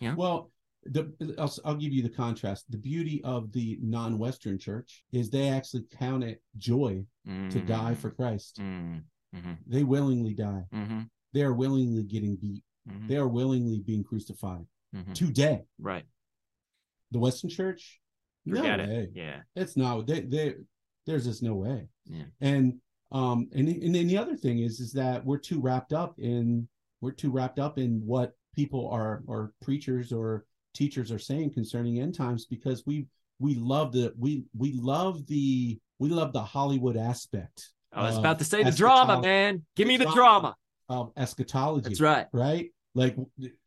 Yeah. 0.00 0.16
Well, 0.16 0.50
the 0.84 1.14
I'll, 1.38 1.54
I'll 1.64 1.76
give 1.76 1.94
you 1.94 2.02
the 2.02 2.10
contrast. 2.10 2.70
The 2.70 2.76
beauty 2.76 3.22
of 3.24 3.52
the 3.52 3.78
non-Western 3.80 4.58
church 4.58 5.02
is 5.12 5.30
they 5.30 5.48
actually 5.48 5.84
count 5.98 6.24
it 6.24 6.42
joy 6.58 7.04
to 7.26 7.60
die 7.60 7.94
for 7.94 8.10
Christ. 8.10 8.60
Mm, 8.60 9.02
mm-hmm, 9.34 9.52
They 9.66 9.84
willingly 9.84 10.34
die. 10.34 10.64
mm-hmm, 10.74 11.00
They 11.32 11.42
are 11.42 11.52
willingly 11.54 12.02
getting 12.04 12.36
beat. 12.36 12.62
mm-hmm, 12.88 13.08
They 13.08 13.16
are 13.16 13.28
willingly 13.28 13.80
being 13.80 14.04
crucified 14.04 14.66
mm-hmm. 14.94 15.12
today. 15.12 15.64
right. 15.78 16.04
The 17.10 17.18
Western 17.20 17.50
church, 17.50 18.00
Forget 18.48 18.78
no 18.78 18.84
it. 18.84 18.88
way. 18.88 19.08
Yeah. 19.14 19.40
It's 19.54 19.76
not. 19.76 20.06
They, 20.06 20.20
they, 20.22 20.54
there's 21.06 21.24
just 21.24 21.42
no 21.42 21.54
way. 21.54 21.88
Yeah. 22.06 22.24
And 22.40 22.80
um, 23.12 23.48
and 23.54 23.68
and 23.68 23.94
then 23.94 24.08
the 24.08 24.18
other 24.18 24.36
thing 24.36 24.58
is, 24.60 24.80
is 24.80 24.92
that 24.94 25.24
we're 25.24 25.38
too 25.38 25.60
wrapped 25.60 25.92
up 25.92 26.18
in 26.18 26.66
we're 27.00 27.12
too 27.12 27.30
wrapped 27.30 27.58
up 27.60 27.78
in 27.78 28.02
what 28.04 28.32
people 28.56 28.88
are 28.90 29.22
or 29.26 29.52
preachers 29.62 30.12
or 30.12 30.44
teachers 30.74 31.12
are 31.12 31.18
saying 31.18 31.52
concerning 31.52 32.00
end 32.00 32.14
times 32.16 32.46
because 32.46 32.82
we 32.86 33.06
we 33.38 33.54
love 33.54 33.92
the 33.92 34.12
we 34.18 34.44
we 34.56 34.72
love 34.72 35.24
the 35.26 35.78
we 36.00 36.08
love 36.08 36.32
the 36.32 36.42
Hollywood 36.42 36.96
aspect 36.96 37.70
I 37.94 38.02
was 38.02 38.18
about 38.18 38.38
to 38.40 38.44
say 38.44 38.62
the 38.62 38.70
drama, 38.72 39.20
man. 39.20 39.62
Give 39.76 39.88
me 39.88 39.96
the 39.96 40.10
drama. 40.12 40.56
of 40.88 41.12
eschatology. 41.16 41.88
That's 41.88 42.00
right. 42.00 42.26
right? 42.32 42.70
Like 42.94 43.16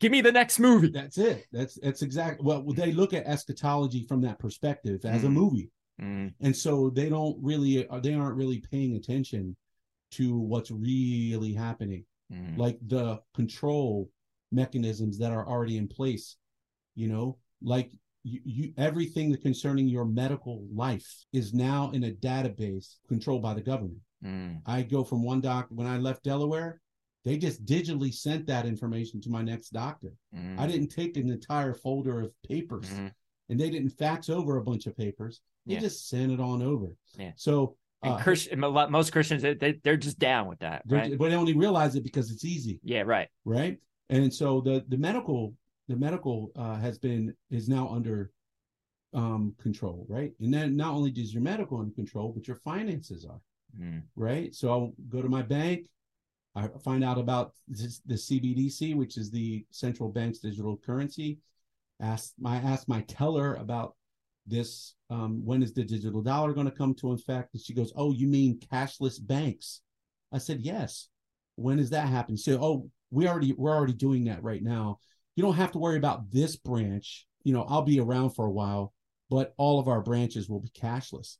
Give 0.00 0.12
me 0.12 0.20
the 0.20 0.32
next 0.32 0.58
movie. 0.58 0.88
that's 0.90 1.18
it. 1.18 1.46
That's 1.52 1.74
that's 1.82 2.02
exactly 2.02 2.44
well 2.46 2.62
they 2.62 2.92
look 2.92 3.12
at 3.12 3.26
eschatology 3.26 4.06
from 4.06 4.20
that 4.22 4.38
perspective 4.38 5.04
as 5.04 5.24
a 5.24 5.26
Mhm. 5.26 5.32
movie. 5.32 5.70
Mm, 6.00 6.32
and 6.40 6.56
so 6.56 6.90
they 6.90 7.08
don't 7.08 7.36
really 7.42 7.86
uh, 7.88 7.98
they 7.98 8.14
aren't 8.14 8.36
really 8.36 8.60
paying 8.60 8.94
attention 8.94 9.56
to 10.12 10.38
what's 10.38 10.70
really 10.70 11.52
happening 11.52 12.04
mm, 12.32 12.56
like 12.56 12.78
the 12.86 13.20
control 13.34 14.08
mechanisms 14.52 15.18
that 15.18 15.32
are 15.32 15.46
already 15.46 15.76
in 15.76 15.88
place 15.88 16.36
you 16.94 17.08
know 17.08 17.36
like 17.60 17.90
you, 18.22 18.40
you 18.44 18.72
everything 18.78 19.36
concerning 19.38 19.88
your 19.88 20.04
medical 20.04 20.64
life 20.72 21.24
is 21.32 21.52
now 21.52 21.90
in 21.90 22.04
a 22.04 22.12
database 22.12 22.94
controlled 23.08 23.42
by 23.42 23.52
the 23.52 23.60
government 23.60 23.98
mm, 24.24 24.60
i 24.66 24.82
go 24.82 25.04
from 25.04 25.22
one 25.22 25.40
doctor 25.40 25.74
when 25.74 25.86
i 25.86 25.96
left 25.98 26.22
delaware 26.24 26.80
they 27.24 27.36
just 27.36 27.64
digitally 27.66 28.12
sent 28.14 28.46
that 28.46 28.64
information 28.66 29.20
to 29.20 29.30
my 29.30 29.42
next 29.42 29.70
doctor 29.70 30.12
mm, 30.34 30.58
i 30.58 30.66
didn't 30.66 30.88
take 30.88 31.16
an 31.16 31.30
entire 31.30 31.74
folder 31.74 32.20
of 32.20 32.32
papers 32.48 32.88
mhm. 32.90 33.10
and 33.48 33.58
they 33.60 33.70
didn't 33.70 33.90
fax 33.90 34.28
over 34.28 34.56
a 34.58 34.62
bunch 34.62 34.86
of 34.86 34.96
papers. 34.96 35.40
They 35.66 35.74
Yeah. 35.74 35.80
just 35.80 36.08
sent 36.08 36.32
it 36.32 36.40
on 36.40 36.62
over. 36.62 36.96
Yeah. 37.18 37.32
So, 37.36 37.76
And 38.02 38.12
uh, 38.14 38.18
Christian, 38.18 38.60
most 38.60 39.10
Christians, 39.12 39.42
they, 39.42 39.54
they 39.54 39.72
they're 39.84 39.96
just 39.96 40.18
down 40.18 40.46
with 40.46 40.60
that, 40.60 40.82
right? 40.86 41.18
but 41.18 41.28
they 41.30 41.36
only 41.36 41.54
realize 41.54 41.94
it 41.96 42.04
because 42.04 42.30
it's 42.30 42.44
easy, 42.44 42.80
Yeah, 42.82 43.02
right. 43.02 43.28
right? 43.44 43.76
And 44.08 44.32
so 44.32 44.60
the 44.60 44.84
the 44.88 44.96
medical 44.96 45.54
the 45.88 45.96
medical 45.96 46.52
uh, 46.56 46.76
has 46.76 46.98
been 46.98 47.34
is 47.50 47.68
now 47.68 47.88
under 47.88 48.30
um, 49.14 49.54
control, 49.60 50.06
right? 50.08 50.32
And 50.40 50.52
then 50.52 50.76
not 50.76 50.92
only 50.94 51.10
does 51.10 51.32
your 51.34 51.42
medical 51.42 51.80
in 51.82 51.90
control, 51.92 52.32
but 52.32 52.46
your 52.46 52.56
finances 52.56 53.24
are, 53.24 53.40
Mm, 53.76 54.02
right? 54.16 54.54
So 54.54 54.70
I'll 54.70 54.92
go 55.08 55.22
to 55.22 55.28
my 55.28 55.42
bank. 55.42 55.88
I 56.54 56.68
find 56.82 57.04
out 57.04 57.18
about 57.18 57.52
this, 57.68 58.00
the 58.06 58.14
CBDC, 58.14 58.94
which 58.96 59.16
is 59.16 59.30
the 59.30 59.64
central 59.70 60.08
bank's 60.08 60.38
digital 60.38 60.76
currency. 60.76 61.38
Ask 62.00 62.32
my 62.38 62.56
ask 62.56 62.88
my 62.88 63.02
teller 63.02 63.54
about 63.56 63.96
this. 64.46 64.94
Um, 65.10 65.44
when 65.44 65.62
is 65.62 65.72
the 65.72 65.84
digital 65.84 66.22
dollar 66.22 66.52
going 66.52 66.66
to 66.70 66.72
come 66.76 66.94
to 66.96 67.12
effect? 67.12 67.54
And 67.54 67.62
she 67.62 67.74
goes, 67.74 67.92
"Oh, 67.96 68.12
you 68.12 68.26
mean 68.28 68.58
cashless 68.60 69.18
banks?" 69.24 69.82
I 70.32 70.38
said, 70.38 70.60
"Yes." 70.60 71.08
When 71.56 71.78
does 71.78 71.90
that 71.90 72.08
happen? 72.08 72.36
So, 72.36 72.58
oh, 72.62 72.90
we 73.10 73.26
already 73.26 73.52
we're 73.52 73.74
already 73.74 73.92
doing 73.92 74.24
that 74.24 74.42
right 74.42 74.62
now. 74.62 75.00
You 75.34 75.42
don't 75.42 75.54
have 75.54 75.72
to 75.72 75.78
worry 75.78 75.96
about 75.96 76.30
this 76.30 76.56
branch. 76.56 77.26
You 77.42 77.52
know, 77.52 77.64
I'll 77.68 77.82
be 77.82 78.00
around 78.00 78.30
for 78.30 78.46
a 78.46 78.50
while. 78.50 78.92
but 79.30 79.54
all 79.58 79.78
of 79.78 79.88
our 79.88 80.00
branches 80.00 80.48
will 80.48 80.60
be 80.60 80.70
cashless 80.70 81.36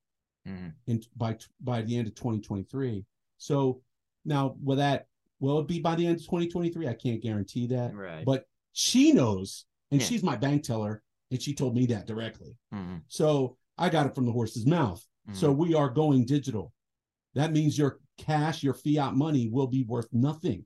Mhm. 0.48 0.72
in 0.86 1.02
by 1.16 1.36
by 1.60 1.82
the 1.82 1.96
end 1.96 2.08
of 2.08 2.14
2023. 2.14 3.04
So 3.36 3.82
now 4.24 4.56
will 4.62 4.76
that 4.76 5.06
will 5.40 5.60
it 5.60 5.68
be 5.68 5.78
by 5.80 5.94
the 5.94 6.06
end 6.06 6.16
of 6.16 6.22
2023? 6.24 6.88
I 6.88 6.94
can't 6.94 7.22
guarantee 7.22 7.66
that. 7.68 7.94
Right. 7.94 8.24
But 8.24 8.48
she 8.72 9.12
knows, 9.12 9.66
and 9.90 10.00
Yeah. 10.00 10.06
she's 10.06 10.22
my 10.22 10.36
bank 10.36 10.62
teller, 10.64 11.02
and 11.30 11.40
she 11.40 11.54
told 11.54 11.74
me 11.76 11.86
that 11.86 12.06
directly. 12.06 12.56
Mhm. 12.72 13.02
So 13.08 13.56
I 13.76 13.88
got 13.88 14.06
it 14.06 14.14
from 14.14 14.26
the 14.26 14.32
horse's 14.32 14.66
mouth. 14.66 15.04
So 15.32 15.50
Mm-hmm. 15.50 15.60
we 15.60 15.74
are 15.74 15.90
going 15.90 16.24
digital. 16.24 16.72
That 17.34 17.52
means 17.52 17.76
your 17.78 18.00
cash, 18.16 18.62
your 18.62 18.74
fiat 18.74 19.14
money 19.14 19.48
will 19.48 19.66
be 19.66 19.84
worth 19.84 20.12
nothing. 20.12 20.64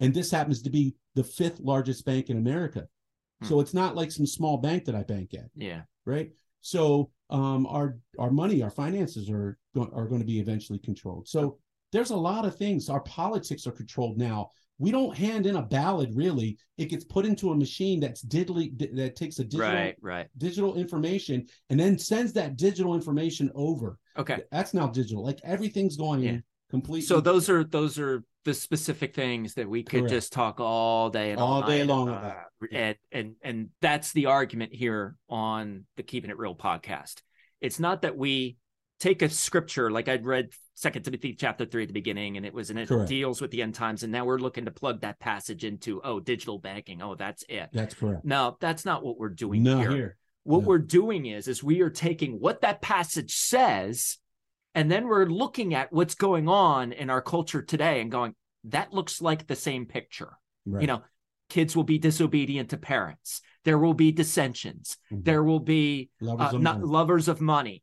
And 0.00 0.12
this 0.14 0.30
happens 0.30 0.62
to 0.62 0.70
be 0.70 0.94
the 1.14 1.24
fifth 1.24 1.60
largest 1.60 2.04
bank 2.04 2.28
in 2.30 2.36
America. 2.36 2.88
Hmm. 3.40 3.46
So 3.48 3.60
it's 3.60 3.72
not 3.74 3.96
like 3.96 4.10
some 4.12 4.26
small 4.26 4.58
bank 4.58 4.84
that 4.84 4.94
I 4.94 5.02
bank 5.02 5.32
at, 5.34 5.50
yeah. 5.56 5.82
right? 6.04 6.32
So 6.60 7.10
um, 7.32 7.66
our 7.66 7.96
our 8.18 8.30
money, 8.30 8.62
our 8.62 8.70
finances 8.70 9.28
are 9.30 9.58
go- 9.74 9.90
are 9.94 10.06
going 10.06 10.20
to 10.20 10.26
be 10.26 10.38
eventually 10.38 10.78
controlled. 10.78 11.26
So 11.28 11.58
there's 11.90 12.10
a 12.10 12.16
lot 12.16 12.44
of 12.44 12.56
things. 12.56 12.88
Our 12.88 13.00
politics 13.00 13.66
are 13.66 13.72
controlled 13.72 14.18
now. 14.18 14.50
We 14.78 14.90
don't 14.90 15.16
hand 15.16 15.46
in 15.46 15.56
a 15.56 15.62
ballot 15.62 16.10
really. 16.14 16.58
It 16.78 16.86
gets 16.86 17.04
put 17.04 17.24
into 17.26 17.50
a 17.52 17.54
machine 17.56 18.00
that's 18.00 18.24
digitally 18.24 18.66
that 18.96 19.16
takes 19.16 19.38
a 19.38 19.44
digital 19.44 19.66
Right. 19.66 19.96
Right. 20.00 20.28
digital 20.38 20.74
information 20.76 21.46
and 21.70 21.78
then 21.80 21.98
sends 21.98 22.32
that 22.34 22.56
digital 22.56 22.94
information 22.94 23.50
over. 23.54 23.98
Okay. 24.18 24.42
That's 24.50 24.74
now 24.74 24.88
digital. 24.88 25.22
Like 25.24 25.40
everything's 25.44 25.96
going 25.96 26.22
Yeah. 26.22 26.38
completely. 26.70 27.06
So 27.06 27.20
those 27.20 27.48
are 27.48 27.64
those 27.64 27.98
are 27.98 28.24
the 28.44 28.54
specific 28.54 29.14
things 29.14 29.54
that 29.54 29.68
we 29.68 29.82
could 29.82 30.00
Correct. 30.00 30.12
just 30.12 30.32
talk 30.32 30.58
all 30.60 31.10
day 31.10 31.30
and 31.30 31.40
All 31.40 31.62
day 31.62 31.78
night 31.78 31.86
long 31.86 32.08
about. 32.08 32.24
about. 32.24 32.72
And 32.72 32.96
and 33.10 33.34
and 33.42 33.68
that's 33.80 34.12
the 34.12 34.26
argument 34.26 34.74
here 34.74 35.16
on 35.28 35.84
the 35.96 36.02
Keeping 36.02 36.30
It 36.30 36.38
Real 36.38 36.54
podcast. 36.54 37.22
It's 37.60 37.78
not 37.80 38.02
that 38.02 38.16
we 38.16 38.56
take 39.00 39.22
a 39.22 39.28
scripture 39.28 39.90
like 39.90 40.08
I'd 40.08 40.24
read 40.24 40.50
Second 40.74 41.02
Timothy 41.02 41.34
chapter 41.34 41.64
three 41.66 41.82
at 41.82 41.88
the 41.88 41.92
beginning, 41.92 42.36
and 42.36 42.46
it 42.46 42.54
was 42.54 42.70
and 42.70 42.78
it 42.78 42.88
Correct. 42.88 43.08
deals 43.08 43.40
with 43.40 43.50
the 43.50 43.62
end 43.62 43.74
times, 43.74 44.02
and 44.02 44.10
now 44.12 44.24
we're 44.24 44.38
looking 44.38 44.64
to 44.64 44.70
plug 44.70 45.00
that 45.02 45.18
passage 45.20 45.64
into 45.64 46.00
oh 46.02 46.18
digital 46.20 46.58
banking. 46.58 47.02
Oh, 47.02 47.14
that's 47.14 47.44
it. 47.48 47.68
That's 47.72 47.94
correct. 47.94 48.24
No, 48.24 48.56
that's 48.60 48.84
not 48.84 49.04
what 49.04 49.18
we're 49.18 49.28
doing 49.28 49.62
No, 49.62 49.78
here. 49.78 49.90
here. 49.90 50.16
What 50.44 50.62
No. 50.62 50.68
we're 50.68 50.78
doing 50.78 51.26
is 51.26 51.46
is 51.46 51.62
we 51.62 51.80
are 51.82 51.90
taking 51.90 52.40
what 52.40 52.62
that 52.62 52.80
passage 52.82 53.34
says 53.36 54.18
and 54.74 54.90
then 54.90 55.06
we're 55.06 55.26
looking 55.26 55.74
at 55.74 55.92
what's 55.92 56.14
going 56.14 56.48
on 56.48 56.92
in 56.92 57.10
our 57.10 57.22
culture 57.22 57.62
today 57.62 58.00
and 58.00 58.10
going 58.10 58.34
that 58.64 58.92
looks 58.92 59.20
like 59.20 59.46
the 59.46 59.56
same 59.56 59.86
picture. 59.86 60.32
Right. 60.64 60.82
You 60.82 60.86
know, 60.86 61.02
kids 61.48 61.74
will 61.74 61.84
be 61.84 61.98
disobedient 61.98 62.70
to 62.70 62.76
parents. 62.76 63.40
There 63.64 63.78
will 63.78 63.94
be 63.94 64.12
dissensions. 64.12 64.96
Mhm. 65.12 65.24
There 65.24 65.42
will 65.42 65.60
be 65.60 66.10
Lovers 66.20 66.52
uh, 66.52 66.56
of 66.56 66.62
not 66.62 66.80
money. 66.80 66.92
lovers 66.92 67.28
of 67.28 67.40
money 67.40 67.82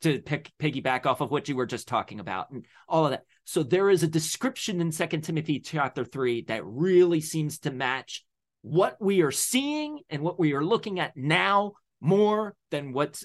to 0.00 0.20
pick, 0.20 0.50
piggyback 0.60 1.06
off 1.06 1.20
of 1.20 1.30
what 1.30 1.48
you 1.48 1.56
were 1.56 1.66
just 1.66 1.86
talking 1.88 2.18
about 2.20 2.50
and 2.50 2.64
all 2.88 3.04
of 3.04 3.10
that. 3.12 3.24
So 3.44 3.62
there 3.62 3.90
is 3.90 4.02
a 4.02 4.08
description 4.08 4.80
in 4.80 4.90
Second 4.92 5.22
Timothy 5.22 5.60
chapter 5.60 6.04
three 6.04 6.42
that 6.42 6.64
really 6.64 7.20
seems 7.20 7.58
to 7.60 7.70
match 7.70 8.24
what 8.62 8.96
we 9.00 9.22
are 9.22 9.30
seeing 9.30 10.00
and 10.10 10.22
what 10.22 10.38
we 10.40 10.52
are 10.54 10.64
looking 10.64 10.98
at 10.98 11.16
now 11.16 11.72
more 12.00 12.54
than 12.70 12.92
what's 12.92 13.24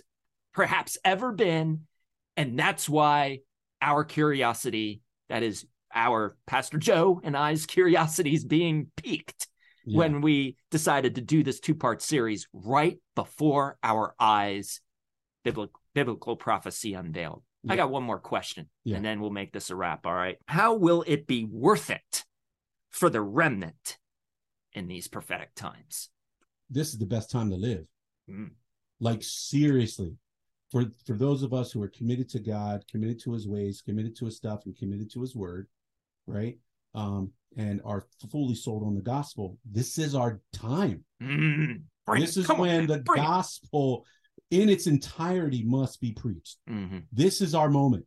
perhaps 0.53 0.97
ever 1.03 1.31
been. 1.31 1.87
And 2.41 2.57
that's 2.57 2.89
why 2.89 3.41
our 3.83 4.03
curiosity, 4.03 5.01
that 5.29 5.43
is 5.43 5.65
our 5.93 6.35
Pastor 6.47 6.79
Joe 6.79 7.21
and 7.23 7.37
I's 7.37 7.65
curiosity 7.67 8.33
is 8.33 8.43
being 8.45 8.87
piqued 8.97 9.47
Yeah. 9.85 9.97
when 9.99 10.21
we 10.21 10.55
decided 10.71 11.15
to 11.15 11.21
do 11.21 11.43
this 11.43 11.59
two 11.59 11.75
part 11.75 12.01
series 12.01 12.47
right 12.51 12.97
before 13.15 13.77
our 13.83 14.15
eyes, 14.19 14.81
biblical, 15.43 15.79
biblical 15.93 16.35
prophecy 16.35 16.93
unveiled. 16.95 17.43
I 17.69 17.75
got 17.75 17.91
one 17.91 18.01
more 18.03 18.19
question 18.19 18.69
Yeah. 18.85 18.95
and 18.95 19.05
then 19.05 19.21
we'll 19.21 19.29
make 19.29 19.53
this 19.53 19.69
a 19.69 19.75
wrap. 19.75 20.07
All 20.07 20.13
right. 20.15 20.37
How 20.47 20.73
will 20.73 21.03
it 21.05 21.27
be 21.27 21.45
worth 21.45 21.91
it 21.91 22.25
for 22.89 23.07
the 23.11 23.21
remnant 23.21 23.99
in 24.73 24.87
these 24.87 25.07
prophetic 25.07 25.53
times? 25.55 26.09
this 26.73 26.87
is 26.93 26.97
the 26.97 27.05
best 27.05 27.29
time 27.29 27.49
to 27.49 27.57
live. 27.57 27.85
Mm. 28.29 28.51
Like 29.01 29.21
seriously, 29.23 30.15
for 30.71 30.85
for 31.05 31.17
those 31.17 31.43
of 31.43 31.53
us 31.53 31.71
who 31.71 31.81
are 31.81 31.89
committed 31.89 32.29
to 32.29 32.39
God, 32.39 32.83
committed 32.89 33.19
to 33.23 33.33
His 33.33 33.47
ways, 33.47 33.81
committed 33.81 34.15
to 34.17 34.25
His 34.25 34.37
stuff, 34.37 34.61
and 34.65 34.75
committed 34.75 35.11
to 35.11 35.21
His 35.21 35.35
word, 35.35 35.67
right? 36.27 36.57
Um, 36.95 37.31
and 37.57 37.81
are 37.83 38.05
fully 38.31 38.55
sold 38.55 38.83
on 38.83 38.95
the 38.95 39.01
gospel. 39.01 39.57
This 39.69 39.97
is 39.97 40.15
our 40.15 40.39
time. 40.53 41.03
Mm. 41.21 41.81
This 42.15 42.37
it. 42.37 42.41
is 42.41 42.47
Come 42.47 42.55
on, 42.57 42.61
when 42.61 42.77
man. 42.77 42.87
the 42.87 42.93
it. 42.95 43.05
gospel, 43.05 44.05
in 44.49 44.69
its 44.69 44.87
entirety, 44.87 45.63
must 45.63 45.99
be 46.01 46.13
preached. 46.13 46.57
Mhm. 46.69 47.03
This 47.11 47.41
is 47.41 47.53
our 47.53 47.69
moment. 47.69 48.05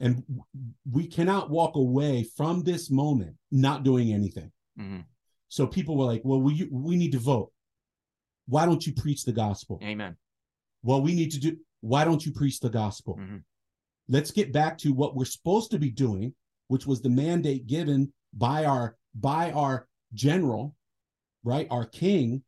And 0.00 0.24
we 0.90 1.06
cannot 1.06 1.50
walk 1.50 1.76
away 1.76 2.24
from 2.36 2.62
this 2.64 2.90
moment 2.90 3.36
not 3.52 3.84
doing 3.84 4.12
anything. 4.12 4.50
Mhm. 4.78 5.04
So 5.48 5.66
people 5.68 5.96
were 5.96 6.06
like, 6.06 6.22
well, 6.24 6.40
we, 6.40 6.68
we 6.70 6.96
need 6.96 7.12
to 7.12 7.20
vote. 7.20 7.52
Why 8.46 8.66
don't 8.66 8.84
you 8.84 8.92
preach 8.92 9.24
the 9.24 9.32
gospel? 9.32 9.78
Amen. 9.82 10.16
Well, 10.82 11.00
we 11.00 11.14
need 11.14 11.30
to 11.32 11.38
do, 11.40 11.56
why 11.84 12.02
don't 12.04 12.24
you 12.24 12.32
preach 12.32 12.60
the 12.60 12.70
gospel? 12.70 13.16
Mhm. 13.18 13.42
Let's 14.08 14.30
get 14.30 14.52
back 14.52 14.78
to 14.78 14.92
what 14.94 15.14
we're 15.14 15.26
supposed 15.26 15.70
to 15.72 15.78
be 15.78 15.90
doing, 15.90 16.34
which 16.68 16.86
was 16.86 17.02
the 17.02 17.10
mandate 17.10 17.66
given 17.66 18.12
by 18.32 18.64
our, 18.64 18.96
by 19.14 19.52
our 19.52 19.86
general, 20.14 20.74
right? 21.42 21.66
Our 21.70 21.84
king, 21.84 22.42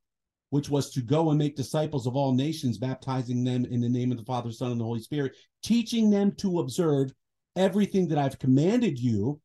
which 0.50 0.70
was 0.70 0.90
to 0.92 1.02
go 1.02 1.28
and 1.30 1.38
make 1.38 1.54
disciples 1.54 2.06
of 2.06 2.16
all 2.16 2.32
nations, 2.32 2.78
baptizing 2.78 3.44
them 3.44 3.66
in 3.66 3.80
the 3.80 3.88
name 3.90 4.10
of 4.10 4.16
the 4.16 4.24
Father, 4.24 4.50
Son, 4.50 4.72
and 4.72 4.80
the 4.80 4.84
Holy 4.84 5.00
Spirit, 5.00 5.36
teaching 5.62 6.08
them 6.08 6.32
to 6.36 6.60
observe 6.60 7.12
everything 7.56 8.08
that 8.08 8.18
I've 8.18 8.38
commanded 8.38 8.98
you. 8.98 9.40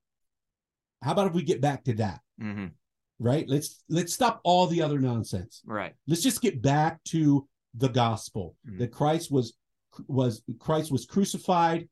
How 1.02 1.12
about 1.12 1.28
if 1.28 1.34
we 1.34 1.44
get 1.44 1.60
back 1.60 1.84
to 1.86 1.94
that? 1.96 2.22
Mhm. 2.40 2.72
Right? 3.20 3.48
Let's 3.48 3.84
let's 3.90 4.14
stop 4.14 4.40
all 4.46 4.68
the 4.68 4.82
other 4.82 5.00
nonsense. 5.00 5.62
Right. 5.66 5.94
Let's 6.08 6.24
just 6.24 6.42
get 6.42 6.62
back 6.62 7.04
to 7.06 7.48
the 7.74 7.90
gospel 7.90 8.56
Mhm. 8.68 8.80
that 8.80 8.92
Christ 8.92 9.32
was 9.32 9.54
was 10.08 10.44
Christ 10.60 10.92
was 10.92 11.06
crucified, 11.06 11.88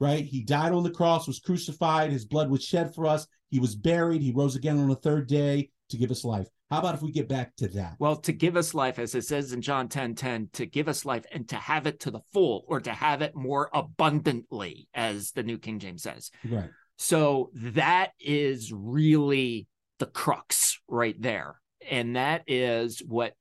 right? 0.00 0.24
He 0.24 0.42
died 0.42 0.72
on 0.72 0.82
the 0.82 0.90
cross, 0.90 1.26
was 1.26 1.40
crucified, 1.40 2.10
his 2.10 2.24
blood 2.24 2.50
was 2.50 2.64
shed 2.64 2.94
for 2.94 3.06
us. 3.06 3.26
He 3.50 3.60
was 3.60 3.74
buried, 3.74 4.22
he 4.22 4.32
rose 4.32 4.56
again 4.56 4.78
on 4.78 4.88
the 4.88 4.96
third 4.96 5.28
day 5.28 5.70
to 5.90 5.96
give 5.96 6.10
us 6.10 6.24
life. 6.24 6.48
How 6.70 6.78
about 6.78 6.94
if 6.94 7.02
we 7.02 7.12
get 7.12 7.28
back 7.28 7.54
to 7.56 7.68
that? 7.68 7.96
Well, 7.98 8.16
to 8.16 8.32
give 8.32 8.56
us 8.56 8.72
life, 8.72 8.98
as 8.98 9.14
it 9.14 9.24
says 9.24 9.52
in 9.52 9.60
John 9.60 9.88
10 9.88 10.14
10, 10.14 10.48
to 10.54 10.64
give 10.64 10.88
us 10.88 11.04
life 11.04 11.26
and 11.30 11.46
to 11.50 11.56
have 11.56 11.86
it 11.86 12.00
to 12.00 12.10
the 12.10 12.22
full 12.32 12.64
or 12.66 12.80
to 12.80 12.92
have 12.92 13.20
it 13.20 13.36
more 13.36 13.68
abundantly, 13.74 14.88
as 14.94 15.32
the 15.32 15.42
New 15.42 15.58
King 15.58 15.80
James 15.80 16.02
says. 16.02 16.30
Right. 16.48 16.70
So 16.96 17.50
that 17.54 18.12
is 18.18 18.72
really 18.72 19.66
the 19.98 20.06
crux 20.06 20.80
right 20.88 21.20
there. 21.20 21.56
And 21.90 22.16
that 22.16 22.44
is 22.46 23.02
what 23.06 23.34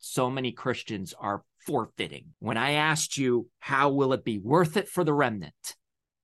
so 0.00 0.28
many 0.28 0.52
Christians 0.52 1.14
are 1.18 1.42
forfeiting. 1.66 2.34
When 2.38 2.56
I 2.56 2.72
asked 2.72 3.16
you, 3.16 3.48
how 3.58 3.90
will 3.90 4.12
it 4.12 4.24
be 4.24 4.38
worth 4.38 4.76
it 4.76 4.88
for 4.88 5.04
the 5.04 5.12
remnant? 5.14 5.76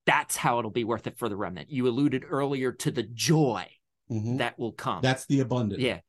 That's 0.05 0.35
how 0.35 0.59
it'll 0.59 0.71
be 0.71 0.83
worth 0.83 1.07
it 1.07 1.17
for 1.17 1.29
the 1.29 1.35
remnant. 1.37 1.69
You 1.69 1.87
alluded 1.87 2.23
earlier 2.27 2.71
to 2.73 2.91
the 2.91 3.03
joy 3.03 3.67
Mhm. 4.09 4.39
that 4.39 4.57
will 4.59 4.71
come. 4.73 5.01
That's 5.01 5.25
the 5.27 5.39
abundance. 5.39 5.81
yeah. 5.81 5.99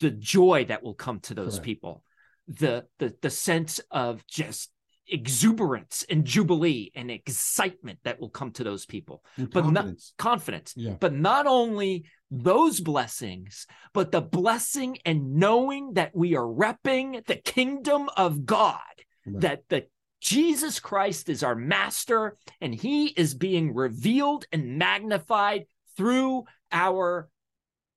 The 0.00 0.10
joy 0.10 0.64
that 0.66 0.82
will 0.82 0.94
come 0.94 1.20
to 1.20 1.34
those 1.34 1.54
Correct. 1.54 1.64
people. 1.64 2.04
The 2.48 2.86
the 2.98 3.16
the 3.22 3.30
sense 3.30 3.80
of 3.90 4.26
just 4.26 4.70
exuberance 5.06 6.04
and 6.08 6.24
jubilee 6.24 6.90
and 6.94 7.10
excitement 7.10 7.98
that 8.04 8.20
will 8.20 8.30
come 8.30 8.50
to 8.52 8.64
those 8.64 8.86
people 8.86 9.22
And 9.36 9.50
but 9.50 9.64
not- 9.66 9.74
confidence. 9.74 10.14
confidence. 10.18 10.74
Yeah. 10.76 10.94
But 10.98 11.12
not 11.14 11.46
only 11.46 12.04
those 12.30 12.80
blessings, 12.80 13.66
but 13.92 14.12
the 14.12 14.20
blessing 14.22 14.98
and 15.04 15.34
knowing 15.34 15.94
that 15.94 16.14
we 16.16 16.34
are 16.36 16.46
repping 16.46 17.24
the 17.26 17.36
kingdom 17.36 18.08
of 18.16 18.44
God, 18.46 18.80
Right. 19.26 19.40
that 19.40 19.68
the 19.68 19.86
Jesus 20.20 20.80
Christ 20.80 21.28
is 21.28 21.42
our 21.42 21.54
master 21.54 22.36
and 22.60 22.74
he 22.74 23.08
is 23.08 23.34
being 23.34 23.74
revealed 23.74 24.46
and 24.52 24.78
magnified 24.78 25.66
through 25.98 26.44
our 26.72 27.28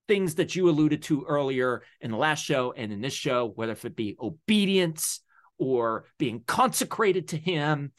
things 0.09 0.35
that 0.35 0.55
you 0.55 0.69
alluded 0.69 1.01
to 1.03 1.23
earlier 1.25 1.83
in 2.01 2.11
the 2.11 2.17
last 2.17 2.43
show 2.43 2.73
and 2.73 2.91
in 2.91 3.01
this 3.01 3.13
show, 3.13 3.47
whether 3.55 3.71
if 3.71 3.85
it 3.85 3.95
be 3.95 4.15
obedience 4.19 5.21
or 5.57 6.05
being 6.17 6.43
consecrated 6.45 7.29
to 7.29 7.37
him, 7.37 7.91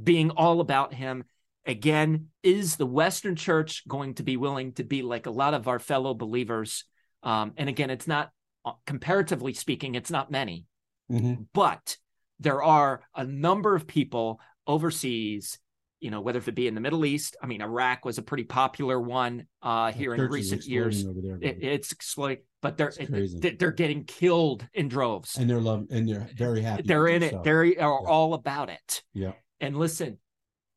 being 0.00 0.30
all 0.30 0.60
about 0.60 0.94
him. 0.94 1.24
Again, 1.66 2.28
is 2.42 2.76
the 2.76 2.86
Western 2.86 3.36
church 3.36 3.86
going 3.86 4.14
to 4.14 4.22
be 4.22 4.36
willing 4.36 4.72
to 4.74 4.84
be 4.84 5.02
like 5.02 5.26
a 5.26 5.30
lot 5.30 5.54
of 5.54 5.68
our 5.68 5.78
fellow 5.78 6.14
believers? 6.14 6.84
Um, 7.22 7.52
and 7.56 7.68
again, 7.68 7.90
it's 7.90 8.06
not, 8.06 8.30
uh, 8.64 8.72
comparatively 8.86 9.52
speaking, 9.52 9.94
it's 9.94 10.10
not 10.10 10.30
many, 10.30 10.64
Mhm. 11.10 11.46
but 11.52 11.98
there 12.38 12.62
are 12.62 13.02
a 13.14 13.24
number 13.24 13.74
of 13.74 13.86
people 13.86 14.40
overseas, 14.66 15.58
you 16.00 16.10
know, 16.10 16.20
whether 16.20 16.38
if 16.38 16.48
it 16.48 16.54
be 16.54 16.66
in 16.66 16.74
the 16.74 16.80
Middle 16.80 17.04
East. 17.04 17.36
I 17.42 17.46
mean, 17.46 17.60
Iraq 17.60 18.04
was 18.04 18.18
a 18.18 18.22
pretty 18.22 18.44
popular 18.44 18.98
one 19.00 19.46
uh, 19.62 19.92
here 19.92 20.14
in 20.14 20.20
recent 20.30 20.64
years. 20.64 21.04
there, 21.04 21.38
It, 21.40 21.62
it's 21.62 21.92
exploding. 21.92 22.38
but 22.62 22.76
they're 22.76 22.92
they- 22.98 23.50
they're 23.58 23.70
getting 23.70 24.04
killed 24.04 24.66
in 24.72 24.88
droves. 24.88 25.36
and 25.36 25.48
they're 25.48 25.60
love 25.60 25.86
and 25.90 26.08
they're 26.08 26.28
very 26.36 26.62
happy. 26.62 26.82
they're 26.84 27.06
in 27.06 27.22
it. 27.22 27.32
so. 27.32 27.42
They 27.44 27.50
are 27.76 28.00
Yeah. 28.02 28.08
all 28.08 28.34
about 28.34 28.70
it. 28.70 29.02
yeah, 29.12 29.32
And 29.60 29.76
listen, 29.76 30.18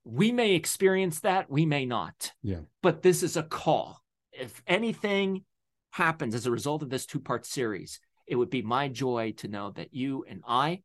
we 0.03 0.31
may 0.33 0.53
experience 0.55 1.21
that, 1.21 1.49
we 1.49 1.65
may 1.65 1.85
not. 1.85 2.33
Yeah. 2.41 2.59
But 2.81 3.01
this 3.01 3.23
is 3.23 3.37
a 3.37 3.43
call. 3.43 4.01
If 4.33 4.61
anything 4.67 5.45
happens 5.91 6.35
as 6.35 6.45
a 6.45 6.51
result 6.51 6.81
of 6.83 6.89
this 6.89 7.05
two 7.05 7.19
part 7.21 7.45
series, 7.45 7.99
it 8.27 8.35
would 8.35 8.49
be 8.49 8.61
my 8.61 8.89
joy 8.89 9.33
to 9.37 9.47
know 9.47 9.71
that 9.71 9.93
you 9.93 10.25
and 10.27 10.41
I 10.45 10.81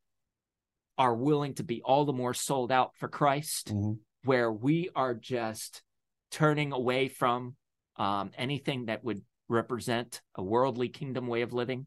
are 0.97 1.15
willing 1.15 1.55
to 1.55 1.63
be 1.65 1.81
all 1.83 2.05
the 2.05 2.13
more 2.13 2.35
sold 2.35 2.71
out 2.73 2.95
for 2.97 3.09
Christ, 3.09 3.73
Mhm. 3.75 3.99
Where 4.29 4.53
we 4.53 4.91
are 4.95 5.15
just 5.15 5.83
turning 6.31 6.73
away 6.73 7.09
from 7.09 7.57
um, 7.97 8.31
anything 8.37 8.87
that 8.87 9.03
would 9.03 9.23
represent 9.49 10.21
a 10.35 10.43
worldly 10.43 10.89
kingdom 10.91 11.27
way 11.27 11.41
of 11.43 11.55
living. 11.55 11.87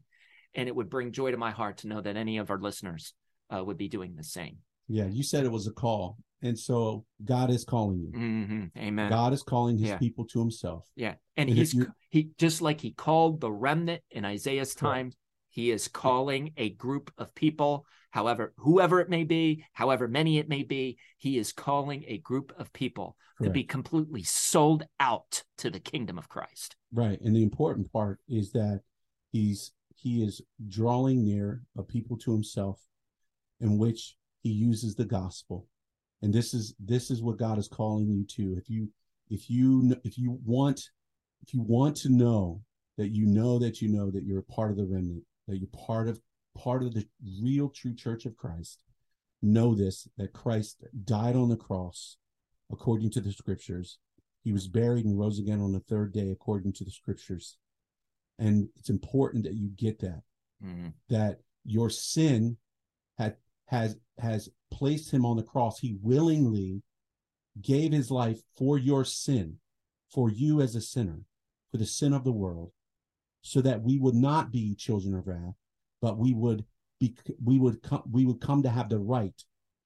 And 0.54 0.68
it 0.68 0.74
would 0.76 0.90
bring 0.90 1.12
joy 1.12 1.30
to 1.30 1.36
my 1.36 1.52
heart 1.52 1.78
to 1.78 1.88
know 1.88 2.00
that 2.00 2.16
any 2.16 2.36
of 2.38 2.50
our 2.50 2.58
listeners 2.58 3.14
uh, 3.54 3.62
would 3.64 3.78
be 3.78 3.88
doing 3.88 4.16
the 4.16 4.24
same. 4.24 4.56
yeah. 4.88 5.06
You 5.06 5.22
said 5.22 5.44
it 5.44 5.52
was 5.52 5.66
a 5.68 5.72
call, 5.72 6.16
and 6.42 6.58
so 6.58 7.04
God 7.24 7.48
is 7.50 7.64
calling 7.64 8.00
you. 8.00 8.10
hmm 8.10 8.64
Amen. 8.76 9.08
God 9.08 9.32
is 9.32 9.42
calling 9.42 9.78
His 9.78 9.90
Yeah. 9.90 9.98
people 9.98 10.24
to 10.32 10.40
Himself. 10.40 10.84
Yeah. 10.96 11.14
And, 11.36 11.48
And 11.48 11.56
he's 11.58 11.74
he 12.10 12.30
just 12.38 12.60
like 12.60 12.80
he 12.80 12.90
called 12.90 13.40
the 13.40 13.50
remnant 13.52 14.02
in 14.10 14.24
Isaiah's 14.26 14.74
time, 14.74 15.12
he 15.52 15.70
is 15.70 15.86
calling 15.86 16.52
a 16.56 16.70
group 16.70 17.12
of 17.18 17.34
people, 17.34 17.86
however, 18.10 18.52
whoever 18.56 19.00
it 19.00 19.08
may 19.08 19.22
be, 19.22 19.64
however 19.72 20.08
many 20.08 20.38
it 20.38 20.48
may 20.48 20.62
be, 20.62 20.98
he 21.18 21.38
is 21.38 21.52
calling 21.52 22.04
a 22.08 22.18
group 22.18 22.52
of 22.58 22.72
people 22.72 23.16
to 23.42 23.50
be 23.50 23.64
completely 23.64 24.22
sold 24.22 24.84
out 25.00 25.42
to 25.58 25.68
the 25.68 25.80
kingdom 25.80 26.16
of 26.16 26.28
Christ. 26.28 26.76
Right. 26.92 27.20
And 27.20 27.34
the 27.34 27.42
important 27.42 27.92
part 27.92 28.20
is 28.28 28.52
that 28.52 28.80
he's 29.32 29.72
he 29.94 30.22
is 30.24 30.40
drawing 30.68 31.24
near 31.24 31.62
a 31.76 31.82
people 31.82 32.16
to 32.18 32.32
himself 32.32 32.80
in 33.60 33.78
which 33.78 34.16
he 34.42 34.50
uses 34.50 34.94
the 34.94 35.04
gospel. 35.04 35.66
And 36.22 36.32
this 36.32 36.54
is 36.54 36.74
this 36.78 37.10
is 37.10 37.22
what 37.22 37.38
God 37.38 37.58
is 37.58 37.68
calling 37.68 38.08
you 38.08 38.24
to. 38.36 38.56
If 38.56 38.70
you 38.70 38.88
if 39.28 39.50
you 39.50 39.96
if 40.04 40.18
you 40.18 40.38
want 40.44 40.80
if 41.42 41.52
you 41.52 41.62
want 41.62 41.96
to 41.98 42.10
know 42.10 42.62
that 42.96 43.08
you 43.08 43.26
know 43.26 43.58
that 43.58 43.80
you 43.80 43.88
know 43.88 44.10
that 44.10 44.24
you're 44.24 44.38
a 44.40 44.54
part 44.54 44.70
of 44.70 44.76
the 44.76 44.86
remnant, 44.86 45.24
that 45.48 45.58
you're 45.58 45.68
part 45.68 46.08
of 46.08 46.20
part 46.54 46.82
of 46.82 46.94
the 46.94 47.06
real 47.40 47.68
true 47.68 47.94
church 47.94 48.26
of 48.26 48.36
Christ, 48.36 48.82
know 49.40 49.74
this 49.74 50.06
that 50.16 50.32
Christ 50.32 50.84
died 51.04 51.36
on 51.36 51.48
the 51.48 51.56
cross 51.56 52.16
according 52.70 53.10
to 53.10 53.20
the 53.20 53.32
scriptures. 53.32 53.98
He 54.44 54.52
was 54.52 54.68
buried 54.68 55.04
and 55.04 55.18
rose 55.18 55.38
again 55.38 55.60
on 55.60 55.72
the 55.72 55.80
third 55.80 56.12
day 56.12 56.30
according 56.30 56.72
to 56.74 56.84
the 56.84 56.90
scriptures. 56.90 57.56
And 58.38 58.68
it's 58.76 58.90
important 58.90 59.44
that 59.44 59.54
you 59.54 59.68
get 59.68 59.98
that 60.00 60.22
Mhm. 60.62 60.94
that 61.08 61.42
your 61.64 61.90
sin 61.90 62.58
had 63.18 63.36
has 63.66 63.98
has 64.18 64.48
placed 64.70 65.10
him 65.10 65.24
on 65.24 65.36
the 65.36 65.42
cross. 65.42 65.78
He 65.78 65.94
willingly 65.94 66.82
gave 67.60 67.92
his 67.92 68.10
life 68.10 68.42
for 68.56 68.78
your 68.78 69.04
sin, 69.04 69.60
for 70.08 70.30
you 70.30 70.60
as 70.60 70.74
a 70.74 70.80
sinner, 70.80 71.24
for 71.70 71.78
the 71.78 71.86
sin 71.86 72.12
of 72.12 72.24
the 72.24 72.32
world, 72.32 72.72
so 73.42 73.60
that 73.60 73.82
we 73.82 73.98
would 73.98 74.14
not 74.14 74.50
be 74.50 74.74
children 74.74 75.14
of 75.14 75.26
wrath, 75.26 75.54
but 76.00 76.18
we 76.18 76.32
would 76.32 76.64
be 77.00 77.14
we 77.44 77.58
would 77.58 77.82
come 77.82 78.02
we 78.10 78.24
would 78.24 78.40
come 78.40 78.62
to 78.62 78.70
have 78.70 78.88
the 78.88 78.98
right 78.98 79.34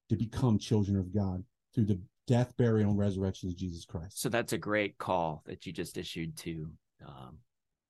to 0.09 0.16
become 0.16 0.59
children 0.59 0.96
of 0.96 1.12
God 1.12 1.42
through 1.74 1.86
the 1.86 2.00
death, 2.26 2.57
burial, 2.57 2.90
and 2.90 2.98
resurrection 2.98 3.48
of 3.48 3.57
Jesus 3.57 3.84
Christ. 3.84 4.20
So 4.20 4.28
that's 4.28 4.52
a 4.52 4.59
great 4.59 4.98
call 4.98 5.42
that 5.46 5.66
you 5.66 5.72
just 5.72 5.96
issued 5.96 6.36
to 6.38 6.70
um, 7.07 7.38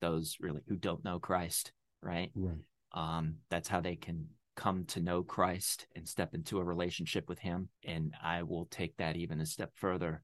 those 0.00 0.36
really 0.40 0.60
who 0.68 0.76
don't 0.76 1.04
know 1.04 1.18
Christ, 1.18 1.72
right? 2.02 2.30
Right. 2.34 2.58
um, 2.92 3.36
that's 3.50 3.68
how 3.68 3.80
they 3.80 3.96
can 3.96 4.26
come 4.56 4.84
to 4.86 5.00
know 5.00 5.22
Christ 5.22 5.86
and 5.94 6.08
step 6.08 6.34
into 6.34 6.58
a 6.58 6.64
relationship 6.64 7.28
with 7.28 7.38
Him. 7.38 7.68
And 7.84 8.14
I 8.22 8.42
will 8.42 8.66
take 8.66 8.96
that 8.96 9.16
even 9.16 9.40
a 9.40 9.46
step 9.46 9.72
further 9.74 10.22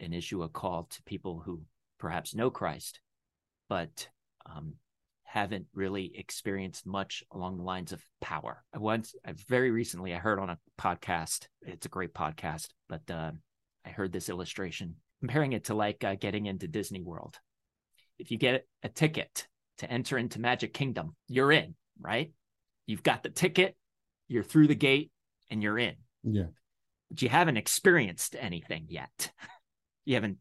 and 0.00 0.14
issue 0.14 0.42
a 0.42 0.48
call 0.48 0.84
to 0.84 1.02
people 1.02 1.42
who 1.44 1.62
perhaps 1.98 2.34
know 2.34 2.50
Christ, 2.50 3.00
but 3.68 4.08
um, 4.54 4.74
haven't 5.24 5.66
really 5.74 6.10
experienced 6.14 6.86
much 6.86 7.22
along 7.32 7.58
the 7.58 7.62
lines 7.62 7.92
of 7.92 8.02
power. 8.20 8.64
I 8.74 8.78
once, 8.78 9.14
I 9.26 9.34
very 9.48 9.70
recently, 9.70 10.14
I 10.14 10.18
heard 10.18 10.38
on 10.38 10.50
a 10.50 10.58
podcast. 10.78 11.48
It's 11.62 11.86
a 11.86 11.90
great 11.90 12.14
podcast, 12.14 12.68
but 12.88 13.02
uh, 13.10 13.32
I 13.84 13.90
heard 13.90 14.12
this 14.12 14.28
illustration 14.30 14.96
comparing 15.20 15.52
it 15.52 15.64
to 15.64 15.74
like 15.74 16.02
uh, 16.02 16.14
getting 16.14 16.46
into 16.46 16.66
Disney 16.66 17.02
World. 17.02 17.38
If 18.18 18.30
you 18.30 18.38
get 18.38 18.66
a 18.82 18.88
ticket 18.88 19.46
to 19.78 19.90
enter 19.90 20.16
into 20.16 20.40
Magic 20.40 20.72
Kingdom, 20.72 21.14
you're 21.28 21.52
in, 21.52 21.74
right? 22.00 22.32
You've 22.86 23.02
got 23.02 23.22
the 23.22 23.30
ticket, 23.30 23.76
you're 24.28 24.42
through 24.42 24.68
the 24.68 24.74
gate, 24.74 25.10
and 25.50 25.62
you're 25.62 25.78
in. 25.78 25.94
Yeah. 26.24 26.46
But 27.10 27.22
you 27.22 27.28
haven't 27.28 27.58
experienced 27.58 28.34
anything 28.38 28.86
yet. 28.88 29.30
you 30.04 30.14
haven't 30.14 30.38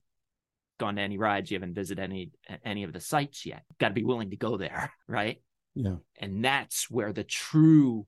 gone 0.78 0.95
to 0.95 1.01
any 1.01 1.17
rides, 1.17 1.51
you 1.51 1.55
haven't 1.55 1.73
visited 1.75 1.99
any 1.99 2.32
any 2.63 2.84
of 2.84 2.93
the 2.93 2.99
sites 2.99 3.45
yet. 3.45 3.63
Got 3.80 3.89
to 3.89 3.93
be 3.93 4.03
willing 4.03 4.30
to 4.32 4.38
go 4.38 4.57
there, 4.57 4.91
right? 5.07 5.41
Yeah. 5.75 5.97
And 6.19 6.43
that's 6.43 6.89
where 6.89 7.13
the 7.13 7.23
true 7.23 8.07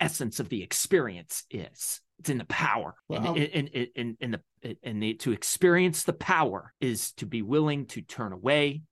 essence 0.00 0.40
of 0.40 0.48
the 0.48 0.62
experience 0.62 1.44
is. 1.50 2.00
It's 2.18 2.30
in 2.30 2.38
the 2.38 2.44
power. 2.44 2.94
And 3.08 3.24
Well- 3.24 3.34
in, 3.34 3.66
in, 3.68 3.86
in, 3.94 4.16
in 4.20 4.30
the 4.30 4.76
in 4.82 5.00
the 5.00 5.14
to 5.14 5.32
experience 5.32 6.04
the 6.04 6.12
power 6.12 6.72
is 6.80 7.12
to 7.14 7.26
be 7.26 7.42
willing 7.42 7.86
to 7.86 8.02
turn 8.02 8.32
away 8.32 8.82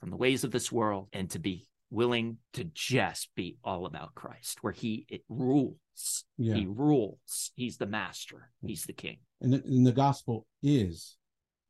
from 0.00 0.10
the 0.10 0.16
ways 0.16 0.44
of 0.44 0.50
this 0.50 0.70
world 0.70 1.08
and 1.12 1.30
to 1.30 1.38
be 1.38 1.66
willing 1.90 2.38
to 2.52 2.64
just 2.74 3.30
be 3.34 3.56
all 3.64 3.86
about 3.86 4.14
Christ, 4.14 4.62
where 4.62 4.72
he 4.72 5.06
it 5.08 5.22
rules. 5.28 6.24
Yeah. 6.36 6.54
He 6.54 6.66
rules. 6.66 7.52
He's 7.54 7.78
the 7.78 7.86
master. 7.86 8.50
He's 8.66 8.84
the 8.84 8.92
king. 8.92 9.18
And 9.40 9.52
the, 9.54 9.62
and 9.64 9.86
the 9.86 9.92
gospel 9.92 10.46
is 10.62 11.16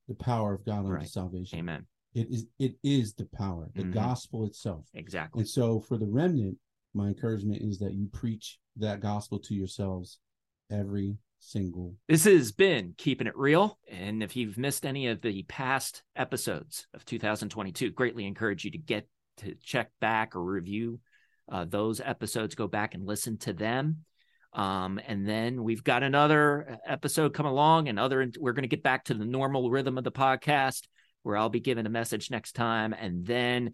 the 0.09 0.15
power 0.15 0.55
of 0.55 0.65
God 0.65 0.81
unto 0.81 0.91
Right. 0.91 1.09
salvation. 1.09 1.59
Amen. 1.59 1.87
It 2.15 2.31
is 2.31 2.47
it 2.59 2.77
is 2.83 3.15
the 3.15 3.27
power, 3.27 3.71
the 3.75 3.83
Mhm. 3.85 3.93
gospel 3.93 4.47
itself. 4.47 4.89
Exactly. 4.95 5.41
And 5.41 5.49
so 5.49 5.81
for 5.81 5.99
the 5.99 6.07
remnant, 6.07 6.59
my 6.95 7.09
encouragement 7.09 7.61
is 7.61 7.79
that 7.81 7.93
you 7.95 8.09
preach 8.09 8.59
that 8.77 9.01
gospel 9.01 9.39
to 9.41 9.55
yourselves 9.55 10.19
every 10.71 11.19
single 11.39 11.95
This 12.09 12.25
has 12.25 12.51
been 12.53 12.95
Keeping 12.97 13.27
It 13.27 13.37
Real. 13.37 13.79
And 13.89 14.23
if 14.23 14.35
you've 14.37 14.57
missed 14.57 14.87
any 14.87 15.07
of 15.09 15.21
the 15.21 15.43
past 15.45 16.03
episodes 16.17 16.87
of 16.95 17.05
2022, 17.05 17.91
greatly 17.91 18.25
encourage 18.27 18.65
you 18.65 18.71
to 18.71 18.79
get 18.79 19.09
to 19.39 19.55
check 19.57 19.91
back 20.01 20.35
or 20.35 20.43
review 20.43 21.01
uh, 21.49 21.65
those 21.67 22.01
episodes. 22.01 22.55
Go 22.55 22.67
back 22.67 22.95
and 22.95 23.05
listen 23.07 23.37
to 23.39 23.53
them. 23.53 24.05
Um, 24.57 24.99
and 25.07 25.29
then 25.29 25.63
we've 25.63 25.85
got 25.85 26.03
another 26.03 26.79
episode 26.87 27.35
come 27.35 27.47
along, 27.47 27.89
and 27.89 27.99
other 27.99 28.27
we're 28.41 28.55
going 28.55 28.63
to 28.63 28.69
get 28.69 28.83
back 28.83 29.05
to 29.05 29.15
the 29.15 29.27
normal 29.27 29.71
rhythm 29.71 29.99
of 29.99 30.05
the 30.05 30.11
podcast 30.11 30.87
where 31.23 31.37
I'll 31.37 31.51
be 31.51 31.61
giving 31.61 31.87
a 31.87 31.91
message 31.91 32.31
next 32.31 32.53
time, 32.53 32.95
and 32.95 33.27
then 33.27 33.73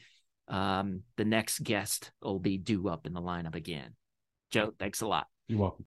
um, 0.48 1.02
the 1.16 1.24
next 1.24 1.62
guest 1.62 2.10
will 2.20 2.40
be 2.40 2.58
due 2.58 2.88
up 2.88 3.06
in 3.06 3.12
the 3.12 3.20
lineup 3.20 3.54
again. 3.54 3.94
Joe, 4.50 4.74
thanks 4.78 5.02
a 5.02 5.06
lot. 5.06 5.28
You're 5.48 5.60
welcome. 5.60 5.86